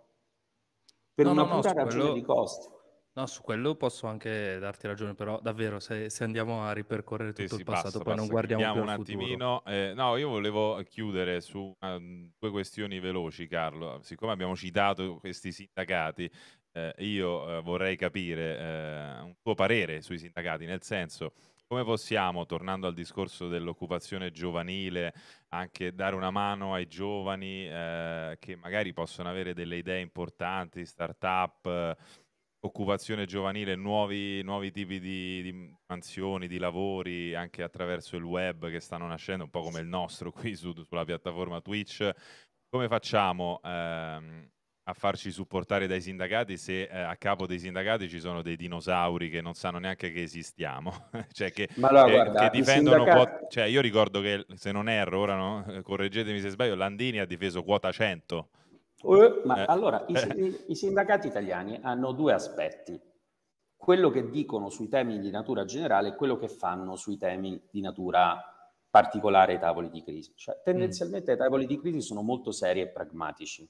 per 1.14 1.28
una 1.28 1.46
pura 1.46 1.74
ragione 1.74 2.04
quello... 2.04 2.14
di 2.14 2.22
costi. 2.22 2.78
No, 3.14 3.26
su 3.26 3.42
quello 3.42 3.76
posso 3.76 4.08
anche 4.08 4.60
darti 4.60 4.88
ragione, 4.88 5.14
però 5.14 5.40
davvero 5.42 5.80
se, 5.80 6.10
se 6.10 6.24
andiamo 6.24 6.64
a 6.64 6.72
ripercorrere 6.72 7.34
tutto 7.34 7.56
sì, 7.56 7.60
il 7.60 7.66
passato, 7.66 7.98
passa, 7.98 7.98
poi 7.98 8.14
passa. 8.14 8.20
non 8.20 8.28
guardiamo 8.28 8.72
più 8.72 8.82
un 8.82 8.90
attimino. 8.90 9.64
Eh, 9.66 9.94
no, 9.96 10.16
io 10.16 10.30
volevo 10.30 10.82
chiudere 10.84 11.42
su 11.42 11.76
uh, 11.78 12.32
due 12.38 12.52
questioni 12.52 13.00
veloci, 13.00 13.48
Carlo. 13.48 14.00
Siccome 14.04 14.32
abbiamo 14.32 14.56
citato 14.56 15.18
questi 15.18 15.52
sindacati, 15.52 16.32
eh, 16.72 16.94
io 17.00 17.58
eh, 17.58 17.62
vorrei 17.62 17.96
capire 17.96 18.58
eh, 18.58 19.20
un 19.22 19.36
tuo 19.42 19.56
parere 19.56 20.02
sui 20.02 20.18
sindacati, 20.18 20.66
nel 20.66 20.84
senso 20.84 21.34
come 21.70 21.84
possiamo, 21.84 22.48
tornando 22.48 22.88
al 22.88 22.96
discorso 22.96 23.48
dell'occupazione 23.48 24.32
giovanile, 24.32 25.14
anche 25.50 25.94
dare 25.94 26.16
una 26.16 26.32
mano 26.32 26.74
ai 26.74 26.88
giovani 26.88 27.68
eh, 27.68 28.38
che 28.40 28.56
magari 28.56 28.92
possono 28.92 29.30
avere 29.30 29.54
delle 29.54 29.78
idee 29.78 30.00
importanti, 30.00 30.84
start-up, 30.84 31.96
occupazione 32.62 33.26
giovanile, 33.26 33.76
nuovi, 33.76 34.42
nuovi 34.44 34.72
tipi 34.72 35.00
di, 35.00 35.42
di, 35.42 35.76
mansioni, 35.88 36.48
di 36.48 36.58
lavori, 36.58 37.34
anche 37.34 37.64
attraverso 37.64 38.16
il 38.16 38.24
web 38.24 38.70
che 38.70 38.80
stanno 38.80 39.08
nascendo, 39.08 39.46
un 39.46 39.50
po' 39.50 39.62
come 39.62 39.80
il 39.80 39.88
nostro 39.88 40.32
qui 40.32 40.56
su, 40.56 40.74
sulla 40.84 41.06
piattaforma 41.06 41.62
Twitch. 41.62 42.10
Come 42.70 42.88
facciamo 42.88 43.62
ehm, 43.64 44.50
a 44.84 44.94
farci 44.94 45.32
supportare 45.32 45.88
dai 45.88 46.02
sindacati 46.02 46.58
se 46.58 46.84
eh, 46.84 47.00
a 47.00 47.16
capo 47.16 47.48
dei 47.48 47.60
sindacati 47.60 48.10
ci 48.10 48.20
sono 48.20 48.42
dei 48.42 48.56
dinosauri 48.56 49.30
che 49.30 49.42
non 49.42 49.54
sanno 49.54 49.80
neanche 49.80 50.12
che 50.12 50.22
esistiamo? 50.22 51.10
cioè 51.32 51.52
che, 51.52 51.70
allora, 51.80 52.06
che, 52.06 52.12
guarda, 52.12 52.50
che 52.50 52.58
difendono 52.58 53.06
sindacati... 53.06 53.46
cioè 53.50 53.64
io 53.66 53.82
ricordo 53.82 54.20
che 54.22 54.46
se 54.56 54.72
non 54.72 54.90
erro 54.90 55.20
ora 55.20 55.36
no? 55.36 55.66
correggetemi 55.82 56.42
se 56.42 56.50
sbaglio 56.50 56.76
Landini 56.76 57.20
ha 57.20 57.26
difeso 57.26 57.64
quota 57.64 57.92
100 57.92 58.50
Uh, 59.02 59.42
ma 59.46 59.62
eh. 59.62 59.66
allora 59.68 60.04
i, 60.08 60.14
eh. 60.14 60.66
i, 60.68 60.76
sindacati 60.76 61.28
italiani 61.28 61.80
hanno 61.82 62.12
due 62.12 62.34
aspetti: 62.34 63.00
quello 63.78 64.10
che 64.10 64.30
dicono 64.30 64.70
sui 64.70 64.90
temi 64.90 65.20
di 65.20 65.30
natura 65.30 65.64
generale 65.66 66.10
e 66.10 66.16
quello 66.16 66.38
che 66.38 66.50
fanno 66.50 66.96
sui 66.96 67.18
temi 67.18 67.62
di 67.72 67.82
natura 67.82 68.44
particolare 68.90 69.54
ai 69.54 69.60
tavoli 69.60 69.90
di 69.90 70.04
crisi. 70.04 70.34
Cioè, 70.36 70.62
tendenzialmente 70.64 71.32
mm. 71.32 71.36
i 71.36 71.38
tavoli 71.38 71.66
di 71.66 71.80
crisi 71.80 72.02
sono 72.02 72.22
molto 72.22 72.52
seri 72.52 72.82
e 72.82 72.88
pragmatici. 72.88 73.70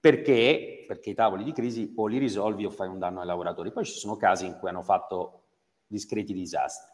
Perché? 0.00 0.84
Perché 0.86 1.10
i 1.10 1.14
tavoli 1.14 1.44
di 1.44 1.52
crisi 1.52 1.92
o 1.94 2.06
li 2.06 2.18
risolvi 2.18 2.64
o 2.64 2.70
fai 2.70 2.88
un 2.88 2.98
danno 2.98 3.20
ai 3.20 3.26
lavoratori. 3.26 3.70
Poi 3.70 3.84
ci 3.84 3.92
sono 3.92 4.16
casi 4.16 4.46
in 4.46 4.58
cui 4.58 4.70
hanno 4.70 4.82
fatto 4.82 5.42
discreti 5.86 6.32
disastri. 6.32 6.90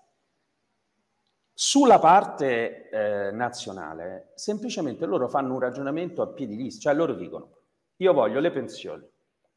Sulla 1.59 1.99
parte 1.99 2.91
eh, 2.91 3.31
nazionale, 3.31 4.33
semplicemente 4.35 5.07
loro 5.07 5.27
fanno 5.27 5.55
un 5.55 5.61
ragionamento 5.61 6.21
a 6.21 6.27
piedi 6.27 6.55
lista, 6.55 6.83
cioè 6.83 6.95
loro 6.95 7.15
dicono 7.15 7.51
io 7.97 8.13
voglio 8.13 8.41
le 8.41 8.51
pensioni, 8.51 9.09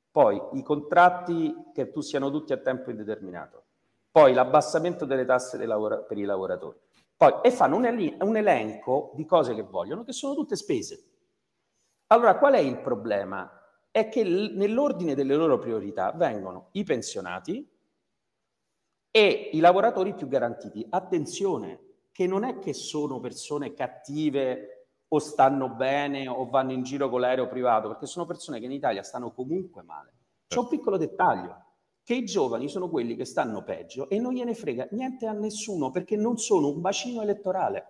poi 0.09 0.41
i 0.53 0.63
contratti 0.63 1.53
che 1.73 1.91
tu 1.91 1.99
siano 1.99 2.31
tutti 2.31 2.53
a 2.53 2.57
tempo 2.57 2.89
indeterminato, 2.89 3.65
poi 4.11 4.31
l'abbassamento 4.33 5.03
delle 5.03 5.25
tasse 5.25 5.65
lavora- 5.65 5.97
per 5.97 6.17
i 6.17 6.23
lavoratori, 6.23 6.77
poi, 7.17 7.33
e 7.41 7.51
fanno 7.51 7.75
un, 7.75 7.83
el- 7.85 8.15
un 8.21 8.37
elenco 8.37 9.11
di 9.15 9.25
cose 9.25 9.53
che 9.53 9.63
vogliono, 9.63 10.05
che 10.05 10.13
sono 10.13 10.35
tutte 10.35 10.55
spese. 10.55 11.03
Allora, 12.07 12.37
qual 12.37 12.53
è 12.53 12.59
il 12.59 12.79
problema? 12.79 13.51
È 13.91 14.07
che 14.07 14.23
l- 14.23 14.53
nell'ordine 14.55 15.15
delle 15.15 15.35
loro 15.35 15.57
priorità 15.59 16.13
vengono 16.13 16.69
i 16.71 16.85
pensionati 16.85 17.69
e 19.11 19.49
i 19.51 19.59
lavoratori 19.59 20.13
più 20.13 20.29
garantiti. 20.29 20.85
Attenzione, 20.89 21.87
che 22.11 22.27
non 22.27 22.43
è 22.43 22.59
che 22.59 22.73
sono 22.73 23.19
persone 23.19 23.73
cattive 23.73 24.87
o 25.07 25.19
stanno 25.19 25.69
bene 25.69 26.27
o 26.27 26.47
vanno 26.49 26.71
in 26.71 26.83
giro 26.83 27.09
con 27.09 27.21
l'aereo 27.21 27.47
privato, 27.47 27.87
perché 27.87 28.05
sono 28.05 28.25
persone 28.25 28.59
che 28.59 28.65
in 28.65 28.71
Italia 28.71 29.03
stanno 29.03 29.31
comunque 29.31 29.81
male. 29.81 30.13
C'è 30.47 30.59
un 30.59 30.67
piccolo 30.67 30.97
dettaglio, 30.97 31.65
che 32.03 32.15
i 32.15 32.25
giovani 32.25 32.67
sono 32.69 32.89
quelli 32.89 33.15
che 33.15 33.25
stanno 33.25 33.63
peggio 33.63 34.09
e 34.09 34.19
non 34.19 34.33
gliene 34.33 34.55
frega 34.55 34.87
niente 34.91 35.27
a 35.27 35.31
nessuno 35.31 35.91
perché 35.91 36.15
non 36.15 36.37
sono 36.37 36.69
un 36.69 36.81
bacino 36.81 37.21
elettorale. 37.21 37.85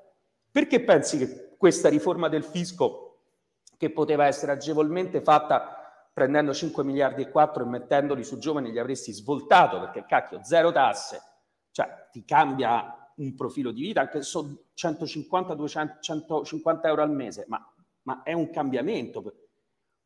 Perché 0.52 0.84
pensi 0.84 1.18
che 1.18 1.56
questa 1.58 1.88
riforma 1.88 2.28
del 2.28 2.44
fisco, 2.44 3.20
che 3.78 3.92
poteva 3.92 4.26
essere 4.26 4.52
agevolmente 4.52 5.22
fatta 5.22 6.10
prendendo 6.12 6.54
5 6.54 6.84
miliardi 6.84 7.22
e 7.22 7.30
4 7.30 7.64
e 7.64 7.68
mettendoli 7.68 8.26
su 8.26 8.38
giovani, 8.40 8.72
gli 8.72 8.78
avresti 8.78 9.14
svoltato 9.14 9.80
perché 9.80 10.04
cacchio, 10.06 10.44
zero 10.44 10.74
tasse, 10.74 11.22
cioè 11.72 12.10
ti 12.12 12.26
cambia 12.26 12.99
un 13.20 13.36
profilo 13.36 13.72
di 13.72 13.82
vita, 13.82 14.02
anche 14.02 14.22
sono 14.22 14.58
150, 14.74 15.54
200, 15.54 15.98
150 16.00 16.88
euro 16.88 17.02
al 17.02 17.12
mese, 17.12 17.46
ma, 17.48 17.74
ma, 18.04 18.24
è 18.24 18.34
un 18.34 18.50
cambiamento. 18.50 19.24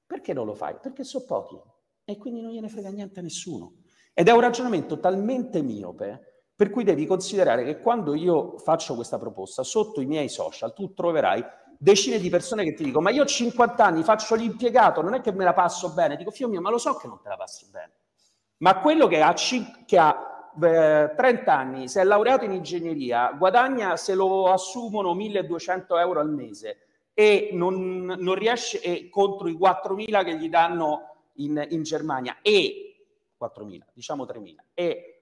Perché 0.06 0.34
non 0.34 0.46
lo 0.46 0.54
fai? 0.54 0.76
Perché 0.82 1.04
sono 1.04 1.26
pochi 1.26 1.60
e 2.06 2.18
quindi 2.18 2.42
non 2.42 2.52
gliene 2.52 2.70
frega 2.70 2.90
niente 2.90 3.20
a 3.20 3.24
nessuno. 3.24 3.76
Ed 4.14 4.28
è 4.28 4.32
un 4.32 4.42
ragionamento 4.42 5.00
talmente 5.00 5.62
miope 5.62 6.34
per 6.56 6.70
cui 6.70 6.84
devi 6.84 7.06
considerare 7.08 7.64
che 7.64 7.80
quando 7.80 8.14
io 8.14 8.58
faccio 8.60 8.94
questa 8.94 9.18
proposta, 9.18 9.64
sotto 9.64 10.02
i 10.02 10.06
miei 10.06 10.30
social, 10.30 10.74
tu 10.74 10.94
troverai 10.94 11.44
decine 11.80 12.20
di 12.20 12.30
persone 12.30 12.64
che 12.64 12.74
ti 12.74 12.84
dicono 12.84 13.04
ma 13.04 13.10
io 13.10 13.24
ho 13.24 13.26
50 13.26 13.84
anni, 13.84 14.04
faccio 14.04 14.36
l'impiegato, 14.36 15.02
non 15.02 15.16
è 15.16 15.22
che 15.22 15.32
me 15.32 15.44
la 15.44 15.54
passo 15.54 15.94
bene. 15.94 16.16
Dico, 16.16 16.32
figlio 16.32 16.50
mio, 16.50 16.62
ma 16.62 16.70
lo 16.70 16.78
so 16.78 16.96
che 16.96 17.08
non 17.08 17.20
te 17.22 17.30
la 17.30 17.38
passi 17.38 17.68
bene. 17.70 17.92
Ma 18.58 18.80
quello 18.80 19.08
che 19.08 19.22
ha, 19.22 19.34
che 19.86 19.98
ha 19.98 20.33
30 20.58 21.46
anni, 21.48 21.88
si 21.88 22.00
è 22.00 22.04
laureato 22.04 22.46
in 22.46 22.52
ingegneria, 22.52 23.32
guadagna 23.38 23.98
se 23.98 24.14
lo 24.14 24.52
assumono 24.52 25.14
1200 25.14 25.98
euro 25.98 26.20
al 26.20 26.30
mese 26.30 26.78
e 27.14 27.50
non, 27.54 28.06
non 28.06 28.36
riesce 28.36 28.82
e 28.82 29.10
contro 29.10 29.48
i 29.48 29.54
4000 29.54 30.24
che 30.24 30.38
gli 30.38 30.50
danno 30.50 31.16
in, 31.36 31.66
in 31.70 31.84
Germania 31.84 32.38
e 32.42 33.06
4000, 33.38 33.86
diciamo 33.94 34.26
3000 34.26 34.64
e 34.74 35.22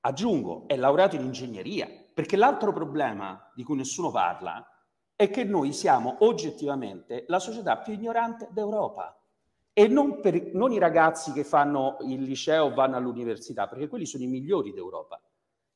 aggiungo, 0.00 0.64
è 0.66 0.76
laureato 0.76 1.16
in 1.16 1.22
ingegneria, 1.22 1.88
perché 2.12 2.36
l'altro 2.36 2.72
problema 2.72 3.50
di 3.54 3.62
cui 3.62 3.76
nessuno 3.76 4.10
parla 4.10 4.66
è 5.14 5.30
che 5.30 5.44
noi 5.44 5.72
siamo 5.72 6.16
oggettivamente 6.20 7.24
la 7.28 7.38
società 7.38 7.78
più 7.78 7.92
ignorante 7.92 8.48
d'Europa. 8.50 9.16
E 9.74 9.88
non, 9.88 10.20
per, 10.20 10.52
non 10.52 10.72
i 10.72 10.78
ragazzi 10.78 11.32
che 11.32 11.44
fanno 11.44 11.96
il 12.02 12.22
liceo 12.22 12.66
o 12.66 12.74
vanno 12.74 12.96
all'università, 12.96 13.66
perché 13.68 13.88
quelli 13.88 14.04
sono 14.04 14.22
i 14.22 14.26
migliori 14.26 14.72
d'Europa. 14.72 15.20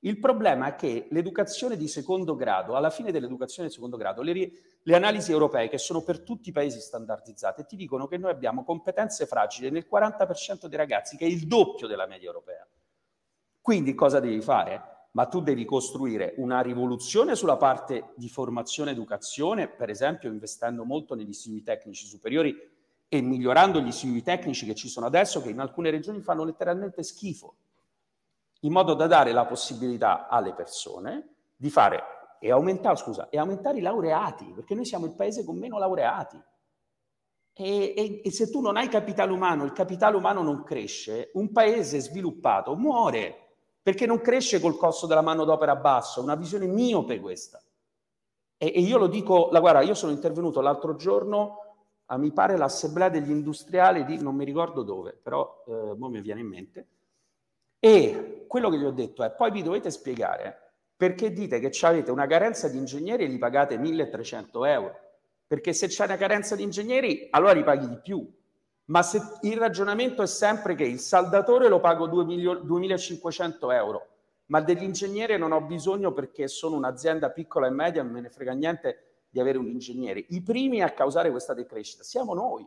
Il 0.01 0.19
problema 0.19 0.69
è 0.69 0.75
che 0.75 1.09
l'educazione 1.11 1.77
di 1.77 1.89
secondo 1.89 2.37
grado, 2.37 2.77
alla 2.77 2.91
fine 2.91 3.11
dell'educazione 3.11 3.69
di 3.69 3.75
secondo 3.75 3.97
grado, 3.97 4.21
le, 4.21 4.53
le, 4.83 4.95
analisi 4.95 5.33
europee, 5.33 5.69
che 5.69 5.79
sono 5.79 6.03
per 6.03 6.21
tutti 6.21 6.51
i 6.51 6.53
paesi 6.53 6.79
standardizzate, 6.79 7.65
ti 7.65 7.75
dicono 7.75 8.07
che 8.07 8.19
noi 8.19 8.31
abbiamo 8.31 8.63
competenze 8.63 9.27
fragili 9.27 9.71
nel 9.71 9.87
40% 9.91 10.67
dei 10.67 10.79
ragazzi, 10.79 11.17
che 11.17 11.25
è 11.25 11.29
il 11.29 11.47
doppio 11.47 11.87
della 11.87 12.07
media 12.07 12.29
europea. 12.29 12.67
Quindi 13.61 13.95
cosa 13.95 14.21
devi 14.21 14.41
fare? 14.43 15.09
Ma 15.13 15.27
tu 15.27 15.41
devi 15.41 15.65
costruire 15.65 16.35
una 16.37 16.61
rivoluzione 16.61 17.35
sulla 17.35 17.57
parte 17.57 18.13
di 18.15 18.29
formazione 18.29 18.91
e 18.91 18.93
educazione, 18.93 19.67
per 19.67 19.89
esempio 19.89 20.31
investendo 20.31 20.85
molto 20.85 21.15
negli 21.15 21.31
istituti 21.31 21.63
tecnici 21.63 22.07
superiori 22.07 22.55
e 23.09 23.21
migliorando 23.21 23.81
gli 23.81 23.89
istituti 23.89 24.23
tecnici 24.23 24.67
che 24.67 24.75
ci 24.75 24.89
sono 24.89 25.07
adesso, 25.07 25.41
che 25.43 25.51
in 25.51 25.61
alcune 25.61 25.91
regioni 25.91 26.21
fanno 26.21 26.45
letteralmente 26.45 27.03
schifo, 27.03 27.57
in 28.61 28.73
modo 28.73 28.95
da 28.95 29.07
dare 29.07 29.33
la 29.33 29.47
possibilità 29.47 30.29
alle 30.29 30.55
persone 30.55 31.35
di 31.57 31.71
fare 31.71 32.03
e 32.41 32.51
aumentare, 32.51 32.97
scusa, 32.97 33.29
e 33.29 33.39
aumentare 33.39 33.79
i 33.79 33.83
laureati, 33.83 34.53
perché 34.55 34.75
noi 34.75 34.85
siamo 34.85 35.07
il 35.07 35.13
paese 35.13 35.45
con 35.45 35.57
meno 35.57 35.79
laureati. 35.79 36.41
E, 37.53 37.95
e, 37.97 38.21
e 38.23 38.31
se 38.31 38.51
tu 38.51 38.61
non 38.61 38.77
hai 38.77 38.89
capitale 38.89 39.33
umano, 39.33 39.65
il 39.65 39.73
capitale 39.73 40.17
umano 40.17 40.43
non 40.43 40.63
cresce, 40.63 41.31
un 41.35 41.51
paese 41.53 42.01
sviluppato 42.01 42.75
muore 42.77 43.47
perché 43.87 44.05
non 44.05 44.21
cresce 44.21 44.61
col 44.61 44.77
costo 44.77 45.07
della 45.07 45.23
manodopera 45.23 45.77
basso, 45.77 46.21
una 46.21 46.35
visione 46.35 46.67
miope 46.67 47.21
questa. 47.21 47.63
E, 48.59 48.73
e 48.75 48.81
io 48.81 48.99
lo 48.99 49.07
dico, 49.07 49.49
la 49.53 49.61
guarda, 49.61 49.81
io 49.83 49.95
sono 49.95 50.11
intervenuto 50.11 50.61
l'altro 50.61 50.97
giorno 50.97 51.66
a 52.07 52.17
mi 52.19 52.33
pare 52.33 52.57
l'assemblea 52.57 53.09
degli 53.09 53.31
industriali 53.31 54.05
di 54.05 54.21
non 54.21 54.35
mi 54.35 54.45
ricordo 54.45 54.83
dove, 54.83 55.19
però 55.21 55.65
eh, 55.67 55.95
mi 55.97 56.21
viene 56.21 56.41
in 56.41 56.49
mente. 56.49 56.87
E 57.79 58.45
quello 58.47 58.71
che 58.71 58.79
gli 58.79 58.85
ho 58.85 58.91
detto 58.91 59.23
è: 59.23 59.31
poi 59.31 59.51
vi 59.51 59.63
dovete 59.63 59.91
spiegare 59.91 60.67
perché 60.97 61.31
dite 61.33 61.61
che 61.61 61.71
avete 61.87 62.11
una 62.11 62.27
carenza 62.27 62.69
di 62.69 62.79
ingegneri 62.79 63.25
e 63.25 63.27
li 63.27 63.39
pagate 63.39 63.77
1300 63.77 64.65
euro. 64.65 65.01
Perché 65.47 65.73
se 65.73 65.89
c'è 65.89 66.05
una 66.05 66.17
carenza 66.17 66.57
di 66.57 66.63
ingegneri, 66.63 67.29
allora 67.31 67.53
li 67.53 67.63
paghi 67.63 67.89
di 67.89 67.99
più. 68.01 68.27
Ma 68.87 69.03
se 69.03 69.21
il 69.43 69.59
ragionamento 69.59 70.23
è 70.23 70.27
sempre 70.27 70.75
che 70.75 70.85
il 70.85 70.99
saldatore 70.99 71.69
lo 71.69 71.81
pago 71.81 72.07
2500 72.07 73.71
euro, 73.73 74.07
ma 74.47 74.61
dell'ingegnere 74.61 75.37
non 75.37 75.53
ho 75.53 75.61
bisogno 75.61 76.13
perché 76.13 76.49
sono 76.49 76.77
un'azienda 76.77 77.31
piccola 77.31 77.67
e 77.67 77.71
media, 77.71 78.03
non 78.03 78.13
me 78.13 78.21
ne 78.21 78.31
frega 78.31 78.53
niente 78.53 79.06
di 79.37 79.41
avere 79.41 79.59
un 79.59 79.69
ingegnere. 79.69 80.25
I 80.31 80.41
primi 80.41 80.81
a 80.81 80.93
causare 80.93 81.31
questa 81.31 81.53
decrescita 81.53 82.03
siamo 82.03 82.33
noi. 82.33 82.67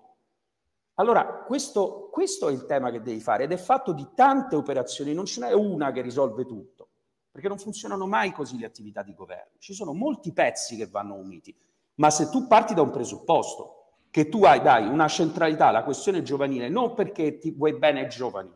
Allora, 0.96 1.26
questo, 1.48 2.10
questo 2.12 2.48
è 2.48 2.52
il 2.52 2.66
tema 2.66 2.92
che 2.92 3.02
devi 3.02 3.20
fare 3.20 3.46
ed 3.46 3.52
è 3.52 3.58
fatto 3.58 3.92
di 3.92 4.08
tante 4.14 4.56
operazioni, 4.56 5.14
non 5.14 5.26
ce 5.26 5.42
n'è 5.42 5.52
una 5.52 5.92
che 5.92 6.02
risolve 6.02 6.46
tutto, 6.46 6.90
perché 7.32 7.48
non 7.48 7.58
funzionano 7.58 8.06
mai 8.06 8.32
così 8.32 8.60
le 8.60 8.68
attività 8.68 9.02
di 9.02 9.16
governo. 9.16 9.54
Ci 9.58 9.74
sono 9.74 9.94
molti 9.94 10.32
pezzi 10.32 10.76
che 10.76 10.88
vanno 10.88 11.16
uniti, 11.16 11.56
ma 11.96 12.12
se 12.12 12.30
tu 12.30 12.46
parti 12.46 12.76
da 12.76 12.84
un 12.84 12.92
presupposto, 12.92 13.76
che 14.12 14.30
tu 14.30 14.44
hai, 14.44 14.62
dai, 14.62 14.88
una 14.88 15.08
centralità 15.08 15.68
alla 15.68 15.84
questione 15.84 16.22
giovanile, 16.22 16.70
non 16.70 16.94
perché 16.94 17.40
ti 17.40 17.52
vuoi 17.52 17.78
bene 17.78 18.02
ai 18.02 18.10
giovani, 18.10 18.52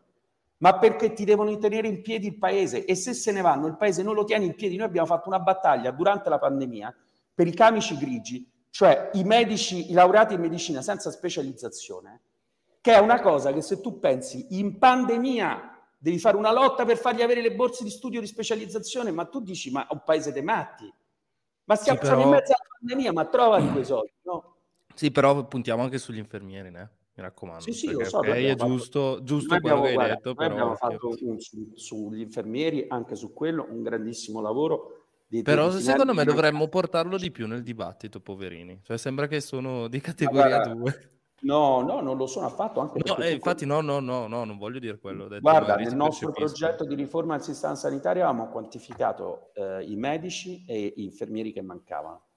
ma 0.58 0.78
perché 0.78 1.14
ti 1.14 1.24
devono 1.24 1.58
tenere 1.58 1.88
in 1.88 2.02
piedi 2.02 2.28
il 2.28 2.38
paese 2.38 2.86
e 2.86 2.94
se 2.94 3.14
se 3.14 3.32
ne 3.32 3.42
vanno 3.42 3.68
il 3.68 3.76
paese 3.76 4.04
non 4.04 4.14
lo 4.14 4.24
tieni 4.24 4.46
in 4.46 4.56
piedi. 4.56 4.76
Noi 4.76 4.86
abbiamo 4.86 5.08
fatto 5.08 5.30
una 5.30 5.40
battaglia 5.40 5.92
durante 5.92 6.30
la 6.30 6.38
pandemia 6.38 6.94
per 7.34 7.48
i 7.48 7.54
camici 7.54 7.98
grigi, 7.98 8.50
cioè 8.70 9.10
i 9.14 9.24
medici, 9.24 9.90
i 9.90 9.94
laureati 9.94 10.34
in 10.34 10.42
medicina 10.42 10.82
senza 10.82 11.12
specializzazione, 11.12 12.22
che 12.82 12.94
è 12.94 13.00
una 13.00 13.22
cosa 13.22 13.54
che 13.54 13.62
se 13.62 13.82
tu 13.82 14.00
pensi 14.00 14.48
in 14.52 14.78
pandemia 14.78 15.70
devi 15.98 16.20
fare 16.20 16.36
una 16.36 16.52
lotta 16.52 16.84
per 16.84 16.98
fargli 16.98 17.22
avere 17.22 17.42
le 17.42 17.54
borse 17.54 17.84
di 17.84 17.90
studio 17.90 18.20
di 18.20 18.28
specializzazione, 18.28 19.12
ma 19.12 19.26
tu 19.26 19.42
dici 19.42 19.72
ma 19.72 19.88
è 19.88 19.94
un 19.94 20.02
paese 20.04 20.32
dei 20.32 20.44
matti. 20.44 20.92
Ma 21.66 21.76
stiamo 21.76 22.00
sì, 22.02 22.08
però... 22.08 22.22
in 22.22 22.30
mezzo 22.30 22.52
alla 22.52 22.78
pandemia, 22.80 23.14
ma 23.14 23.26
trovati 23.26 23.68
quei 23.70 23.86
soldi, 23.86 24.12
no? 24.24 24.56
Sì, 24.96 25.12
però 25.12 25.46
puntiamo 25.46 25.82
anche 25.82 25.98
sugli 25.98 26.18
infermieri, 26.18 26.72
né? 26.72 26.90
Mi 27.16 27.24
raccomando. 27.24 27.62
Sì, 27.62 27.74
sì, 27.74 27.92
lo 27.92 28.04
so. 28.04 28.18
Okay, 28.18 28.46
è 28.46 28.50
fatto... 28.58 28.66
giusto, 28.66 29.20
giusto 29.24 29.60
quello 29.60 29.66
abbiamo, 29.68 29.82
che 29.84 29.88
hai 29.88 29.94
guarda, 29.94 30.14
detto. 30.16 30.34
Noi 30.34 30.46
abbiamo 30.46 30.74
però... 30.74 30.92
fatto 30.92 31.16
un, 31.22 31.40
su, 31.40 31.72
sugli 31.76 32.22
infermieri, 32.22 32.86
anche 32.90 33.16
su 33.16 33.34
quello, 33.34 33.66
un 33.70 33.82
grandissimo 33.82 34.42
lavoro 34.42 35.03
però 35.42 35.72
secondo 35.72 36.14
me 36.14 36.24
dovremmo 36.24 36.68
portarlo 36.68 37.18
di 37.18 37.32
più 37.32 37.48
nel 37.48 37.64
dibattito, 37.64 38.20
poverini. 38.20 38.82
Cioè 38.84 38.98
sembra 38.98 39.28
che 39.28 39.42
sono 39.42 39.88
di 39.88 40.00
categoria 40.00 40.68
2. 40.68 41.12
No, 41.44 41.82
no, 41.82 42.02
non 42.02 42.18
lo 42.18 42.26
sono 42.26 42.46
affatto. 42.46 42.80
Anche 42.80 43.00
no, 43.06 43.18
eh, 43.18 43.34
infatti 43.34 43.66
no, 43.66 43.82
no, 43.82 44.00
no, 44.00 44.28
no, 44.28 44.44
non 44.44 44.58
voglio 44.58 44.80
dire 44.80 44.98
quello. 44.98 45.28
Guarda, 45.40 45.76
nel 45.76 45.96
nostro 45.96 46.32
progetto 46.32 46.86
di 46.86 46.96
riforma 46.96 47.36
del 47.36 47.44
sistema 47.44 47.76
sanitario 47.76 48.24
avevamo 48.24 48.50
quantificato 48.50 49.52
eh, 49.54 49.84
i 49.84 49.96
medici 49.96 50.64
e 50.66 50.94
gli 50.96 51.04
infermieri 51.04 51.52
che 51.52 51.62
mancavano. 51.62 52.28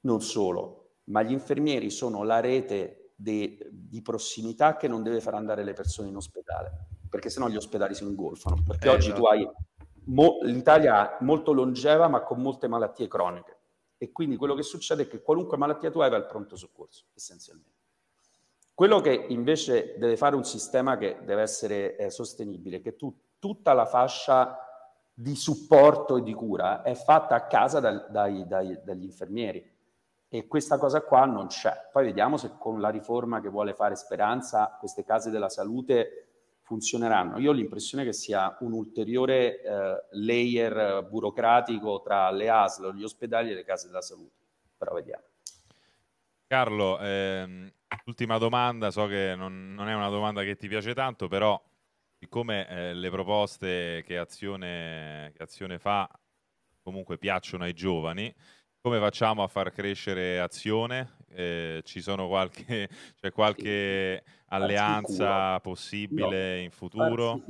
Non 0.00 0.20
solo, 0.20 0.98
ma 1.04 1.22
gli 1.22 1.32
infermieri 1.32 1.90
sono 1.90 2.22
la 2.22 2.40
rete 2.40 3.12
de, 3.16 3.58
di 3.72 4.00
prossimità 4.02 4.76
che 4.76 4.86
non 4.86 5.02
deve 5.02 5.20
far 5.20 5.34
andare 5.34 5.64
le 5.64 5.72
persone 5.72 6.08
in 6.08 6.16
ospedale, 6.16 6.86
perché 7.08 7.30
sennò 7.30 7.48
gli 7.48 7.56
ospedali 7.56 7.94
si 7.94 8.04
ingolfano. 8.04 8.62
Perché 8.64 8.86
eh, 8.86 8.90
oggi 8.90 9.08
esatto. 9.08 9.20
tu 9.20 9.26
hai 9.26 9.48
mo- 10.08 10.38
l'Italia 10.42 11.18
è 11.18 11.24
molto 11.24 11.52
longeva 11.52 12.08
ma 12.08 12.20
con 12.20 12.40
molte 12.40 12.68
malattie 12.68 13.08
croniche 13.08 13.56
e 13.98 14.12
quindi 14.12 14.36
quello 14.36 14.54
che 14.54 14.62
succede 14.62 15.02
è 15.02 15.08
che 15.08 15.22
qualunque 15.22 15.56
malattia 15.56 15.90
tu 15.90 16.00
hai 16.00 16.10
va 16.10 16.16
al 16.16 16.26
pronto 16.26 16.54
soccorso, 16.56 17.06
essenzialmente. 17.14 17.76
Quello 18.72 19.00
che 19.00 19.12
invece 19.12 19.96
deve 19.98 20.16
fare 20.16 20.36
un 20.36 20.44
sistema 20.44 20.96
che 20.96 21.18
deve 21.24 21.42
essere 21.42 21.96
eh, 21.96 22.10
sostenibile, 22.10 22.80
che 22.80 22.94
tu, 22.94 23.12
tutta 23.40 23.72
la 23.72 23.86
fascia 23.86 24.56
di 25.12 25.34
supporto 25.34 26.16
e 26.16 26.22
di 26.22 26.32
cura 26.32 26.82
è 26.82 26.94
fatta 26.94 27.34
a 27.34 27.46
casa 27.48 27.80
dal, 27.80 28.06
dai, 28.08 28.46
dai, 28.46 28.78
dagli 28.84 29.02
infermieri 29.02 29.76
e 30.28 30.46
questa 30.46 30.78
cosa 30.78 31.00
qua 31.00 31.24
non 31.24 31.48
c'è. 31.48 31.88
Poi 31.90 32.04
vediamo 32.04 32.36
se 32.36 32.52
con 32.56 32.80
la 32.80 32.90
riforma 32.90 33.40
che 33.40 33.48
vuole 33.48 33.74
fare 33.74 33.96
Speranza 33.96 34.76
queste 34.78 35.02
case 35.02 35.30
della 35.30 35.48
salute 35.48 36.27
funzioneranno. 36.68 37.38
Io 37.38 37.48
ho 37.48 37.54
l'impressione 37.54 38.04
che 38.04 38.12
sia 38.12 38.54
un 38.60 38.72
ulteriore 38.72 39.62
eh, 39.62 40.04
layer 40.10 41.02
burocratico 41.08 42.02
tra 42.02 42.30
le 42.30 42.50
ASL, 42.50 42.94
gli 42.94 43.02
ospedali 43.02 43.50
e 43.50 43.54
le 43.54 43.64
case 43.64 43.86
della 43.86 44.02
salute, 44.02 44.44
però 44.76 44.94
vediamo. 44.94 45.24
Carlo, 46.46 46.98
ehm, 47.00 47.72
ultima 48.04 48.36
domanda, 48.36 48.90
so 48.90 49.06
che 49.06 49.34
non, 49.34 49.72
non, 49.72 49.88
è 49.88 49.94
una 49.94 50.10
domanda 50.10 50.42
che 50.42 50.56
ti 50.56 50.68
piace 50.68 50.92
tanto, 50.92 51.26
però 51.26 51.58
siccome 52.18 52.68
eh, 52.68 52.92
le 52.92 53.10
proposte 53.10 54.02
che 54.06 54.18
Azione, 54.18 55.32
che 55.34 55.42
Azione 55.42 55.78
fa 55.78 56.06
comunque 56.82 57.16
piacciono 57.16 57.64
ai 57.64 57.72
giovani, 57.72 58.34
come 58.82 58.98
facciamo 58.98 59.42
a 59.42 59.48
far 59.48 59.72
crescere 59.72 60.38
Azione? 60.38 61.16
Eh, 61.38 61.82
ci 61.84 62.00
sono 62.00 62.26
qualche, 62.26 62.88
c'è 63.14 63.30
qualche 63.30 64.24
alleanza 64.46 65.60
possibile 65.60 66.56
no. 66.56 66.62
in 66.62 66.70
futuro? 66.72 67.40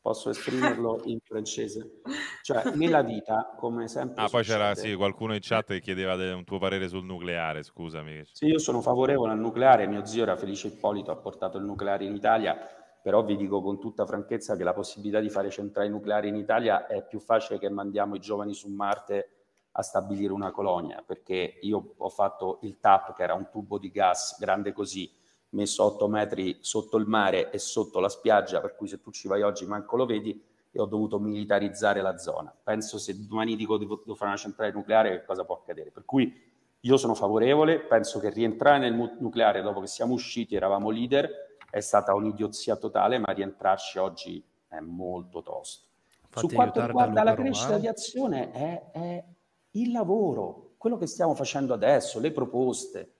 Posso 0.00 0.30
esprimerlo 0.30 1.00
in 1.06 1.18
francese? 1.24 2.02
Cioè, 2.42 2.74
nella 2.76 3.02
vita, 3.02 3.52
come 3.56 3.88
sempre. 3.88 4.22
Ah, 4.22 4.28
poi 4.28 4.44
c'era 4.44 4.76
sì, 4.76 4.94
qualcuno 4.94 5.34
in 5.34 5.40
chat 5.42 5.66
che 5.66 5.80
chiedeva 5.80 6.14
un 6.34 6.44
tuo 6.44 6.58
parere 6.58 6.86
sul 6.86 7.04
nucleare, 7.04 7.64
scusami. 7.64 8.22
Sì, 8.30 8.46
io 8.46 8.58
sono 8.58 8.80
favorevole 8.80 9.32
al 9.32 9.40
nucleare. 9.40 9.88
Mio 9.88 10.04
zio 10.04 10.22
era 10.22 10.36
Felice 10.36 10.68
Ippolito, 10.68 11.10
ha 11.10 11.16
portato 11.16 11.58
il 11.58 11.64
nucleare 11.64 12.04
in 12.04 12.14
Italia. 12.14 12.56
Però 13.02 13.24
vi 13.24 13.34
dico 13.34 13.60
con 13.60 13.80
tutta 13.80 14.06
franchezza 14.06 14.54
che 14.54 14.62
la 14.62 14.72
possibilità 14.72 15.18
di 15.18 15.30
fare 15.30 15.50
centrali 15.50 15.88
nucleari 15.88 16.28
in 16.28 16.36
Italia 16.36 16.86
è 16.86 17.04
più 17.04 17.18
facile 17.18 17.58
che 17.58 17.68
mandiamo 17.68 18.14
i 18.14 18.20
giovani 18.20 18.54
su 18.54 18.68
Marte 18.68 19.41
a 19.72 19.82
stabilire 19.82 20.32
una 20.32 20.50
colonia, 20.50 21.02
perché 21.04 21.58
io 21.62 21.94
ho 21.96 22.08
fatto 22.08 22.58
il 22.62 22.78
TAP, 22.78 23.14
che 23.14 23.22
era 23.22 23.34
un 23.34 23.48
tubo 23.50 23.78
di 23.78 23.90
gas 23.90 24.38
grande 24.38 24.72
così, 24.72 25.10
messo 25.50 25.84
8 25.84 26.08
metri 26.08 26.58
sotto 26.60 26.96
il 26.96 27.06
mare 27.06 27.50
e 27.50 27.58
sotto 27.58 28.00
la 28.00 28.08
spiaggia, 28.08 28.60
per 28.60 28.74
cui 28.74 28.88
se 28.88 29.00
tu 29.00 29.10
ci 29.10 29.28
vai 29.28 29.42
oggi 29.42 29.66
manco 29.66 29.96
lo 29.96 30.06
vedi, 30.06 30.50
e 30.74 30.80
ho 30.80 30.86
dovuto 30.86 31.18
militarizzare 31.18 32.00
la 32.00 32.16
zona. 32.16 32.54
Penso 32.62 32.98
se 32.98 33.26
domani 33.26 33.56
dico 33.56 33.76
devo, 33.76 33.96
devo 33.96 34.14
fare 34.14 34.30
una 34.30 34.38
centrale 34.38 34.72
nucleare, 34.72 35.10
che 35.10 35.24
cosa 35.24 35.44
può 35.44 35.56
accadere? 35.56 35.90
Per 35.90 36.04
cui 36.04 36.50
io 36.80 36.96
sono 36.96 37.14
favorevole, 37.14 37.80
penso 37.80 38.18
che 38.18 38.30
rientrare 38.30 38.78
nel 38.78 39.16
nucleare 39.18 39.62
dopo 39.62 39.80
che 39.80 39.86
siamo 39.86 40.14
usciti, 40.14 40.54
eravamo 40.54 40.90
leader, 40.90 41.56
è 41.70 41.80
stata 41.80 42.14
un'idiozia 42.14 42.76
totale, 42.76 43.18
ma 43.18 43.32
rientrarci 43.32 43.98
oggi 43.98 44.44
è 44.68 44.80
molto 44.80 45.42
tosto. 45.42 45.88
Fatti 46.28 46.48
Su 46.48 46.54
quanto 46.54 46.84
riguarda 46.84 47.22
la 47.22 47.34
crescita 47.34 47.78
di 47.78 47.86
azione, 47.86 48.50
è, 48.52 48.90
è 48.90 49.24
il 49.72 49.92
lavoro, 49.92 50.74
quello 50.76 50.96
che 50.98 51.06
stiamo 51.06 51.34
facendo 51.34 51.74
adesso, 51.74 52.18
le 52.18 52.32
proposte, 52.32 53.14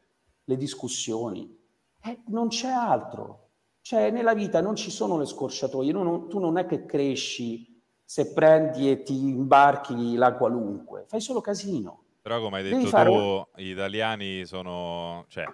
le 0.44 0.56
discussioni, 0.56 1.56
eh, 2.04 2.20
non 2.26 2.48
c'è 2.48 2.68
altro. 2.68 3.48
Cioè, 3.80 4.10
nella 4.10 4.34
vita 4.34 4.60
non 4.60 4.76
ci 4.76 4.90
sono 4.90 5.18
le 5.18 5.26
scorciatoie, 5.26 5.92
non, 5.92 6.28
tu 6.28 6.38
non 6.38 6.56
è 6.56 6.66
che 6.66 6.84
cresci 6.84 7.80
se 8.04 8.32
prendi 8.32 8.90
e 8.90 9.02
ti 9.02 9.14
imbarchi 9.14 10.14
la 10.16 10.34
qualunque, 10.34 11.04
fai 11.08 11.20
solo 11.20 11.40
casino. 11.40 12.04
Però 12.22 12.40
come 12.40 12.58
hai 12.58 12.62
detto 12.62 12.88
tu, 12.88 13.12
un... 13.12 13.44
gli 13.56 13.70
italiani 13.70 14.44
sono, 14.44 15.24
cioè, 15.28 15.44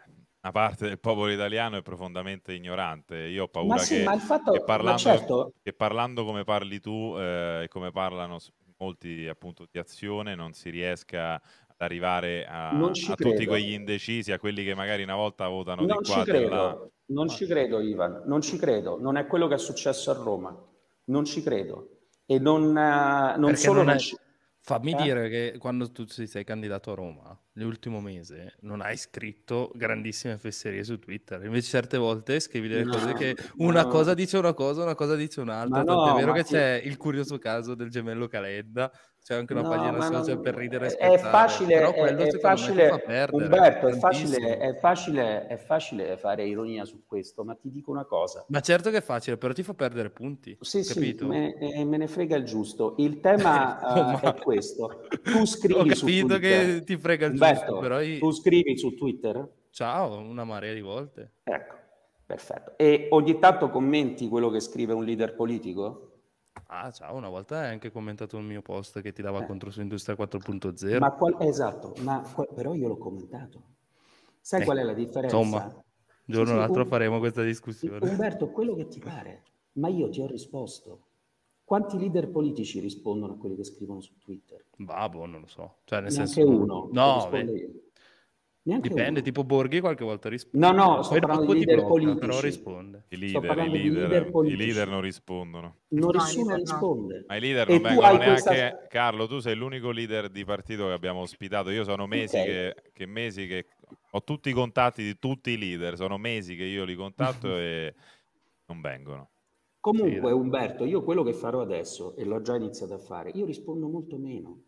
una 0.43 0.53
parte 0.53 0.89
del 0.89 0.99
popolo 0.99 1.31
italiano 1.31 1.77
è 1.79 1.83
profondamente 1.83 2.53
ignorante. 2.53 3.17
Io 3.17 3.45
ho 3.45 3.49
paura 3.49 3.79
sì, 3.79 4.05
che, 4.05 4.19
fatto... 4.19 4.53
che, 4.53 4.63
parlando, 4.63 4.99
certo... 4.99 5.53
che, 5.63 5.73
parlando, 5.73 6.25
come 6.25 6.45
parli 6.45 6.81
tu 6.81 7.15
eh, 7.17 7.63
e 7.65 7.69
come 7.69 7.91
parlano 7.91 8.39
molti 8.79 9.26
appunto 9.29 9.66
di 9.70 9.79
azione 9.79 10.35
non 10.35 10.53
si 10.53 10.70
riesca 10.70 11.35
ad 11.35 11.41
arrivare 11.79 12.47
a, 12.47 12.70
a 12.70 13.14
tutti 13.14 13.47
quegli 13.47 13.72
indecisi, 13.72 14.33
a 14.33 14.39
quelli 14.39 14.64
che 14.64 14.74
magari 14.74 15.03
una 15.03 15.16
volta 15.16 15.47
votano 15.49 15.85
non 15.85 15.99
di 16.01 16.09
qua 16.09 16.24
e 16.24 16.49
là. 16.49 16.89
Non 17.07 17.29
ci 17.29 17.47
credo, 17.47 17.81
Ivan, 17.81 18.22
non 18.26 18.41
ci 18.41 18.59
credo. 18.59 18.99
Non 19.01 19.16
è 19.16 19.26
quello 19.26 19.47
che 19.47 19.55
è 19.55 19.59
successo 19.59 20.11
a 20.11 20.14
Roma. 20.14 20.57
Non 21.05 21.24
ci 21.24 21.43
credo. 21.43 22.01
E 22.26 22.39
non, 22.39 22.64
uh, 22.64 23.39
non 23.41 23.55
solo... 23.57 23.83
Non 23.83 23.95
è... 23.95 23.99
ci... 23.99 24.16
Fammi 24.61 24.93
eh? 24.93 25.03
dire 25.03 25.29
che 25.29 25.57
quando 25.59 25.91
tu 25.91 26.05
sei 26.07 26.45
candidato 26.45 26.93
a 26.93 26.95
Roma, 26.95 27.39
l'ultimo 27.53 28.01
mese 28.01 28.57
non 28.61 28.81
hai 28.81 28.97
scritto 28.97 29.71
grandissime 29.75 30.37
fesserie 30.37 30.85
su 30.85 30.99
Twitter. 30.99 31.43
Invece 31.45 31.69
certe 31.69 31.97
volte 31.97 32.39
scrivi 32.41 32.69
delle 32.69 32.85
no, 32.85 32.93
cose 32.93 33.13
che 33.15 33.37
una 33.57 33.83
no. 33.83 33.89
cosa 33.89 34.15
dice 34.15 34.37
una 34.37 34.53
cosa, 34.53 34.83
una 34.83 34.95
cosa 34.95 35.17
dice 35.17 35.41
un'altra. 35.41 35.83
No, 35.83 36.05
Tant'è 36.05 36.21
vero 36.21 36.33
che 36.33 36.45
ti... 36.45 36.53
c'è 36.53 36.81
il 36.85 36.97
curioso 36.97 37.39
caso 37.39 37.75
del 37.75 37.89
gemello 37.89 38.29
Calenda 38.29 38.93
c'è 39.29 39.35
anche 39.35 39.53
una 39.53 39.61
no, 39.61 39.68
pagina 39.68 40.01
social 40.01 40.35
non... 40.37 40.41
per 40.41 40.55
ridere 40.55 40.87
e 40.87 40.89
scherzare. 40.89 41.14
È 41.14 41.18
facile, 41.18 41.74
però 41.74 41.93
quello 41.93 42.18
è, 42.20 42.26
è 42.29 42.39
facile, 42.39 43.03
perdere, 43.05 43.45
Umberto, 43.45 43.87
è 43.89 43.93
facile, 43.99 44.57
è, 44.57 44.74
facile, 44.79 45.47
è 45.47 45.57
facile 45.59 46.16
fare 46.16 46.47
ironia 46.47 46.87
su 46.87 47.03
questo, 47.05 47.45
ma 47.45 47.55
ti 47.55 47.70
dico 47.70 47.91
una 47.91 48.07
cosa. 48.07 48.47
Ma 48.49 48.61
certo 48.61 48.89
che 48.89 48.97
è 48.97 49.03
facile, 49.03 49.37
però 49.37 49.53
ti 49.53 49.62
fa 49.62 49.74
perdere 49.74 50.09
punti. 50.09 50.57
Sì, 50.62 50.83
capito? 50.83 51.24
sì, 51.24 51.29
me, 51.29 51.59
eh, 51.59 51.85
me, 51.85 51.99
ne 51.99 52.07
frega 52.07 52.37
il 52.37 52.45
giusto. 52.45 52.95
Il 52.97 53.20
tema 53.20 53.76
uh, 53.85 54.12
ma... 54.12 54.20
è 54.35 54.41
questo. 54.41 55.03
Tu 55.22 55.45
scrivi 55.45 55.79
Ho 55.79 55.85
capito 55.85 56.39
che 56.39 56.83
ti 56.87 56.97
frega 56.97 57.26
il 57.26 57.33
Umberto, 57.33 57.66
giusto, 57.66 57.79
però... 57.81 58.01
Io... 58.01 58.18
Tu 58.20 58.31
scrivi 58.31 58.79
su 58.79 58.95
Twitter? 58.95 59.47
Ciao, 59.68 60.20
una 60.20 60.45
marea 60.45 60.72
di 60.72 60.81
volte. 60.81 61.33
Ecco, 61.43 61.74
perfetto. 62.24 62.79
E 62.79 63.09
ogni 63.11 63.39
tanto 63.39 63.68
commenti 63.68 64.26
quello 64.26 64.49
che 64.49 64.61
scrive 64.61 64.95
un 64.95 65.05
leader 65.05 65.35
politico? 65.35 66.08
Ah, 66.71 66.91
ciao, 66.91 67.16
una 67.16 67.31
volta 67.31 67.61
hai 67.61 67.71
anche 67.71 67.91
commentato 67.91 68.37
un 68.37 68.45
mio 68.45 68.61
post 68.61 69.01
che 69.01 69.12
ti 69.12 69.23
dava 69.23 69.43
eh. 69.43 69.47
contro 69.47 69.71
su 69.71 69.81
Industria 69.81 70.14
4.0. 70.16 70.99
Ma 70.99 71.12
qual... 71.12 71.37
Esatto, 71.39 71.95
ma 72.01 72.23
qual... 72.35 72.47
però 72.55 72.75
io 72.75 72.89
l'ho 72.89 72.99
commentato. 72.99 73.62
Sai 74.41 74.61
eh, 74.61 74.64
qual 74.64 74.77
è 74.77 74.83
la 74.83 74.93
differenza? 74.93 75.35
Insomma, 75.35 75.64
un 75.64 75.73
giorno 76.27 76.51
o 76.51 76.55
sì, 76.55 76.61
l'altro 76.61 76.83
un... 76.83 76.89
faremo 76.89 77.19
questa 77.21 77.43
discussione. 77.43 78.07
Umberto, 78.07 78.51
quello 78.51 78.75
che 78.75 78.87
ti 78.87 79.01
pare, 79.01 79.45
ma 79.73 79.89
io 79.89 80.11
ti 80.11 80.21
ho 80.21 80.27
risposto. 80.27 81.05
Quanti 81.64 81.99
leader 81.99 82.29
politici 82.31 82.81
rispondono 82.81 83.35
a 83.35 83.37
quelli 83.39 83.57
che 83.57 83.64
scrivono 83.64 84.01
su 84.01 84.19
Twitter? 84.19 84.66
Babbo, 84.77 85.25
non 85.25 85.41
lo 85.41 85.47
so. 85.47 85.79
Cioè, 85.85 86.03
nel 86.03 86.12
Neanche 86.12 86.33
senso... 86.33 86.51
uno. 86.51 86.89
No, 86.93 87.31
Neanche 88.63 88.89
Dipende, 88.89 89.11
uno. 89.11 89.23
tipo 89.23 89.45
Borghi 89.45 89.81
qualche 89.81 90.05
volta 90.05 90.29
risponde. 90.29 90.67
No, 90.67 90.73
no, 90.73 91.03
sto 91.03 91.19
parlando 91.19 91.53
di 91.53 91.65
leader 91.65 91.77
blocca, 91.77 91.89
politici. 91.89 92.19
Però 92.19 92.41
risponde. 92.41 93.05
I 93.09 93.17
leader, 93.17 93.43
i 93.43 93.71
leader, 93.71 94.31
leader 94.31 94.45
i 94.45 94.57
leader, 94.57 94.89
non 94.89 95.01
rispondono. 95.01 95.77
Non 95.89 96.11
nessuno 96.13 96.55
risponde. 96.55 97.25
Ma 97.27 97.37
i 97.37 97.41
leader 97.41 97.69
non 97.69 97.81
vengono 97.81 98.07
neanche... 98.09 98.27
Questa... 98.27 98.87
Carlo, 98.89 99.27
tu 99.27 99.39
sei 99.39 99.55
l'unico 99.55 99.91
leader 99.91 100.29
di 100.29 100.45
partito 100.45 100.87
che 100.87 100.93
abbiamo 100.93 101.21
ospitato. 101.21 101.71
Io 101.71 101.85
sono 101.85 102.07
mesi 102.07 102.37
okay. 102.37 102.47
che, 102.47 102.75
che, 102.93 103.07
mesi 103.07 103.47
che 103.47 103.67
ho 104.11 104.23
tutti 104.23 104.51
i 104.51 104.53
contatti 104.53 105.03
di 105.03 105.19
tutti 105.19 105.51
i 105.51 105.59
leader. 105.59 105.97
Sono 105.97 106.19
mesi 106.19 106.55
che 106.55 106.65
io 106.65 106.85
li 106.85 106.95
contatto 106.95 107.57
e 107.57 107.95
non 108.67 108.83
vengono. 108.83 109.31
Comunque, 109.81 110.33
Umberto, 110.33 110.85
io 110.85 111.03
quello 111.03 111.23
che 111.23 111.33
farò 111.33 111.63
adesso, 111.63 112.15
e 112.17 112.25
l'ho 112.25 112.43
già 112.43 112.57
iniziato 112.57 112.95
a 112.95 112.99
fare, 112.99 113.31
io 113.31 113.47
rispondo 113.47 113.89
molto 113.89 114.19
meno. 114.19 114.63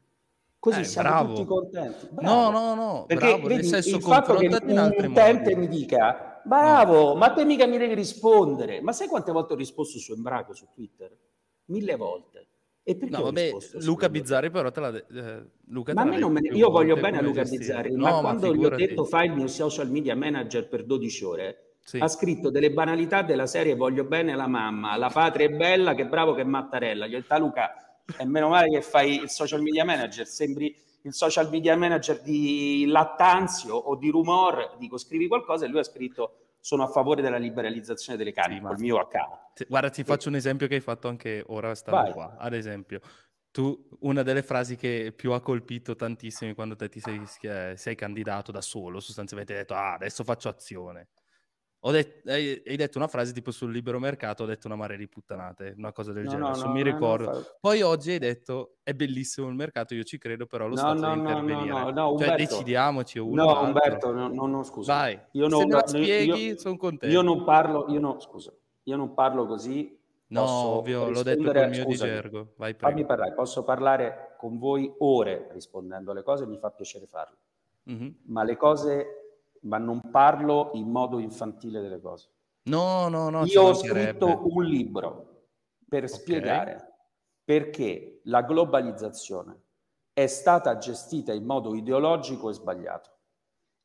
Così 0.60 0.80
eh, 0.80 0.84
siamo 0.84 1.08
bravo. 1.08 1.32
tutti 1.32 1.46
contenti. 1.46 2.08
Bravo. 2.10 2.50
No, 2.50 2.50
no, 2.50 2.74
no. 2.74 3.04
Perché 3.06 3.26
bravo, 3.28 3.48
vedi, 3.48 3.64
senso, 3.64 3.96
il 3.96 4.02
fatto 4.02 4.34
che 4.34 4.46
un 4.46 4.94
utente 4.98 5.56
mi 5.56 5.66
dica 5.66 6.42
bravo, 6.44 7.08
no. 7.08 7.14
ma 7.14 7.32
te 7.32 7.46
mica 7.46 7.66
mi 7.66 7.78
devi 7.78 7.94
rispondere. 7.94 8.82
Ma 8.82 8.92
sai 8.92 9.08
quante 9.08 9.32
volte 9.32 9.54
ho 9.54 9.56
risposto 9.56 9.98
su 9.98 10.12
Embraco 10.12 10.52
su 10.52 10.66
Twitter? 10.70 11.16
Mille 11.66 11.96
volte. 11.96 12.46
E 12.82 12.94
perché 12.94 13.16
no, 13.16 13.22
vabbè, 13.22 13.52
Luca 13.82 14.08
Bizzarri 14.10 14.50
però 14.50 14.70
te 14.70 14.80
l'ha 14.80 14.96
eh, 14.96 15.44
Luca 15.68 15.92
ma 15.92 16.02
a 16.02 16.04
me 16.04 16.18
non 16.18 16.32
me 16.32 16.40
ne... 16.40 16.48
io 16.48 16.70
voglio 16.70 16.96
bene 16.96 17.18
a 17.18 17.22
Luca 17.22 17.42
Bizzarri, 17.42 17.94
no, 17.94 18.04
ma 18.04 18.20
quando 18.20 18.54
gli 18.54 18.64
ho 18.64 18.70
detto 18.70 19.04
fai 19.04 19.26
il 19.26 19.34
mio 19.34 19.46
social 19.48 19.90
media 19.90 20.16
manager 20.16 20.66
per 20.66 20.84
12 20.84 21.24
ore, 21.24 21.74
sì. 21.84 21.98
ha 21.98 22.08
scritto 22.08 22.50
delle 22.50 22.72
banalità 22.72 23.22
della 23.22 23.46
serie 23.46 23.76
voglio 23.76 24.04
bene 24.04 24.34
la 24.34 24.46
mamma, 24.46 24.96
la 24.96 25.10
patria 25.10 25.46
è 25.46 25.50
bella, 25.50 25.94
che 25.94 26.06
bravo 26.06 26.34
che 26.34 26.42
Mattarella. 26.42 27.06
Gli 27.06 27.14
ho 27.14 27.20
detto 27.20 27.38
Luca 27.38 27.89
e 28.16 28.24
meno 28.24 28.48
male 28.48 28.68
che 28.68 28.82
fai 28.82 29.20
il 29.22 29.30
social 29.30 29.62
media 29.62 29.84
manager, 29.84 30.26
sembri 30.26 30.76
il 31.02 31.14
social 31.14 31.48
media 31.48 31.76
manager 31.76 32.20
di 32.20 32.84
Lattanzio 32.86 33.74
o 33.74 33.96
di 33.96 34.10
Rumor, 34.10 34.76
dico 34.78 34.98
scrivi 34.98 35.28
qualcosa 35.28 35.64
e 35.64 35.68
lui 35.68 35.78
ha 35.78 35.84
scritto 35.84 36.34
sono 36.60 36.82
a 36.82 36.88
favore 36.88 37.22
della 37.22 37.38
liberalizzazione 37.38 38.18
delle 38.18 38.32
carni 38.32 38.56
sì, 38.56 38.62
col 38.62 38.78
mio 38.78 38.98
account. 38.98 39.66
Guarda, 39.66 39.88
ti 39.88 40.04
faccio 40.04 40.28
un 40.28 40.34
esempio 40.34 40.66
che 40.66 40.74
hai 40.74 40.80
fatto 40.80 41.08
anche 41.08 41.42
ora 41.46 41.74
stando 41.74 42.02
Vai. 42.02 42.12
qua. 42.12 42.36
Ad 42.36 42.52
esempio, 42.52 43.00
tu, 43.50 43.88
una 44.00 44.22
delle 44.22 44.42
frasi 44.42 44.76
che 44.76 45.12
più 45.16 45.32
ha 45.32 45.40
colpito 45.40 45.96
tantissimi 45.96 46.54
quando 46.54 46.76
te 46.76 46.88
ti 46.88 47.00
sei, 47.00 47.22
sei 47.76 47.94
candidato 47.94 48.52
da 48.52 48.60
solo, 48.60 49.00
sostanzialmente 49.00 49.54
hai 49.54 49.60
detto, 49.60 49.74
ah, 49.74 49.94
adesso 49.94 50.22
faccio 50.22 50.48
azione. 50.48 51.08
Det- 51.82 52.22
hai, 52.26 52.62
hai, 52.66 52.76
detto 52.76 52.98
una 52.98 53.08
frase 53.08 53.32
tipo 53.32 53.50
sul 53.50 53.72
libero 53.72 53.98
mercato, 53.98 54.42
ho 54.42 54.46
detto 54.46 54.66
una 54.66 54.76
marea 54.76 54.98
di 54.98 55.08
puttanate, 55.08 55.72
una 55.78 55.92
cosa 55.92 56.12
del 56.12 56.24
no, 56.24 56.30
genere, 56.30 56.50
no, 56.50 56.64
no, 56.64 56.72
mi 56.72 56.82
ricordo. 56.82 57.56
Poi 57.58 57.80
oggi 57.80 58.10
hai 58.10 58.18
detto 58.18 58.76
è 58.82 58.92
bellissimo 58.92 59.48
il 59.48 59.54
mercato, 59.54 59.94
io 59.94 60.02
ci 60.02 60.18
credo, 60.18 60.44
però 60.44 60.66
lo 60.66 60.76
Stato 60.76 61.00
deve 61.00 61.14
intervenire. 61.14 61.68
No, 61.70 61.84
no, 61.84 61.92
cioè 61.92 62.04
Umberto, 62.10 62.36
decidiamoci 62.36 63.18
uno. 63.18 63.44
No, 63.44 63.62
Umberto, 63.62 64.12
no, 64.12 64.28
no, 64.28 64.62
scusa. 64.62 64.92
Vai, 64.92 65.18
io 65.32 65.48
non, 65.48 65.60
se 65.60 65.66
la 65.68 65.86
spieghi 65.86 66.58
sono 66.58 66.76
contento. 66.76 67.14
Io 67.14 67.22
non 67.22 67.44
parlo, 67.44 67.86
io 67.88 67.98
no, 67.98 68.20
scusa, 68.20 68.52
io 68.82 68.96
non 68.96 69.14
parlo 69.14 69.46
così. 69.46 69.98
No, 70.26 70.42
ovvio, 70.42 71.08
l'ho 71.08 71.22
detto 71.22 71.50
col 71.50 71.68
mio 71.70 71.82
scusami, 71.82 71.86
di 71.86 71.96
gergo. 71.96 72.52
Vai, 72.56 72.74
prego. 72.74 72.94
Fammi 72.94 73.06
parlare, 73.06 73.32
posso 73.32 73.64
parlare 73.64 74.34
con 74.36 74.58
voi 74.58 74.92
ore 74.98 75.48
rispondendo 75.52 76.10
alle 76.10 76.22
cose, 76.22 76.46
mi 76.46 76.58
fa 76.58 76.70
piacere 76.70 77.06
farlo. 77.06 77.36
Mm-hmm. 77.90 78.08
Ma 78.26 78.44
le 78.44 78.56
cose 78.56 79.19
ma 79.60 79.78
non 79.78 80.00
parlo 80.10 80.70
in 80.74 80.88
modo 80.88 81.18
infantile 81.18 81.80
delle 81.80 82.00
cose. 82.00 82.28
No, 82.64 83.08
no, 83.08 83.30
no. 83.30 83.44
Io 83.44 83.62
ho 83.62 83.74
scritto 83.74 84.42
un 84.44 84.64
libro 84.64 85.46
per 85.88 86.04
okay. 86.04 86.16
spiegare 86.16 86.94
perché 87.44 88.20
la 88.24 88.42
globalizzazione 88.42 89.62
è 90.12 90.26
stata 90.26 90.78
gestita 90.78 91.32
in 91.32 91.44
modo 91.44 91.74
ideologico 91.74 92.50
e 92.50 92.52
sbagliato 92.52 93.10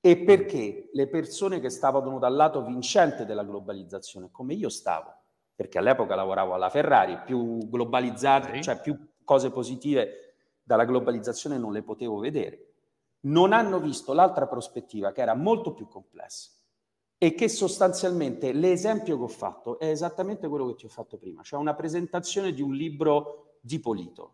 e 0.01 0.17
perché 0.17 0.89
le 0.93 1.07
persone 1.07 1.59
che 1.59 1.69
stavano 1.69 2.19
dal 2.19 2.35
lato 2.35 2.63
vincente 2.63 3.25
della 3.25 3.43
globalizzazione, 3.43 4.29
come 4.29 4.53
io 4.53 4.69
stavo, 4.69 5.11
perché 5.55 5.79
all'epoca 5.79 6.13
lavoravo 6.13 6.53
alla 6.53 6.69
Ferrari, 6.69 7.21
più 7.25 7.57
globalizzate, 7.69 8.49
okay. 8.49 8.61
cioè 8.61 8.79
più 8.79 8.95
cose 9.23 9.49
positive 9.49 10.35
dalla 10.61 10.85
globalizzazione 10.85 11.57
non 11.57 11.71
le 11.71 11.81
potevo 11.81 12.19
vedere 12.19 12.74
non 13.25 13.53
hanno 13.53 13.79
visto 13.79 14.13
l'altra 14.13 14.47
prospettiva 14.47 15.11
che 15.11 15.21
era 15.21 15.35
molto 15.35 15.73
più 15.73 15.87
complessa 15.87 16.51
e 17.17 17.33
che 17.33 17.47
sostanzialmente 17.47 18.51
l'esempio 18.51 19.17
che 19.17 19.23
ho 19.23 19.27
fatto 19.27 19.79
è 19.79 19.87
esattamente 19.87 20.47
quello 20.47 20.67
che 20.67 20.75
ti 20.75 20.85
ho 20.85 20.89
fatto 20.89 21.17
prima, 21.17 21.41
cioè 21.41 21.59
una 21.59 21.73
presentazione 21.73 22.51
di 22.51 22.61
un 22.61 22.73
libro 22.73 23.57
di 23.61 23.79
Polito. 23.79 24.33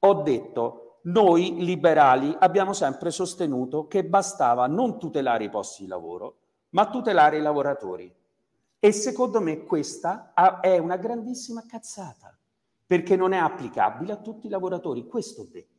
Ho 0.00 0.22
detto, 0.22 0.98
noi 1.02 1.56
liberali 1.64 2.34
abbiamo 2.38 2.72
sempre 2.72 3.10
sostenuto 3.10 3.88
che 3.88 4.04
bastava 4.04 4.66
non 4.66 4.98
tutelare 4.98 5.44
i 5.44 5.50
posti 5.50 5.82
di 5.82 5.88
lavoro, 5.88 6.36
ma 6.70 6.88
tutelare 6.88 7.38
i 7.38 7.42
lavoratori. 7.42 8.12
E 8.78 8.92
secondo 8.92 9.40
me 9.40 9.64
questa 9.64 10.32
è 10.60 10.78
una 10.78 10.96
grandissima 10.96 11.64
cazzata, 11.66 12.36
perché 12.86 13.16
non 13.16 13.32
è 13.32 13.38
applicabile 13.38 14.12
a 14.12 14.18
tutti 14.18 14.46
i 14.46 14.50
lavoratori, 14.50 15.06
questo 15.06 15.42
ho 15.42 15.48
detto. 15.50 15.73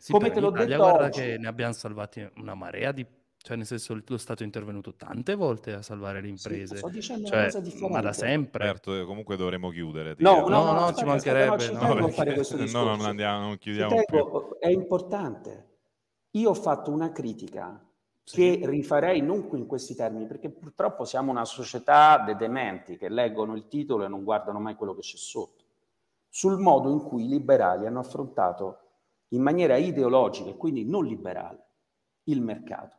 Sì, 0.00 0.12
Come 0.12 0.30
te 0.30 0.38
l'ho 0.38 0.50
Italia, 0.50 0.66
detto 0.66 0.78
guarda 0.78 1.04
oggi. 1.06 1.20
che 1.20 1.38
ne 1.38 1.48
abbiamo 1.48 1.72
salvati 1.72 2.30
una 2.36 2.54
marea 2.54 2.92
di 2.92 3.04
cioè 3.40 3.56
nel 3.56 3.66
senso 3.66 4.00
lo 4.04 4.18
Stato 4.18 4.42
è 4.42 4.46
intervenuto 4.46 4.94
tante 4.94 5.34
volte 5.34 5.72
a 5.72 5.82
salvare 5.82 6.20
le 6.20 6.28
imprese 6.28 6.74
sì, 6.74 6.76
sto 6.76 6.88
dicendo 6.88 7.26
cioè, 7.28 7.36
una 7.36 7.44
cosa 7.46 7.60
differente. 7.60 7.94
ma 7.94 8.00
da 8.00 8.12
sempre 8.12 8.64
certo, 8.64 9.06
comunque 9.06 9.36
dovremmo 9.36 9.70
chiudere 9.70 10.14
no, 10.18 10.40
no, 10.40 10.48
no, 10.48 10.72
no, 10.72 10.80
no, 10.80 10.92
ci 10.92 11.04
mancherebbe 11.04 11.70
no, 11.70 11.94
no, 11.94 12.08
fare 12.08 12.34
questo 12.34 12.56
no, 12.70 12.84
non 12.84 13.00
andiamo, 13.06 13.46
non 13.46 13.58
chiudiamo 13.58 13.94
prego, 14.04 14.60
è 14.60 14.68
importante 14.68 15.66
io 16.32 16.50
ho 16.50 16.54
fatto 16.54 16.90
una 16.90 17.10
critica 17.10 17.80
sì. 18.22 18.36
che 18.36 18.60
rifarei 18.66 19.20
non 19.20 19.48
in 19.52 19.66
questi 19.66 19.94
termini 19.94 20.26
perché 20.26 20.50
purtroppo 20.50 21.04
siamo 21.04 21.30
una 21.30 21.44
società 21.44 22.22
dei 22.24 22.36
dementi 22.36 22.96
che 22.96 23.08
leggono 23.08 23.54
il 23.54 23.66
titolo 23.68 24.04
e 24.04 24.08
non 24.08 24.24
guardano 24.24 24.60
mai 24.60 24.74
quello 24.74 24.94
che 24.94 25.00
c'è 25.00 25.16
sotto 25.16 25.64
sul 26.28 26.58
modo 26.58 26.90
in 26.90 27.02
cui 27.02 27.24
i 27.24 27.28
liberali 27.28 27.86
hanno 27.86 28.00
affrontato 28.00 28.80
in 29.28 29.42
maniera 29.42 29.76
ideologica 29.76 30.50
e 30.50 30.56
quindi 30.56 30.84
non 30.84 31.04
liberale 31.04 31.66
il 32.24 32.42
mercato, 32.42 32.96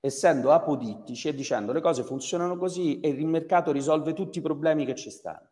essendo 0.00 0.52
apodittici 0.52 1.28
e 1.28 1.34
dicendo 1.34 1.72
le 1.72 1.80
cose 1.80 2.02
funzionano 2.02 2.56
così 2.56 3.00
e 3.00 3.08
il 3.08 3.26
mercato 3.26 3.72
risolve 3.72 4.12
tutti 4.12 4.38
i 4.38 4.42
problemi 4.42 4.84
che 4.84 4.94
ci 4.94 5.10
stanno. 5.10 5.48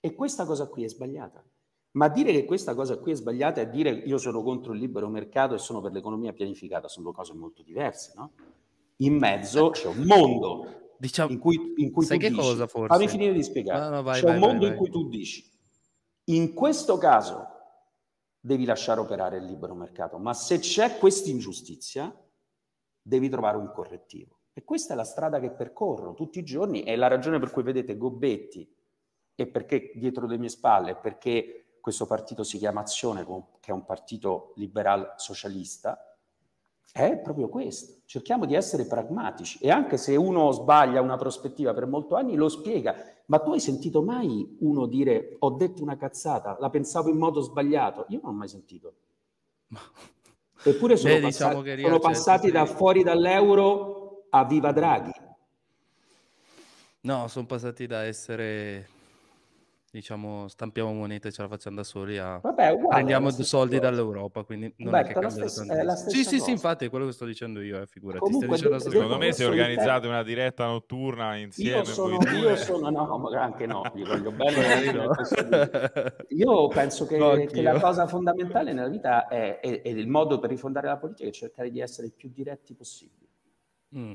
E 0.00 0.14
questa 0.14 0.44
cosa 0.44 0.66
qui 0.66 0.84
è 0.84 0.88
sbagliata. 0.88 1.44
Ma 1.92 2.08
dire 2.08 2.32
che 2.32 2.44
questa 2.46 2.74
cosa 2.74 2.96
qui 2.96 3.12
è 3.12 3.14
sbagliata 3.14 3.60
è 3.60 3.68
dire 3.68 3.90
io 3.90 4.16
sono 4.16 4.42
contro 4.42 4.72
il 4.72 4.78
libero 4.78 5.08
mercato 5.08 5.54
e 5.54 5.58
sono 5.58 5.82
per 5.82 5.92
l'economia 5.92 6.32
pianificata, 6.32 6.88
sono 6.88 7.06
due 7.06 7.14
cose 7.14 7.34
molto 7.34 7.62
diverse, 7.62 8.12
no? 8.16 8.32
In 8.96 9.18
mezzo 9.18 9.70
c'è 9.70 9.88
un 9.88 10.04
mondo 10.04 10.94
diciamo, 10.96 11.32
in 11.32 11.38
cui, 11.38 11.74
in 11.76 11.90
cui 11.90 12.04
sai 12.04 12.16
tu 12.16 12.24
che 12.24 12.30
dici, 12.30 12.40
cosa 12.40 12.66
forse? 12.66 12.94
fammi 12.94 13.08
finire 13.08 13.32
di 13.34 13.42
spiegare, 13.42 13.90
no, 13.90 13.96
no, 13.96 14.02
vai, 14.02 14.20
c'è 14.20 14.26
vai, 14.26 14.34
un 14.34 14.40
mondo 14.40 14.60
vai, 14.60 14.70
in 14.70 14.76
cui 14.76 14.88
tu 14.88 15.08
dici, 15.08 15.44
in 16.26 16.54
questo 16.54 16.96
caso 16.96 17.51
devi 18.44 18.64
lasciare 18.64 18.98
operare 18.98 19.36
il 19.36 19.44
libero 19.44 19.74
mercato. 19.74 20.18
Ma 20.18 20.34
se 20.34 20.58
c'è 20.58 20.98
questa 20.98 21.30
ingiustizia, 21.30 22.12
devi 23.00 23.28
trovare 23.28 23.56
un 23.56 23.70
correttivo. 23.70 24.40
E 24.52 24.64
questa 24.64 24.94
è 24.94 24.96
la 24.96 25.04
strada 25.04 25.38
che 25.38 25.50
percorro 25.50 26.12
tutti 26.12 26.40
i 26.40 26.44
giorni, 26.44 26.82
è 26.82 26.96
la 26.96 27.06
ragione 27.06 27.38
per 27.38 27.52
cui 27.52 27.62
vedete 27.62 27.96
Gobetti 27.96 28.68
e 29.34 29.46
perché 29.46 29.92
dietro 29.94 30.26
le 30.26 30.38
mie 30.38 30.48
spalle, 30.48 30.96
perché 30.96 31.76
questo 31.80 32.04
partito 32.04 32.42
si 32.42 32.58
chiama 32.58 32.80
Azione, 32.80 33.24
che 33.60 33.70
è 33.70 33.74
un 33.74 33.84
partito 33.84 34.52
liberal 34.56 35.14
socialista, 35.16 35.98
è 36.92 37.16
proprio 37.16 37.48
questo. 37.48 38.02
Cerchiamo 38.04 38.44
di 38.44 38.54
essere 38.54 38.84
pragmatici 38.84 39.58
e 39.62 39.70
anche 39.70 39.96
se 39.96 40.14
uno 40.14 40.50
sbaglia 40.50 41.00
una 41.00 41.16
prospettiva 41.16 41.72
per 41.72 41.86
molti 41.86 42.12
anni, 42.14 42.34
lo 42.34 42.48
spiega. 42.48 42.94
Ma 43.32 43.38
tu 43.38 43.52
hai 43.52 43.60
sentito 43.60 44.02
mai 44.02 44.58
uno 44.58 44.84
dire 44.84 45.36
ho 45.38 45.52
detto 45.52 45.82
una 45.82 45.96
cazzata, 45.96 46.58
la 46.60 46.68
pensavo 46.68 47.08
in 47.08 47.16
modo 47.16 47.40
sbagliato? 47.40 48.04
Io 48.10 48.20
non 48.22 48.34
ho 48.34 48.36
mai 48.36 48.48
sentito. 48.48 48.92
Eppure 50.62 50.98
sono, 50.98 51.14
Beh, 51.14 51.20
diciamo 51.22 51.62
passati, 51.62 51.82
sono 51.82 51.98
passati 51.98 52.50
da 52.50 52.66
fuori 52.66 53.02
dall'euro 53.02 54.26
a 54.28 54.44
viva 54.44 54.70
Draghi. 54.70 55.12
No, 57.00 57.26
sono 57.28 57.46
passati 57.46 57.86
da 57.86 58.02
essere 58.02 58.86
diciamo, 59.92 60.48
stampiamo 60.48 60.90
monete 60.90 61.28
e 61.28 61.32
ce 61.32 61.42
la 61.42 61.48
facciamo 61.48 61.76
da 61.76 61.84
soli 61.84 62.16
a... 62.16 62.38
Vabbè, 62.38 62.70
uguale, 62.70 62.88
prendiamo 62.88 63.30
soldi 63.30 63.76
cosa. 63.76 63.90
dall'Europa, 63.90 64.42
quindi 64.42 64.72
non 64.78 64.92
Beh, 64.92 65.00
è 65.00 65.04
che 65.04 65.12
cambia 65.12 65.30
stessa, 65.30 65.66
tantissimo. 65.66 66.10
Sì, 66.10 66.24
sì, 66.24 66.40
sì, 66.40 66.50
infatti 66.50 66.86
è 66.86 66.88
quello 66.88 67.04
che 67.04 67.12
sto 67.12 67.26
dicendo 67.26 67.60
io, 67.60 67.78
eh, 67.78 67.86
figurati. 67.86 68.20
Comunque, 68.20 68.58
de- 68.58 68.80
secondo 68.80 69.18
me 69.18 69.32
se 69.32 69.44
organizzate 69.44 70.06
una 70.06 70.22
diretta 70.22 70.64
notturna 70.64 71.36
insieme... 71.36 71.76
Io 71.76 71.84
sono, 71.84 72.18
io 72.32 72.56
sono 72.56 72.88
no, 72.88 73.28
anche 73.38 73.66
no, 73.66 73.82
gli 73.94 74.02
voglio 74.02 74.32
bene. 74.32 74.92
no. 74.92 75.10
Io 76.28 76.68
penso 76.68 77.04
che, 77.04 77.18
no, 77.18 77.34
che, 77.44 77.60
la 77.60 77.78
cosa 77.78 78.06
fondamentale 78.06 78.72
nella 78.72 78.88
vita 78.88 79.28
è, 79.28 79.60
è, 79.60 79.82
è, 79.82 79.88
il 79.88 80.08
modo 80.08 80.38
per 80.38 80.48
rifondare 80.48 80.86
la 80.86 80.96
politica 80.96 81.28
è 81.28 81.32
cercare 81.32 81.70
di 81.70 81.80
essere 81.80 82.06
il 82.06 82.14
più 82.14 82.30
diretti 82.32 82.72
possibile. 82.72 83.28
Mm. 83.94 84.12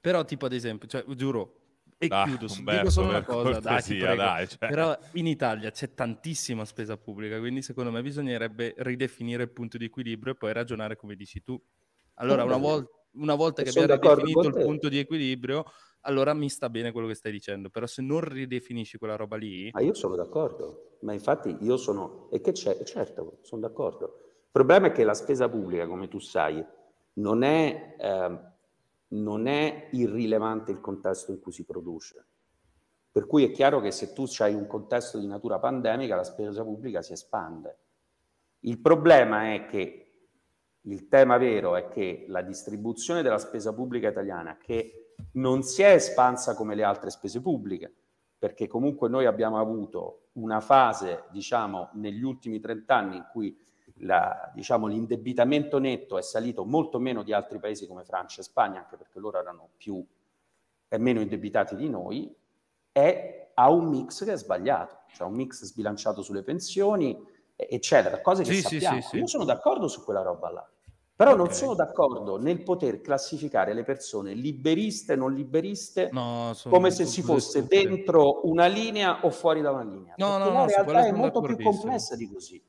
Però 0.00 0.24
tipo 0.24 0.46
ad 0.46 0.54
esempio, 0.54 0.88
cioè, 0.88 1.04
giuro, 1.14 1.61
e 2.02 2.08
ah, 2.10 2.24
chiudo, 2.24 2.52
Umberto, 2.52 2.80
dico 2.80 2.90
solo 2.90 3.08
una 3.10 3.22
cosa, 3.22 3.60
dai, 3.60 3.98
dai 3.98 4.48
cioè. 4.48 4.68
però 4.68 4.98
in 5.12 5.28
Italia 5.28 5.70
c'è 5.70 5.94
tantissima 5.94 6.64
spesa 6.64 6.96
pubblica, 6.96 7.38
quindi 7.38 7.62
secondo 7.62 7.92
me 7.92 8.02
bisognerebbe 8.02 8.74
ridefinire 8.78 9.44
il 9.44 9.50
punto 9.50 9.78
di 9.78 9.84
equilibrio 9.84 10.32
e 10.32 10.36
poi 10.36 10.52
ragionare 10.52 10.96
come 10.96 11.14
dici 11.14 11.44
tu. 11.44 11.60
Allora, 12.14 12.42
una, 12.42 12.56
vol- 12.56 12.88
una 13.12 13.36
volta 13.36 13.62
che 13.62 13.68
abbiamo 13.68 13.94
ridefinito 13.94 14.48
il 14.48 14.64
punto 14.64 14.88
di 14.88 14.98
equilibrio, 14.98 15.64
allora 16.00 16.34
mi 16.34 16.48
sta 16.48 16.68
bene 16.68 16.90
quello 16.90 17.06
che 17.06 17.14
stai 17.14 17.30
dicendo, 17.30 17.70
però 17.70 17.86
se 17.86 18.02
non 18.02 18.20
ridefinisci 18.20 18.98
quella 18.98 19.14
roba 19.14 19.36
lì... 19.36 19.70
Ma 19.72 19.80
io 19.80 19.94
sono 19.94 20.16
d'accordo, 20.16 20.96
ma 21.02 21.12
infatti 21.12 21.56
io 21.60 21.76
sono... 21.76 22.28
E 22.32 22.40
che 22.40 22.50
c'è? 22.50 22.82
Certo, 22.82 23.38
sono 23.42 23.60
d'accordo. 23.60 24.18
Il 24.24 24.50
problema 24.50 24.88
è 24.88 24.92
che 24.92 25.04
la 25.04 25.14
spesa 25.14 25.48
pubblica, 25.48 25.86
come 25.86 26.08
tu 26.08 26.18
sai, 26.18 26.64
non 27.14 27.44
è... 27.44 27.96
Eh, 27.96 28.50
non 29.12 29.46
è 29.46 29.88
irrilevante 29.92 30.70
il 30.70 30.80
contesto 30.80 31.32
in 31.32 31.40
cui 31.40 31.52
si 31.52 31.64
produce. 31.64 32.26
Per 33.10 33.26
cui 33.26 33.44
è 33.44 33.50
chiaro 33.50 33.80
che 33.80 33.90
se 33.90 34.12
tu 34.12 34.24
hai 34.38 34.54
un 34.54 34.66
contesto 34.66 35.18
di 35.18 35.26
natura 35.26 35.58
pandemica, 35.58 36.16
la 36.16 36.24
spesa 36.24 36.62
pubblica 36.62 37.02
si 37.02 37.12
espande. 37.12 37.78
Il 38.60 38.78
problema 38.78 39.52
è 39.52 39.66
che 39.66 40.12
il 40.82 41.08
tema 41.08 41.36
vero 41.36 41.76
è 41.76 41.88
che 41.88 42.24
la 42.28 42.42
distribuzione 42.42 43.22
della 43.22 43.38
spesa 43.38 43.72
pubblica 43.74 44.08
italiana, 44.08 44.56
che 44.56 45.14
non 45.32 45.62
si 45.62 45.82
è 45.82 45.92
espansa 45.92 46.54
come 46.54 46.74
le 46.74 46.82
altre 46.82 47.10
spese 47.10 47.40
pubbliche, 47.40 47.92
perché 48.38 48.66
comunque 48.66 49.08
noi 49.08 49.26
abbiamo 49.26 49.58
avuto 49.58 50.28
una 50.32 50.60
fase, 50.60 51.24
diciamo, 51.30 51.90
negli 51.94 52.22
ultimi 52.22 52.58
30 52.60 52.94
anni 52.94 53.16
in 53.16 53.26
cui 53.30 53.56
la, 54.02 54.50
diciamo, 54.54 54.86
l'indebitamento 54.86 55.78
netto 55.78 56.18
è 56.18 56.22
salito 56.22 56.64
molto 56.64 56.98
meno 56.98 57.22
di 57.22 57.32
altri 57.32 57.58
paesi 57.58 57.86
come 57.86 58.04
Francia 58.04 58.40
e 58.40 58.44
Spagna, 58.44 58.80
anche 58.80 58.96
perché 58.96 59.18
loro 59.18 59.38
erano 59.38 59.68
più 59.76 60.04
e 60.88 60.98
meno 60.98 61.20
indebitati 61.20 61.74
di 61.74 61.88
noi, 61.88 62.34
è, 62.90 63.50
ha 63.54 63.70
un 63.70 63.86
mix 63.86 64.24
che 64.24 64.32
è 64.32 64.36
sbagliato, 64.36 65.00
cioè 65.14 65.26
un 65.26 65.34
mix 65.34 65.64
sbilanciato 65.64 66.22
sulle 66.22 66.42
pensioni, 66.42 67.18
eccetera, 67.54 68.20
cose 68.20 68.42
che 68.42 68.52
sì, 68.52 68.60
sappiamo. 68.60 69.00
Sì, 69.00 69.08
sì, 69.08 69.16
Io 69.18 69.26
sono 69.26 69.44
d'accordo 69.44 69.88
su 69.88 70.04
quella 70.04 70.22
roba 70.22 70.50
là, 70.50 70.70
però 71.14 71.32
okay. 71.32 71.44
non 71.44 71.54
sono 71.54 71.74
d'accordo 71.74 72.38
nel 72.38 72.62
poter 72.62 73.00
classificare 73.00 73.72
le 73.72 73.84
persone 73.84 74.34
liberiste 74.34 75.14
non 75.14 75.32
liberiste 75.32 76.08
no, 76.10 76.52
come 76.68 76.90
se 76.90 77.06
si 77.06 77.22
fosse 77.22 77.66
dentro 77.66 78.46
una 78.48 78.66
linea 78.66 79.24
o 79.24 79.30
fuori 79.30 79.62
da 79.62 79.70
una 79.70 79.84
linea. 79.84 80.14
No, 80.18 80.36
no, 80.38 80.50
la 80.50 80.66
realtà 80.66 81.06
è 81.06 81.12
molto 81.12 81.40
più 81.40 81.56
complessa 81.56 82.16
di 82.16 82.30
così. 82.30 82.62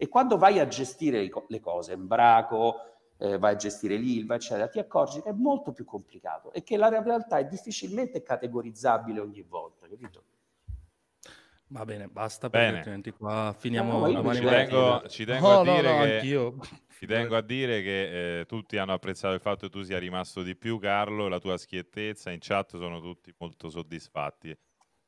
E 0.00 0.08
quando 0.08 0.38
vai 0.38 0.60
a 0.60 0.68
gestire 0.68 1.28
le 1.48 1.60
cose, 1.60 1.92
Embraco, 1.92 2.76
eh, 3.18 3.36
vai 3.36 3.54
a 3.54 3.56
gestire 3.56 3.96
l'ILVA, 3.96 4.36
eccetera, 4.36 4.68
ti 4.68 4.78
accorgi 4.78 5.20
che 5.20 5.30
è 5.30 5.32
molto 5.32 5.72
più 5.72 5.84
complicato 5.84 6.52
e 6.52 6.62
che 6.62 6.76
la 6.76 6.88
realtà 6.88 7.38
è 7.38 7.46
difficilmente 7.46 8.22
categorizzabile 8.22 9.18
ogni 9.18 9.42
volta, 9.42 9.88
capito? 9.88 10.22
Va 11.70 11.84
bene, 11.84 12.06
basta 12.06 12.48
bene. 12.48 12.76
altrimenti 12.78 13.10
qua 13.10 13.54
finiamo 13.58 14.06
no, 14.06 14.22
no, 14.22 14.34
ci 14.34 14.40
tengo, 14.40 15.08
ci 15.08 15.24
tengo 15.26 15.48
oh, 15.48 15.60
a 15.60 15.62
dire 15.64 15.92
no, 15.92 16.58
che 16.58 16.76
ci 16.96 17.06
tengo 17.06 17.36
a 17.36 17.42
dire 17.42 17.82
che 17.82 18.40
eh, 18.40 18.46
tutti 18.46 18.78
hanno 18.78 18.94
apprezzato 18.94 19.34
il 19.34 19.40
fatto 19.40 19.66
che 19.66 19.72
tu 19.72 19.82
sia 19.82 19.98
rimasto 19.98 20.42
di 20.42 20.56
più 20.56 20.78
Carlo, 20.78 21.28
la 21.28 21.38
tua 21.38 21.58
schiettezza 21.58 22.30
in 22.30 22.38
chat 22.40 22.76
sono 22.76 23.00
tutti 23.00 23.34
molto 23.36 23.68
soddisfatti. 23.68 24.56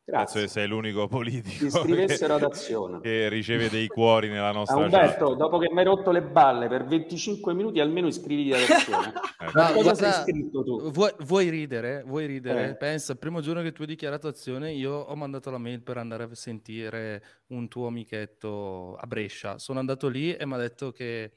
Grazie. 0.04 0.40
Penso 0.40 0.40
che 0.40 0.60
sei 0.60 0.68
l'unico 0.68 1.06
politico 1.06 1.66
iscrivessero 1.66 2.34
ad 2.34 2.42
azione. 2.42 3.00
che 3.00 3.28
riceve 3.28 3.68
dei 3.68 3.86
cuori 3.86 4.28
nella 4.28 4.50
nostra 4.50 4.76
ah, 4.76 4.84
Umberto, 4.84 5.28
chat. 5.28 5.36
dopo 5.36 5.58
che 5.58 5.68
mi 5.70 5.78
hai 5.78 5.84
rotto 5.84 6.10
le 6.10 6.22
balle 6.22 6.68
per 6.68 6.84
25 6.84 7.54
minuti, 7.54 7.80
almeno 7.80 8.08
iscriviti 8.08 8.52
ad 8.52 8.68
azione. 8.68 9.12
eh. 9.40 9.50
Ma 9.54 9.72
cosa 9.72 9.94
sei 9.94 10.08
iscritto 10.08 10.64
tu? 10.64 10.90
Vuoi, 10.90 11.12
vuoi 11.20 11.48
ridere? 11.48 12.02
Vuoi 12.04 12.26
ridere? 12.26 12.70
Eh. 12.70 12.76
Pensa, 12.76 13.12
il 13.12 13.18
primo 13.18 13.40
giorno 13.40 13.62
che 13.62 13.72
tu 13.72 13.82
hai 13.82 13.88
dichiarato 13.88 14.26
azione, 14.26 14.72
io 14.72 14.92
ho 14.92 15.14
mandato 15.14 15.50
la 15.50 15.58
mail 15.58 15.82
per 15.82 15.98
andare 15.98 16.24
a 16.24 16.34
sentire 16.34 17.22
un 17.48 17.68
tuo 17.68 17.86
amichetto 17.86 18.96
a 18.96 19.06
Brescia. 19.06 19.58
Sono 19.58 19.78
andato 19.78 20.08
lì 20.08 20.34
e 20.34 20.44
mi 20.46 20.54
ha 20.54 20.58
detto 20.58 20.90
che 20.90 21.32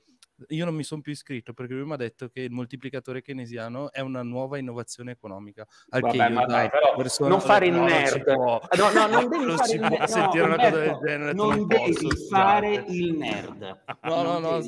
io 0.50 0.66
non 0.66 0.76
mi 0.76 0.84
sono 0.84 1.02
più 1.02 1.12
iscritto 1.12 1.54
perché 1.54 1.74
lui 1.74 1.86
mi 1.86 1.94
ha 1.94 1.98
detto 1.98 2.30
che 2.30 2.42
il 2.42 2.52
moltiplicatore 2.52 3.22
keynesiano 3.22 3.92
è 3.92 4.02
una 4.02 4.24
nuova 4.24 4.58
innovazione 4.58 5.12
economica. 5.12 5.66
Al 5.90 6.02
Vabbè, 6.02 6.30
io 6.30 6.46
dai, 6.46 6.70
persona, 6.96 7.30
non 7.30 7.42
fare 7.42 7.68
il 7.68 7.74
nerd. 7.74 8.28
No, 8.28 8.62
no, 8.78 9.08
non 9.08 9.30
devi 9.30 9.56
fare 9.56 9.74
il 9.74 9.80
nerd. 9.82 10.04
sentire 10.04 10.48
no, 10.48 10.54
una 10.54 10.64
cosa 10.64 10.80
del 10.80 11.00
genere. 11.04 11.34
Non, 11.34 11.68
devi 11.68 12.08
fare 12.30 12.86
il 12.88 13.18
nerd. 13.18 13.84
No, 14.02 14.22
no, 14.24 14.40
no. 14.40 14.62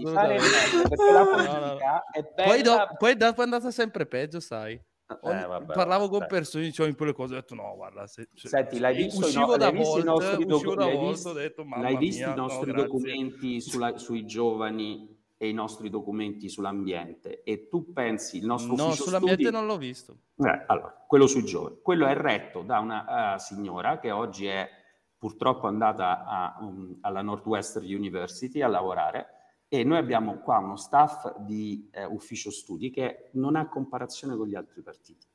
Poi, 2.36 2.62
do, 2.62 2.88
poi 2.98 3.16
dopo 3.16 3.42
è 3.42 3.44
andata 3.44 3.72
sempre 3.72 4.06
peggio, 4.06 4.40
sai. 4.40 4.80
Eh, 5.08 5.46
vabbè, 5.46 5.72
parlavo 5.72 6.10
con 6.10 6.26
persone, 6.28 6.64
dicevo 6.64 6.90
in 6.90 6.96
quelle 6.96 7.14
cose, 7.14 7.34
ho 7.34 7.38
detto 7.38 7.54
no, 7.54 7.76
guarda, 7.76 8.08
se, 8.08 8.28
se, 8.34 8.48
Senti, 8.48 8.80
l'hai 8.80 8.96
visto, 8.96 9.24
uscivo 9.24 9.52
no, 9.52 9.58
da 9.58 9.70
l'hai 9.70 9.78
visto 9.78 10.00
i 10.00 10.04
nostri, 10.04 10.46
docu- 10.46 10.76
l'hai 10.76 10.98
visto, 10.98 11.32
detto, 11.32 11.64
l'hai 11.64 11.98
visto 11.98 12.26
mia, 12.26 12.34
i 12.34 12.36
nostri 12.36 12.72
no, 12.72 12.82
documenti 12.82 13.62
sulla, 13.62 13.96
sui 14.00 14.26
giovani 14.26 15.15
e 15.38 15.50
i 15.50 15.54
nostri 15.54 15.90
documenti 15.90 16.48
sull'ambiente 16.50 17.44
e 17.44 17.68
tu 17.68 17.92
pensi 17.92 18.38
il 18.38 18.46
nostro 18.46 18.76
no, 18.76 18.92
sull'ambiente 18.92 19.44
studi... 19.44 19.56
non 19.56 19.66
l'ho 19.66 19.78
visto. 19.78 20.18
Eh, 20.38 20.64
allora, 20.68 21.04
quello 21.08 21.28
sui 21.28 21.44
giovani. 21.44 21.78
Quello 21.82 22.06
è 22.06 22.14
retto 22.16 22.62
da 22.62 22.80
una 22.80 23.36
uh, 23.36 23.38
signora 23.38 24.00
che 24.00 24.12
oggi 24.12 24.46
è 24.46 24.70
purtroppo 25.18 25.68
andata 25.68 26.26
a, 26.26 26.58
um, 26.62 26.98
alla 27.02 27.22
Northwestern 27.22 27.86
University 27.86 28.62
a 28.62 28.68
lavorare 28.68 29.28
e 29.68 29.84
noi 29.84 29.98
abbiamo 29.98 30.40
qua 30.40 30.60
uno 30.60 30.76
staff 30.76 31.38
di 31.40 31.90
eh, 31.92 32.06
ufficio 32.06 32.52
studi 32.52 32.92
che 32.92 33.30
non 33.34 33.56
ha 33.56 33.68
comparazione 33.68 34.36
con 34.36 34.48
gli 34.48 34.56
altri 34.56 34.82
partiti. 34.82 35.26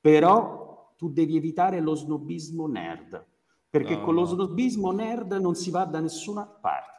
Però 0.00 0.94
tu 0.96 1.10
devi 1.10 1.36
evitare 1.36 1.80
lo 1.80 1.94
snobismo 1.94 2.66
nerd, 2.66 3.24
perché 3.68 3.96
no, 3.96 4.02
con 4.02 4.14
lo 4.14 4.24
snobismo 4.24 4.90
nerd 4.92 5.32
non 5.34 5.54
si 5.54 5.70
va 5.70 5.84
da 5.84 6.00
nessuna 6.00 6.44
parte. 6.46 6.93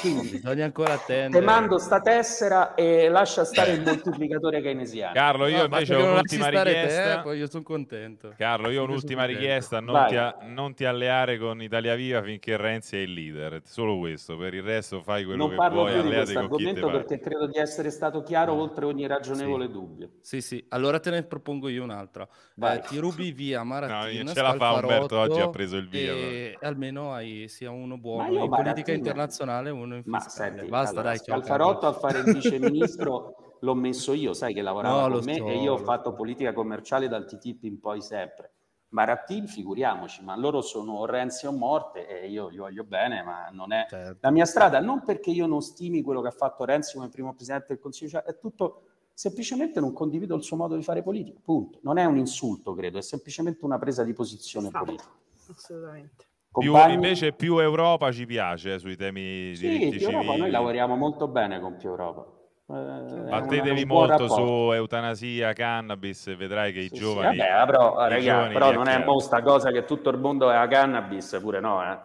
Quindi, 0.00 0.28
bisogna 0.28 0.64
ancora 0.64 0.92
attendere. 0.92 1.38
Te 1.38 1.44
mando 1.44 1.78
sta 1.78 2.00
tessera 2.00 2.74
e 2.74 3.08
lascia 3.08 3.44
stare 3.44 3.72
il 3.72 3.82
moltiplicatore 3.82 4.60
keynesiano. 4.60 5.14
Carlo, 5.14 5.46
io 5.46 5.58
no, 5.58 5.64
invece 5.64 5.94
ho 5.94 6.04
un'ultima 6.04 6.48
richiesta. 6.48 7.16
Te, 7.16 7.22
poi 7.22 7.38
io 7.38 7.48
sono 7.48 7.62
contento. 7.62 8.34
Carlo, 8.36 8.68
io 8.70 8.82
ho 8.82 8.84
un'ultima 8.84 9.24
richiesta: 9.24 9.80
non 9.80 10.06
ti, 10.08 10.16
a, 10.16 10.36
non 10.42 10.74
ti, 10.74 10.84
alleare 10.84 11.38
con 11.38 11.62
Italia 11.62 11.94
Viva 11.94 12.22
finché 12.22 12.56
Renzi 12.56 12.96
è 12.96 13.00
il 13.00 13.12
leader. 13.12 13.62
Solo 13.64 13.98
questo, 13.98 14.36
per 14.36 14.54
il 14.54 14.62
resto 14.62 15.00
fai 15.00 15.24
quello 15.24 15.46
non 15.46 15.50
che 15.50 15.56
vuoi. 15.56 15.68
Non 15.68 15.84
parlo 15.84 16.00
più 16.00 16.08
di 16.10 16.14
questo 16.14 16.38
argomento 16.38 16.90
perché 16.90 17.18
credo 17.18 17.46
di 17.46 17.58
essere 17.58 17.90
stato 17.90 18.22
chiaro 18.22 18.54
no. 18.54 18.62
oltre 18.62 18.84
ogni 18.84 19.06
ragionevole 19.06 19.66
sì. 19.66 19.72
dubbio. 19.72 20.10
Sì, 20.20 20.40
sì. 20.40 20.64
Allora 20.68 21.00
te 21.00 21.10
ne 21.10 21.22
propongo 21.22 21.68
io 21.68 21.82
un'altra. 21.82 22.28
Eh, 22.60 22.82
ti 22.88 22.98
rubi 22.98 23.32
via 23.32 23.62
Maratin, 23.62 24.24
no, 24.24 24.32
ce 24.32 24.42
la 24.42 24.52
fa 24.54 24.72
Umberto 24.72 25.18
oggi 25.18 25.40
ha 25.40 25.48
preso 25.48 25.76
il 25.76 25.88
via. 25.88 26.12
E 26.12 26.58
almeno 26.60 27.12
hai 27.12 27.46
sia 27.48 27.70
uno 27.70 27.96
buono 27.96 28.44
in 28.44 28.50
politica 28.50 28.92
internazionale, 28.92 29.70
uno 29.82 29.96
in 29.96 30.02
fiscale. 30.02 30.56
Senti, 30.56 30.68
Basta, 30.68 30.90
allora, 30.90 31.08
dai, 31.08 31.18
Scalfarotto 31.18 31.86
a 31.86 31.92
fare 31.92 32.18
il 32.18 32.34
viceministro 32.34 33.34
l'ho 33.60 33.74
messo 33.74 34.12
io, 34.12 34.34
sai 34.34 34.54
che 34.54 34.62
lavorava 34.62 35.08
no, 35.08 35.16
con 35.16 35.24
me 35.24 35.36
so, 35.36 35.46
e 35.46 35.58
io 35.58 35.74
ho 35.74 35.78
fatto 35.78 36.12
politica 36.12 36.52
commerciale 36.52 37.08
dal 37.08 37.26
TTIP 37.26 37.64
in 37.64 37.80
poi 37.80 38.00
sempre. 38.00 38.52
Marattin, 38.90 39.46
figuriamoci, 39.46 40.24
ma 40.24 40.34
loro 40.36 40.62
sono 40.62 41.04
Renzi 41.04 41.46
o 41.46 41.52
morte 41.52 42.06
e 42.08 42.28
io 42.28 42.50
gli 42.50 42.56
voglio 42.56 42.84
bene, 42.84 43.22
ma 43.22 43.48
non 43.50 43.72
è 43.72 43.86
certo. 43.88 44.18
la 44.22 44.30
mia 44.30 44.46
strada, 44.46 44.80
non 44.80 45.02
perché 45.04 45.30
io 45.30 45.46
non 45.46 45.60
stimi 45.60 46.00
quello 46.00 46.22
che 46.22 46.28
ha 46.28 46.32
fatto 46.32 46.64
Renzi 46.64 46.96
come 46.96 47.08
primo 47.08 47.34
presidente 47.34 47.66
del 47.68 47.80
Consiglio, 47.80 48.10
cioè 48.10 48.22
è 48.22 48.38
tutto 48.38 48.84
semplicemente 49.12 49.80
non 49.80 49.92
condivido 49.92 50.34
il 50.36 50.42
suo 50.42 50.56
modo 50.56 50.74
di 50.74 50.82
fare 50.82 51.02
politica, 51.02 51.38
punto. 51.42 51.80
Non 51.82 51.98
è 51.98 52.04
un 52.06 52.16
insulto, 52.16 52.72
credo, 52.74 52.96
è 52.98 53.02
semplicemente 53.02 53.64
una 53.64 53.78
presa 53.78 54.04
di 54.04 54.14
posizione 54.14 54.68
esatto. 54.68 54.84
politica. 54.84 55.10
Assolutamente. 55.50 56.26
Più, 56.58 56.76
invece 56.88 57.32
più 57.32 57.58
Europa 57.58 58.10
ci 58.12 58.26
piace 58.26 58.74
eh, 58.74 58.78
sui 58.78 58.96
temi 58.96 59.54
sì, 59.54 59.68
diritti 59.68 59.96
più 59.98 60.08
Europa, 60.08 60.36
noi 60.36 60.50
lavoriamo 60.50 60.96
molto 60.96 61.28
bene 61.28 61.60
con 61.60 61.76
più 61.76 61.90
Europa. 61.90 62.26
Eh, 62.70 63.28
Battetevi 63.30 63.84
molto 63.86 64.26
rapporto. 64.26 64.34
su 64.34 64.72
eutanasia, 64.72 65.54
cannabis 65.54 66.36
vedrai 66.36 66.72
che 66.72 66.80
i 66.80 66.88
Sì, 66.88 66.96
sì, 66.96 67.00
giovani... 67.00 67.38
vabbè, 67.38 67.66
però, 67.66 67.92
i 67.94 68.08
raga, 68.08 68.20
giovani 68.20 68.52
però 68.52 68.72
non 68.72 68.88
è 68.88 69.02
mo 69.02 69.18
sta 69.20 69.40
cosa 69.40 69.70
che 69.70 69.84
tutto 69.84 70.10
il 70.10 70.18
mondo 70.18 70.50
è 70.50 70.54
a 70.54 70.66
cannabis, 70.66 71.38
pure 71.40 71.60
no, 71.60 71.82
eh. 71.82 71.98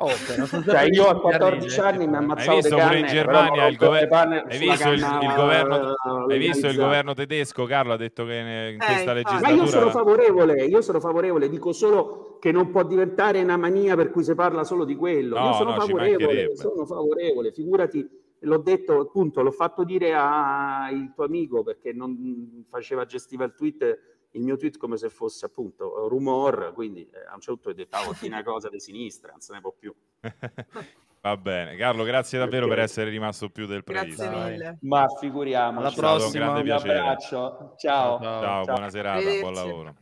Oh, 0.00 0.10
Cioè, 0.10 0.82
io 0.90 1.08
a 1.08 1.14
gli 1.14 1.20
14 1.20 1.80
arrivi, 1.80 1.80
anni 1.80 2.06
mi 2.06 2.16
ammazzavo 2.16 2.50
Hai 2.50 2.56
visto 2.62 2.76
pure 2.76 2.98
in 2.98 3.06
Germania 3.06 3.66
il, 3.66 3.76
gover- 3.76 4.12
hai 4.12 4.58
visto 4.58 4.90
il, 4.90 5.00
canna, 5.00 5.28
il 5.28 5.34
governo, 5.34 5.76
eh, 5.76 6.32
hai 6.32 6.38
visto 6.38 6.66
il 6.68 6.76
governo 6.76 7.14
tedesco, 7.14 7.64
Carlo 7.64 7.92
ha 7.94 7.96
detto 7.96 8.24
che 8.24 8.34
in 8.34 8.46
Eh, 8.46 8.76
questa 8.76 9.18
infatti. 9.18 9.42
Ma 9.42 9.48
io 9.48 9.66
sono 9.66 9.86
legislatura 9.86 9.90
favorevole, 9.90 10.64
io 10.64 10.80
sono 10.82 11.00
favorevole, 11.00 11.48
dico 11.48 11.72
solo 11.72 12.38
che 12.40 12.52
non 12.52 12.70
può 12.70 12.84
diventare 12.84 13.42
una 13.42 13.56
mania 13.56 13.96
per 13.96 14.10
cui 14.10 14.22
si 14.22 14.34
parla 14.34 14.62
solo 14.62 14.84
di 14.84 14.94
quello. 14.94 15.36
No, 15.36 15.46
io 15.46 15.52
sono 15.54 15.74
no, 15.74 15.80
favorevole, 15.80 16.56
sono 16.56 16.86
favorevole, 16.86 17.52
figurati, 17.52 18.08
l'ho 18.40 18.58
detto 18.58 19.00
appunto, 19.00 19.42
l'ho 19.42 19.50
fatto 19.50 19.82
dire 19.82 20.14
al 20.14 21.12
tuo 21.12 21.24
amico 21.24 21.64
perché 21.64 21.92
non 21.92 22.64
faceva, 22.70 23.04
gestiva 23.04 23.44
il 23.44 23.54
tweet, 23.56 23.98
il 24.32 24.42
mio 24.42 24.56
tweet 24.56 24.76
come 24.76 24.96
se 24.96 25.08
fosse 25.10 25.46
appunto 25.46 26.06
rumor, 26.08 26.72
quindi 26.74 27.02
eh, 27.08 27.26
a 27.28 27.34
un 27.34 27.40
certo 27.40 27.60
punto 27.60 27.70
ho 27.70 27.72
detto, 27.72 27.96
ah, 27.96 28.26
una 28.26 28.42
cosa 28.44 28.68
di 28.68 28.80
sinistra, 28.80 29.30
non 29.32 29.40
se 29.40 29.52
ne 29.52 29.60
può 29.60 29.74
più. 29.78 29.94
Va 31.20 31.36
bene, 31.36 31.74
Carlo, 31.76 32.04
grazie 32.04 32.38
davvero 32.38 32.66
Ok. 32.66 32.74
per 32.74 32.78
essere 32.84 33.10
rimasto 33.10 33.50
più 33.50 33.66
del 33.66 33.82
Grazie 33.84 34.14
previsto. 34.14 34.30
Dai. 34.30 34.52
mille. 34.52 34.78
Ma 34.82 35.06
figuriamoci. 35.18 35.78
Alla 35.78 35.88
un 35.88 35.94
prossima. 35.94 36.50
Un 36.56 36.62
piacere. 36.62 36.98
abbraccio, 36.98 37.74
ciao. 37.76 38.20
Ciao. 38.20 38.40
Ciao, 38.42 38.64
buona 38.64 38.88
serata, 38.88 39.40
buon 39.40 39.54
lavoro. 39.54 39.94